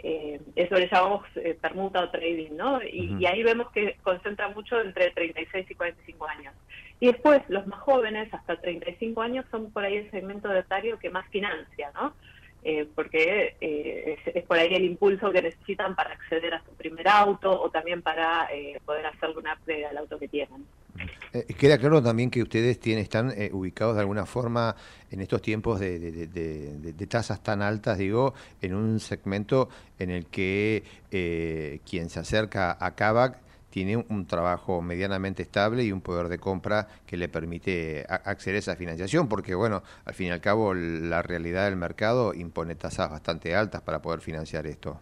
Eh, 0.00 0.38
eso 0.54 0.74
le 0.74 0.86
llamamos 0.92 1.24
eh, 1.36 1.56
permuta 1.58 2.02
o 2.02 2.10
trading, 2.10 2.54
¿no? 2.54 2.82
Y, 2.82 3.16
y, 3.18 3.24
ahí 3.24 3.42
vemos 3.42 3.70
que 3.70 3.96
concentra 4.02 4.48
mucho 4.48 4.78
entre 4.82 5.10
36 5.12 5.66
y 5.70 5.74
45 5.74 6.28
años. 6.28 6.54
Y 7.00 7.06
después, 7.06 7.40
los 7.48 7.66
más 7.66 7.80
jóvenes, 7.80 8.32
hasta 8.34 8.60
35 8.60 9.22
años, 9.22 9.46
son 9.50 9.72
por 9.72 9.82
ahí 9.82 9.96
el 9.96 10.10
segmento 10.10 10.48
de 10.50 10.60
etario 10.60 10.98
que 10.98 11.08
más 11.08 11.26
financia, 11.30 11.90
¿no? 11.94 12.12
Eh, 12.64 12.88
porque 12.92 13.56
eh, 13.60 14.18
es, 14.34 14.44
por 14.44 14.58
ahí 14.58 14.74
el 14.74 14.84
impulso 14.84 15.30
que 15.30 15.40
necesitan 15.40 15.94
para 15.94 16.12
acceder 16.12 16.54
a 16.54 16.64
su 16.64 16.72
primer 16.72 17.08
auto 17.08 17.50
o 17.50 17.70
también 17.70 18.02
para 18.02 18.52
eh, 18.52 18.80
poder 18.84 19.06
hacer 19.06 19.30
una 19.36 19.54
upgrade 19.54 19.86
al 19.86 19.96
auto 19.96 20.18
que 20.18 20.26
tienen. 20.26 20.66
queda 21.56 21.78
claro 21.78 22.02
también 22.02 22.30
que 22.30 22.42
ustedes 22.42 22.80
tienen, 22.80 23.04
están 23.04 23.32
ubicados 23.52 23.94
de 23.94 24.00
alguna 24.00 24.26
forma 24.26 24.74
en 25.10 25.20
estos 25.20 25.40
tiempos 25.40 25.78
de, 25.78 27.06
tasas 27.08 27.42
tan 27.42 27.62
altas, 27.62 27.96
digo, 27.96 28.34
en 28.60 28.74
un 28.74 28.98
segmento 28.98 29.68
en 29.98 30.10
el 30.10 30.26
que 30.26 30.82
quien 31.88 32.10
se 32.10 32.20
acerca 32.20 32.76
a 32.78 32.94
Kavak 32.96 33.38
tiene 33.70 33.96
un 33.96 34.26
trabajo 34.26 34.80
medianamente 34.82 35.42
estable 35.42 35.84
y 35.84 35.92
un 35.92 36.00
poder 36.00 36.28
de 36.28 36.38
compra 36.38 36.88
que 37.06 37.16
le 37.16 37.28
permite 37.28 38.06
acceder 38.08 38.56
a 38.56 38.58
esa 38.60 38.76
financiación, 38.76 39.28
porque 39.28 39.54
bueno, 39.54 39.82
al 40.04 40.14
fin 40.14 40.28
y 40.28 40.30
al 40.30 40.40
cabo 40.40 40.74
la 40.74 41.22
realidad 41.22 41.66
del 41.66 41.76
mercado 41.76 42.34
impone 42.34 42.74
tasas 42.74 43.10
bastante 43.10 43.54
altas 43.54 43.82
para 43.82 44.02
poder 44.02 44.20
financiar 44.20 44.66
esto. 44.66 45.00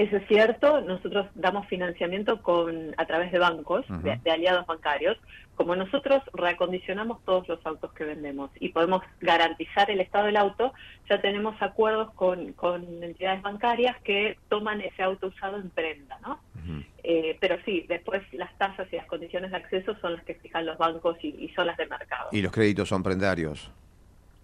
Eso 0.00 0.16
es 0.16 0.26
cierto, 0.28 0.80
nosotros 0.80 1.26
damos 1.34 1.66
financiamiento 1.66 2.40
con 2.40 2.94
a 2.96 3.04
través 3.04 3.30
de 3.32 3.38
bancos, 3.38 3.84
de, 4.02 4.30
aliados 4.30 4.64
bancarios. 4.64 5.18
Como 5.56 5.76
nosotros 5.76 6.22
reacondicionamos 6.32 7.22
todos 7.26 7.46
los 7.48 7.66
autos 7.66 7.92
que 7.92 8.04
vendemos 8.04 8.50
y 8.60 8.70
podemos 8.70 9.02
garantizar 9.20 9.90
el 9.90 10.00
estado 10.00 10.24
del 10.24 10.38
auto, 10.38 10.72
ya 11.06 11.20
tenemos 11.20 11.54
acuerdos 11.60 12.14
con, 12.14 12.54
con 12.54 13.04
entidades 13.04 13.42
bancarias 13.42 13.94
que 14.02 14.38
toman 14.48 14.80
ese 14.80 15.02
auto 15.02 15.26
usado 15.26 15.58
en 15.58 15.68
prenda, 15.68 16.18
¿no? 16.22 16.40
Eh, 17.04 17.36
pero 17.38 17.58
sí, 17.66 17.84
después 17.86 18.22
las 18.32 18.56
tasas 18.56 18.90
y 18.90 18.96
las 18.96 19.04
condiciones 19.04 19.50
de 19.50 19.58
acceso 19.58 19.94
son 20.00 20.14
las 20.14 20.24
que 20.24 20.34
fijan 20.36 20.64
los 20.64 20.78
bancos 20.78 21.18
y, 21.22 21.50
son 21.54 21.66
las 21.66 21.76
de 21.76 21.86
mercado. 21.86 22.30
¿Y 22.32 22.40
los 22.40 22.52
créditos 22.52 22.88
son 22.88 23.02
prendarios? 23.02 23.70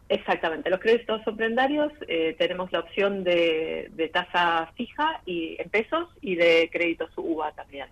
Exactamente, 0.09 0.71
los 0.71 0.79
créditos 0.79 1.21
son 1.25 1.37
prendarios, 1.37 1.93
eh, 2.07 2.37
tenemos 2.39 2.71
la 2.71 2.81
opción 2.81 3.25
de, 3.25 3.91
tasa 4.13 4.71
fija 4.77 5.21
y 5.27 5.57
en 5.61 5.69
pesos 5.69 6.09
y 6.21 6.37
de 6.37 6.71
créditos 6.73 7.11
UVA 7.17 7.53
también. 7.53 7.89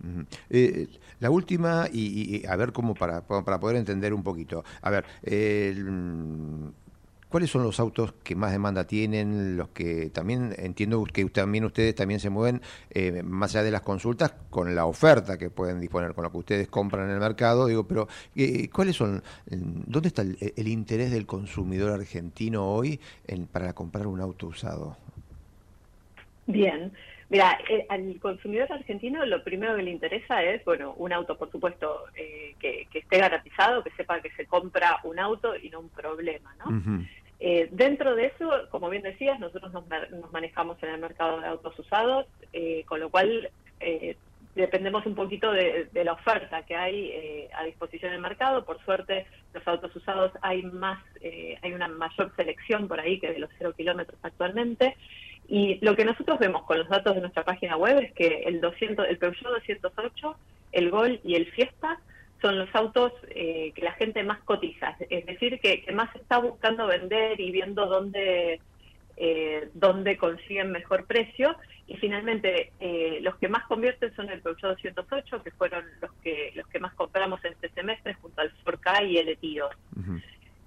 Eh, 0.49 0.87
la 1.19 1.31
última, 1.31 1.89
y, 1.93 2.47
a 2.47 2.55
ver 2.55 2.73
cómo 2.73 2.95
para, 2.95 3.23
para 3.23 3.59
poder 3.59 3.77
entender 3.77 4.15
un 4.15 4.23
poquito, 4.23 4.65
a 4.83 4.91
ver, 4.91 5.05
¿Cuáles 7.35 7.51
son 7.51 7.65
los 7.65 7.81
autos 7.81 8.13
que 8.23 8.37
más 8.37 8.53
demanda 8.53 8.87
tienen? 8.87 9.57
Los 9.57 9.71
que 9.71 10.09
también 10.11 10.55
entiendo 10.57 11.03
que 11.03 11.25
también 11.25 11.65
ustedes 11.65 11.93
también 11.93 12.21
se 12.21 12.31
mueven 12.31 12.61
eh, 12.91 13.25
más 13.25 13.57
allá 13.57 13.65
de 13.65 13.73
las 13.73 13.81
consultas 13.81 14.37
con 14.51 14.77
la 14.77 14.87
oferta 14.87 15.37
que 15.37 15.51
pueden 15.51 15.81
disponer, 15.81 16.15
con 16.15 16.23
lo 16.23 16.31
que 16.31 16.39
ustedes 16.39 16.69
compran 16.69 17.07
en 17.07 17.15
el 17.15 17.19
mercado. 17.19 17.67
Digo, 17.67 17.89
pero 17.89 18.07
eh, 18.37 18.69
¿cuáles 18.73 18.95
son? 18.95 19.21
¿Dónde 19.47 20.07
está 20.11 20.23
el, 20.23 20.69
interés 20.69 21.11
del 21.11 21.27
consumidor 21.27 21.91
argentino 21.91 22.73
hoy 22.73 23.01
para 23.51 23.73
comprar 23.73 24.07
un 24.07 24.21
auto 24.21 24.47
usado? 24.47 24.97
Bien. 26.47 26.93
Mira, 27.31 27.59
eh, 27.69 27.85
al 27.89 28.17
consumidor 28.21 28.71
argentino 28.71 29.27
lo 29.27 29.43
primero 29.43 29.75
que 29.75 29.83
le 29.83 29.91
interesa 29.91 30.41
es, 30.45 30.65
bueno, 30.65 30.95
un 30.99 31.13
auto, 31.13 31.37
por 31.37 31.51
supuesto, 31.51 32.05
que, 32.61 32.87
esté 32.95 33.19
garantizado, 33.19 33.83
que 33.83 33.91
sepa 33.97 34.21
que 34.21 34.31
se 34.37 34.47
compra 34.47 35.01
un 35.03 35.19
auto 35.19 35.57
y 35.57 35.69
no 35.71 35.81
un 35.81 35.89
problema, 35.89 36.55
¿no? 36.65 37.03
Eh, 37.47 37.69
dentro 37.73 38.17
de 38.17 38.25
eso, 38.25 38.51
como 38.71 38.89
bien 38.89 39.03
decías, 39.03 39.39
nosotros 39.39 39.71
nos, 39.71 39.85
manejamos 40.33 40.83
en 40.83 40.89
el 40.89 40.99
mercado 40.99 41.43
de 41.43 41.47
autos 41.47 41.79
usados, 41.79 42.25
eh, 42.55 42.85
con 42.87 43.01
lo 43.01 43.11
cual 43.11 43.51
eh, 43.81 44.17
dependemos 44.55 45.05
un 45.05 45.15
poquito 45.15 45.53
de, 45.53 45.91
la 45.93 46.15
oferta 46.15 46.63
que 46.63 46.75
hay 46.75 47.47
a 47.55 47.65
disposición 47.65 48.13
del 48.13 48.23
mercado. 48.23 48.65
Por 48.65 48.83
suerte, 48.83 49.27
los 49.53 49.69
autos 49.69 49.95
usados 49.95 50.33
hay 50.41 50.63
más, 50.63 51.05
hay 51.61 51.75
una 51.75 51.87
mayor 51.87 52.35
selección 52.35 52.89
por 52.89 52.99
ahí 52.99 53.21
que 53.21 53.35
de 53.35 53.41
los 53.41 53.51
cero 53.59 53.75
kilómetros 53.77 54.19
actualmente. 54.23 54.97
Y 55.47 55.85
lo 55.85 55.95
que 55.95 56.07
nosotros 56.07 56.39
vemos 56.39 56.63
con 56.63 56.79
los 56.79 56.89
datos 56.89 57.15
de 57.15 57.21
nuestra 57.21 57.45
página 57.45 57.77
web 57.77 57.99
es 57.99 58.13
que 58.15 58.45
el 58.47 58.63
200, 58.63 59.07
el 59.07 59.19
Peugeot 59.19 59.53
208, 59.53 60.37
el 60.73 60.91
Gol 60.91 61.21
y 61.23 61.35
el 61.35 61.45
Fiesta 61.53 62.01
son 62.45 62.59
los 62.59 62.69
autos 62.75 63.11
eh, 63.31 63.73
que 63.75 63.81
la 63.81 63.93
gente 63.93 64.23
más 64.23 64.39
cotiza, 64.43 64.95
es 65.09 65.25
decir, 65.25 65.59
que, 65.61 65.83
más 65.95 66.15
está 66.15 66.37
buscando 66.37 66.87
vender 66.87 67.41
y 67.41 67.51
viendo 67.51 67.87
dónde, 67.87 68.61
eh, 69.17 69.71
dónde 69.73 70.19
consiguen 70.19 70.71
mejor 70.71 71.07
precio. 71.07 71.57
Y 71.87 71.97
finalmente, 71.97 72.71
eh, 72.81 73.21
los 73.23 73.37
que 73.37 73.49
más 73.49 73.65
convierten 73.65 74.15
son 74.15 74.29
el 74.29 74.43
Peugeot 74.43 74.77
208, 74.77 75.43
que 75.43 75.51
fueron 75.53 75.87
los 76.03 76.13
que 76.23 76.53
los 76.55 76.67
que 76.69 76.81
más 76.81 76.93
compramos 76.93 77.43
este 77.47 77.71
semestre, 77.71 78.13
junto 78.21 78.43
al 78.43 78.53
4K 78.63 79.09
y 79.09 79.17
el 79.17 79.29
Etios. 79.31 79.71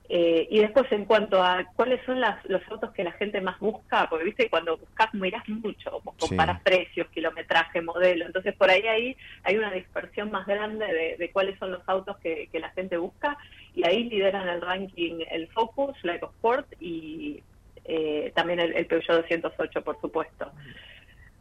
Eh, 0.09 0.47
y 0.49 0.59
después 0.59 0.89
en 0.93 1.03
cuanto 1.03 1.43
a 1.43 1.65
cuáles 1.75 1.99
son 2.05 2.21
las, 2.21 2.43
los 2.45 2.61
autos 2.69 2.91
que 2.91 3.03
la 3.03 3.11
gente 3.13 3.41
más 3.41 3.59
busca, 3.59 4.07
porque 4.09 4.23
viste 4.23 4.49
cuando 4.49 4.77
buscas 4.77 5.13
mirás 5.13 5.47
mucho, 5.49 6.01
comparas 6.17 6.61
precios, 6.61 7.07
kilometraje, 7.09 7.81
modelo, 7.81 8.25
entonces 8.25 8.55
por 8.55 8.69
ahí, 8.69 8.83
ahí 8.87 9.17
hay 9.43 9.57
una 9.57 9.69
dispersión 9.69 10.31
más 10.31 10.47
grande 10.47 11.17
de, 11.19 11.29
cuáles 11.31 11.59
son 11.59 11.73
los 11.73 11.81
autos 11.87 12.15
que, 12.19 12.47
la 12.53 12.69
gente 12.69 12.97
busca 12.97 13.37
y 13.75 13.85
ahí 13.85 14.05
lideran 14.05 14.47
el 14.47 14.61
ranking 14.61 15.19
el 15.29 15.47
Focus, 15.49 15.95
la 16.03 16.15
EcoSport 16.15 16.65
y 16.79 17.43
eh, 17.83 18.31
también 18.33 18.59
el, 18.61 18.85
Peugeot 18.87 19.21
208 19.21 19.83
por 19.83 19.99
supuesto. 19.99 20.51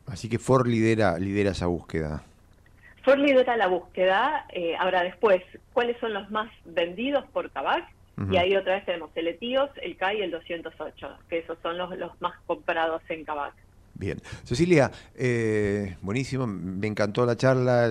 Así 0.08 0.28
que 0.28 0.38
Ford 0.38 0.66
lidera, 0.66 1.18
lidera 1.18 1.52
esa 1.52 1.66
búsqueda. 1.66 2.22
Ford 3.02 3.20
lidera 3.20 3.56
la 3.56 3.68
búsqueda, 3.68 4.44
eh, 4.52 4.74
ahora 4.76 5.04
después, 5.04 5.40
¿cuáles 5.72 5.96
son 6.00 6.12
los 6.12 6.28
más 6.30 6.50
vendidos 6.64 7.24
por 7.32 7.48
Tabac? 7.48 7.95
Y 8.30 8.36
ahí 8.38 8.56
otra 8.56 8.76
vez 8.76 8.86
tenemos 8.86 9.10
el 9.14 9.28
Etios, 9.28 9.70
el 9.82 9.96
CAI 9.96 10.20
y 10.20 10.22
el 10.22 10.30
208, 10.30 11.18
que 11.28 11.38
esos 11.38 11.58
son 11.62 11.76
los, 11.76 11.96
los 11.98 12.18
más 12.20 12.34
comprados 12.46 13.02
en 13.10 13.24
Cabac. 13.24 13.54
Bien. 13.98 14.20
Cecilia, 14.44 14.90
eh, 15.14 15.96
buenísimo, 16.02 16.46
me 16.46 16.86
encantó 16.86 17.24
la 17.24 17.36
charla, 17.36 17.88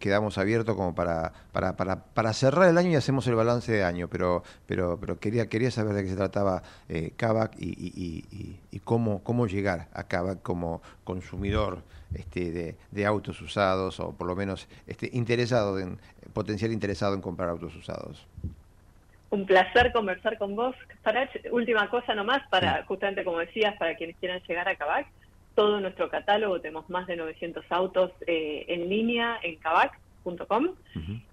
quedamos 0.00 0.36
abiertos 0.36 0.74
como 0.74 0.96
para, 0.96 1.32
para, 1.52 1.76
para, 1.76 2.06
para, 2.06 2.32
cerrar 2.32 2.68
el 2.68 2.76
año 2.76 2.90
y 2.90 2.94
hacemos 2.96 3.24
el 3.28 3.36
balance 3.36 3.70
de 3.70 3.84
año, 3.84 4.08
pero, 4.08 4.42
pero, 4.66 4.98
pero 4.98 5.20
quería, 5.20 5.48
quería 5.48 5.70
saber 5.70 5.94
de 5.94 6.02
qué 6.02 6.08
se 6.08 6.16
trataba 6.16 6.64
eh, 6.88 7.12
y, 7.56 7.68
y, 7.68 8.58
y, 8.72 8.80
cómo, 8.80 9.22
cómo 9.22 9.46
llegar 9.46 9.88
a 9.92 10.04
Kavak 10.04 10.42
como 10.42 10.82
consumidor 11.04 11.84
este, 12.14 12.50
de, 12.50 12.76
de, 12.90 13.06
autos 13.06 13.40
usados 13.40 14.00
o 14.00 14.10
por 14.10 14.26
lo 14.26 14.34
menos 14.34 14.66
este, 14.88 15.08
interesado, 15.12 15.78
en, 15.78 16.00
potencial 16.32 16.72
interesado 16.72 17.14
en 17.14 17.20
comprar 17.20 17.48
autos 17.48 17.76
usados 17.76 18.26
un 19.34 19.46
placer 19.46 19.92
conversar 19.92 20.38
con 20.38 20.54
vos. 20.54 20.74
Para 21.02 21.28
última 21.50 21.90
cosa 21.90 22.14
nomás, 22.14 22.46
para 22.48 22.84
justamente 22.84 23.24
como 23.24 23.38
decías, 23.38 23.76
para 23.76 23.96
quienes 23.96 24.16
quieran 24.16 24.40
llegar 24.48 24.68
a 24.68 24.76
Cabac, 24.76 25.06
todo 25.54 25.80
nuestro 25.80 26.08
catálogo, 26.08 26.60
tenemos 26.60 26.88
más 26.88 27.06
de 27.06 27.16
900 27.16 27.64
autos 27.70 28.12
eh, 28.26 28.64
en 28.68 28.88
línea 28.88 29.38
en 29.42 29.56
kavak.com 29.56 30.68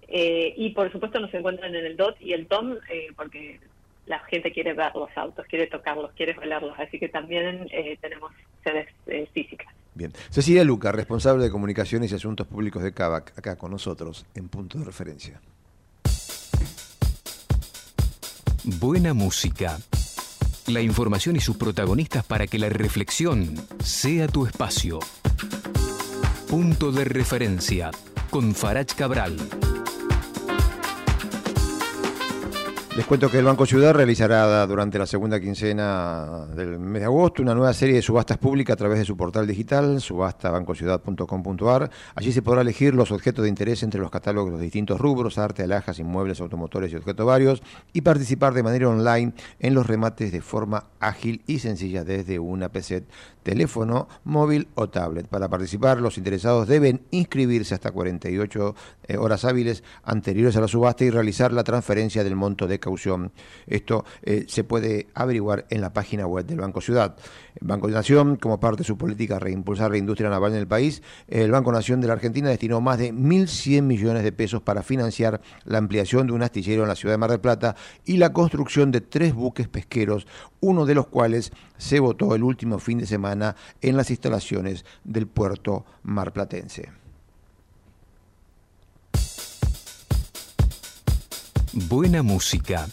eh, 0.08 0.54
y 0.56 0.70
por 0.70 0.92
supuesto 0.92 1.18
nos 1.18 1.32
encuentran 1.32 1.74
en 1.74 1.86
el 1.86 1.96
DOT 1.96 2.20
y 2.20 2.32
el 2.32 2.46
TOM 2.46 2.76
porque 3.16 3.60
la 4.06 4.18
gente 4.20 4.52
quiere 4.52 4.74
ver 4.74 4.94
los 4.94 5.10
autos, 5.16 5.46
quiere 5.46 5.66
tocarlos, 5.66 6.12
quiere 6.12 6.36
olerlos, 6.38 6.78
así 6.78 6.98
que 6.98 7.08
también 7.08 7.68
tenemos 8.00 8.32
sedes 8.62 8.88
físicas. 9.32 9.72
Bien. 9.94 10.12
Cecilia 10.30 10.64
Luca, 10.64 10.90
responsable 10.92 11.44
de 11.44 11.50
comunicaciones 11.50 12.12
y 12.12 12.14
asuntos 12.14 12.46
públicos 12.46 12.82
de 12.82 12.92
CAVAC, 12.92 13.38
acá 13.38 13.56
con 13.56 13.70
nosotros 13.70 14.26
en 14.34 14.48
punto 14.48 14.78
de 14.78 14.84
referencia. 14.84 15.40
Buena 18.64 19.12
música. 19.12 19.80
La 20.68 20.80
información 20.80 21.34
y 21.34 21.40
sus 21.40 21.56
protagonistas 21.56 22.24
para 22.24 22.46
que 22.46 22.60
la 22.60 22.68
reflexión 22.68 23.56
sea 23.82 24.28
tu 24.28 24.46
espacio. 24.46 25.00
Punto 26.48 26.92
de 26.92 27.04
referencia 27.04 27.90
con 28.30 28.54
Farach 28.54 28.94
Cabral. 28.94 29.36
Les 32.94 33.06
cuento 33.06 33.30
que 33.30 33.38
el 33.38 33.46
Banco 33.46 33.64
Ciudad 33.64 33.94
realizará 33.94 34.66
durante 34.66 34.98
la 34.98 35.06
segunda 35.06 35.40
quincena 35.40 36.46
del 36.54 36.78
mes 36.78 37.00
de 37.00 37.06
agosto 37.06 37.40
una 37.40 37.54
nueva 37.54 37.72
serie 37.72 37.94
de 37.94 38.02
subastas 38.02 38.36
públicas 38.36 38.74
a 38.74 38.76
través 38.76 38.98
de 38.98 39.06
su 39.06 39.16
portal 39.16 39.46
digital, 39.46 39.98
subastabancociudad.com.ar. 39.98 41.90
Allí 42.14 42.32
se 42.32 42.42
podrá 42.42 42.60
elegir 42.60 42.94
los 42.94 43.10
objetos 43.10 43.44
de 43.44 43.48
interés 43.48 43.82
entre 43.82 43.98
los 43.98 44.10
catálogos 44.10 44.50
de 44.50 44.52
los 44.52 44.60
distintos 44.60 45.00
rubros, 45.00 45.38
arte, 45.38 45.62
alhajas, 45.62 46.00
inmuebles, 46.00 46.42
automotores 46.42 46.92
y 46.92 46.96
objetos 46.96 47.24
varios, 47.24 47.62
y 47.94 48.02
participar 48.02 48.52
de 48.52 48.62
manera 48.62 48.90
online 48.90 49.32
en 49.58 49.72
los 49.72 49.86
remates 49.86 50.30
de 50.30 50.42
forma 50.42 50.84
ágil 51.00 51.40
y 51.46 51.60
sencilla 51.60 52.04
desde 52.04 52.38
una 52.38 52.68
PC, 52.68 53.04
teléfono, 53.42 54.08
móvil 54.24 54.68
o 54.74 54.88
tablet. 54.88 55.26
Para 55.26 55.48
participar, 55.48 56.00
los 56.00 56.18
interesados 56.18 56.68
deben 56.68 57.02
inscribirse 57.10 57.74
hasta 57.74 57.90
48 57.90 58.74
eh, 59.08 59.16
horas 59.16 59.44
hábiles 59.44 59.82
anteriores 60.02 60.56
a 60.56 60.60
la 60.60 60.68
subasta 60.68 61.04
y 61.04 61.10
realizar 61.10 61.52
la 61.52 61.64
transferencia 61.64 62.24
del 62.24 62.36
monto 62.36 62.66
de 62.66 62.78
caución. 62.78 63.32
Esto 63.66 64.04
eh, 64.22 64.44
se 64.48 64.64
puede 64.64 65.08
averiguar 65.14 65.66
en 65.70 65.80
la 65.80 65.92
página 65.92 66.26
web 66.26 66.46
del 66.46 66.60
Banco 66.60 66.80
Ciudad. 66.80 67.16
Banco 67.60 67.86
de 67.86 67.94
Nación, 67.94 68.36
como 68.36 68.60
parte 68.60 68.78
de 68.78 68.84
su 68.84 68.96
política 68.96 69.38
reimpulsar 69.38 69.90
la 69.90 69.98
industria 69.98 70.30
naval 70.30 70.52
en 70.52 70.58
el 70.58 70.66
país, 70.66 71.02
el 71.28 71.50
Banco 71.50 71.72
Nación 71.72 72.00
de 72.00 72.06
la 72.06 72.14
Argentina 72.14 72.48
destinó 72.48 72.80
más 72.80 72.98
de 72.98 73.12
1.100 73.12 73.82
millones 73.82 74.22
de 74.22 74.32
pesos 74.32 74.62
para 74.62 74.82
financiar 74.82 75.40
la 75.64 75.78
ampliación 75.78 76.26
de 76.26 76.32
un 76.32 76.42
astillero 76.42 76.82
en 76.82 76.88
la 76.88 76.96
ciudad 76.96 77.14
de 77.14 77.18
Mar 77.18 77.30
del 77.30 77.40
Plata 77.40 77.76
y 78.04 78.16
la 78.16 78.32
construcción 78.32 78.90
de 78.90 79.00
tres 79.00 79.34
buques 79.34 79.68
pesqueros, 79.68 80.26
uno 80.60 80.86
de 80.86 80.94
los 80.94 81.08
cuales 81.08 81.52
se 81.76 82.00
votó 82.00 82.34
el 82.34 82.42
último 82.42 82.78
fin 82.78 82.98
de 82.98 83.06
semana 83.06 83.31
en 83.80 83.96
las 83.96 84.10
instalaciones 84.10 84.84
del 85.04 85.26
puerto 85.26 85.84
marplatense. 86.02 86.90
Buena 91.72 92.22
música. 92.22 92.86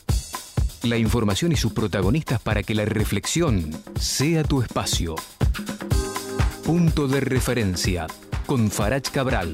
La 0.84 0.96
información 0.96 1.52
y 1.52 1.58
sus 1.58 1.74
protagonistas 1.74 2.40
para 2.40 2.64
que 2.64 2.74
la 2.74 2.86
reflexión 2.86 3.72
sea 4.00 4.44
tu 4.44 4.62
espacio. 4.62 5.16
Punto 6.64 7.08
de 7.10 7.20
referencia 7.20 8.08
con 8.46 8.72
Farach 8.72 9.10
Cabral. 9.10 9.54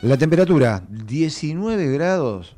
La 0.00 0.16
temperatura 0.16 0.82
19 0.88 1.92
grados. 1.92 2.55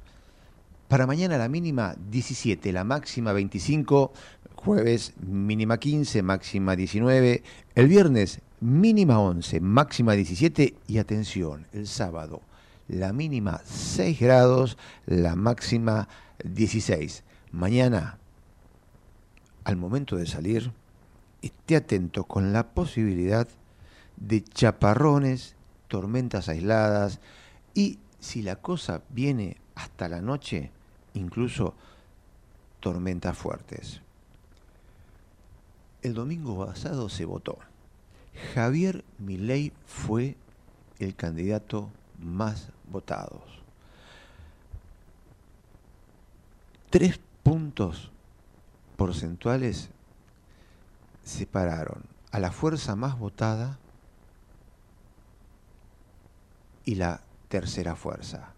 Para 0.88 1.06
mañana 1.06 1.38
la 1.38 1.48
mínima 1.48 1.94
17, 2.10 2.72
la 2.72 2.84
máxima 2.84 3.32
25, 3.32 4.12
jueves 4.54 5.12
mínima 5.20 5.78
15, 5.78 6.22
máxima 6.22 6.76
19, 6.76 7.42
el 7.74 7.88
viernes 7.88 8.40
mínima 8.60 9.20
11, 9.20 9.60
máxima 9.60 10.14
17 10.14 10.74
y 10.88 10.98
atención, 10.98 11.66
el 11.72 11.86
sábado 11.86 12.42
la 12.88 13.12
mínima 13.12 13.60
6 13.64 14.18
grados, 14.18 14.78
la 15.06 15.36
máxima 15.36 16.08
16. 16.42 17.22
Mañana, 17.52 18.18
al 19.64 19.76
momento 19.76 20.16
de 20.16 20.26
salir, 20.26 20.72
esté 21.42 21.76
atento 21.76 22.24
con 22.24 22.52
la 22.52 22.68
posibilidad 22.68 23.46
de 24.16 24.42
chaparrones, 24.42 25.54
tormentas 25.86 26.48
aisladas 26.48 27.20
y 27.74 27.98
si 28.18 28.42
la 28.42 28.56
cosa 28.56 29.02
viene 29.10 29.58
hasta 29.74 30.08
la 30.08 30.20
noche, 30.20 30.72
incluso 31.14 31.74
tormentas 32.80 33.36
fuertes. 33.36 34.00
El 36.02 36.14
domingo 36.14 36.64
pasado 36.64 37.08
se 37.08 37.24
votó. 37.24 37.58
Javier 38.54 39.04
Milei 39.18 39.72
fue 39.86 40.36
el 40.98 41.14
candidato 41.14 41.90
más 42.18 42.68
votados. 42.90 43.42
Tres 46.90 47.20
puntos 47.42 48.10
porcentuales 48.96 49.90
separaron 51.24 52.02
a 52.30 52.38
la 52.38 52.50
fuerza 52.50 52.96
más 52.96 53.18
votada 53.18 53.78
y 56.84 56.94
la 56.94 57.20
tercera 57.48 57.96
fuerza. 57.96 58.54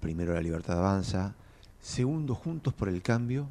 Primero 0.00 0.34
la 0.34 0.40
libertad 0.40 0.78
avanza, 0.78 1.34
segundo 1.80 2.34
Juntos 2.34 2.72
por 2.72 2.88
el 2.88 3.02
Cambio, 3.02 3.48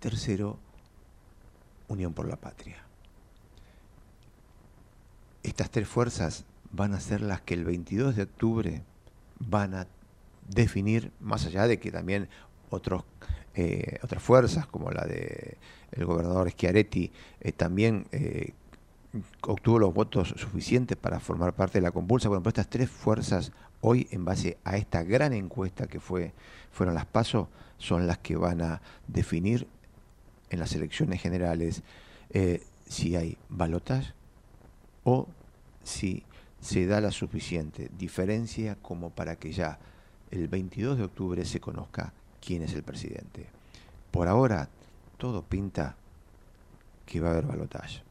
tercero 0.00 0.58
Unión 1.86 2.12
por 2.12 2.28
la 2.28 2.36
Patria. 2.36 2.76
Estas 5.42 5.70
tres 5.70 5.88
fuerzas 5.88 6.44
van 6.72 6.94
a 6.94 7.00
ser 7.00 7.22
las 7.22 7.40
que 7.40 7.54
el 7.54 7.64
22 7.64 8.16
de 8.16 8.22
octubre 8.22 8.82
van 9.38 9.74
a 9.74 9.86
definir, 10.48 11.12
más 11.20 11.46
allá 11.46 11.66
de 11.66 11.78
que 11.78 11.90
también 11.90 12.28
otros, 12.70 13.04
eh, 13.54 13.98
otras 14.02 14.22
fuerzas, 14.22 14.66
como 14.66 14.90
la 14.90 15.04
de 15.04 15.56
gobernador 16.04 16.50
Schiaretti, 16.50 17.10
eh, 17.40 17.52
también 17.52 18.06
eh, 18.12 18.52
obtuvo 19.42 19.78
los 19.78 19.94
votos 19.94 20.34
suficientes 20.36 20.96
para 20.96 21.20
formar 21.20 21.54
parte 21.54 21.78
de 21.78 21.82
la 21.82 21.92
compulsa. 21.92 22.28
Bueno, 22.28 22.42
pero 22.42 22.50
estas 22.50 22.68
tres 22.68 22.90
fuerzas 22.90 23.52
hoy, 23.80 24.08
en 24.10 24.24
base 24.24 24.58
a 24.64 24.76
esta 24.76 25.02
gran 25.02 25.32
encuesta 25.32 25.86
que 25.86 26.00
fue, 26.00 26.32
fueron 26.70 26.94
las 26.94 27.06
pasos, 27.06 27.48
son 27.78 28.06
las 28.06 28.18
que 28.18 28.36
van 28.36 28.60
a 28.60 28.82
definir 29.06 29.68
en 30.50 30.58
las 30.58 30.74
elecciones 30.74 31.20
generales 31.20 31.82
si 32.86 33.16
hay 33.16 33.38
balotas 33.48 34.14
o 35.04 35.28
si 35.82 36.24
se 36.60 36.86
da 36.86 37.00
la 37.00 37.12
suficiente 37.12 37.90
diferencia 37.96 38.76
como 38.82 39.10
para 39.10 39.36
que 39.36 39.52
ya 39.52 39.78
el 40.30 40.48
22 40.48 40.98
de 40.98 41.04
octubre 41.04 41.44
se 41.44 41.60
conozca 41.60 42.12
quién 42.44 42.62
es 42.62 42.74
el 42.74 42.82
presidente. 42.82 43.46
Por 44.10 44.28
ahora, 44.28 44.68
todo 45.16 45.42
pinta 45.42 45.96
que 47.06 47.20
va 47.20 47.28
a 47.28 47.32
haber 47.32 47.46
balotaje, 47.46 48.02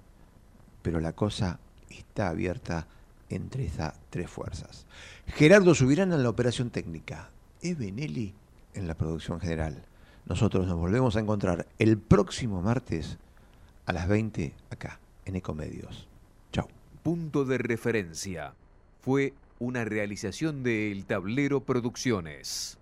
pero 0.82 1.00
la 1.00 1.14
cosa 1.14 1.60
está 1.90 2.30
abierta 2.30 2.88
entre 3.30 3.66
esas 3.66 3.94
tres 4.10 4.30
fuerzas. 4.30 4.86
Gerardo 5.28 5.76
Subirán 5.76 6.14
en 6.14 6.24
la 6.24 6.30
operación 6.30 6.70
técnica, 6.70 7.30
Ebenelli 7.62 8.34
en 8.74 8.88
la 8.88 8.96
producción 8.96 9.40
general. 9.40 9.84
Nosotros 10.26 10.68
nos 10.68 10.78
volvemos 10.78 11.16
a 11.16 11.20
encontrar 11.20 11.68
el 11.80 11.98
próximo 11.98 12.62
martes 12.62 13.18
a 13.86 13.94
las 13.94 14.08
20 14.08 14.54
acá, 14.70 15.00
en 15.26 15.36
Ecomedios 15.36 16.08
punto 17.08 17.46
de 17.46 17.58
referencia. 17.58 18.54
Fue 19.00 19.34
una 19.60 19.86
realización 19.86 20.62
de 20.62 20.92
El 20.92 21.06
Tablero 21.06 21.62
Producciones. 21.62 22.78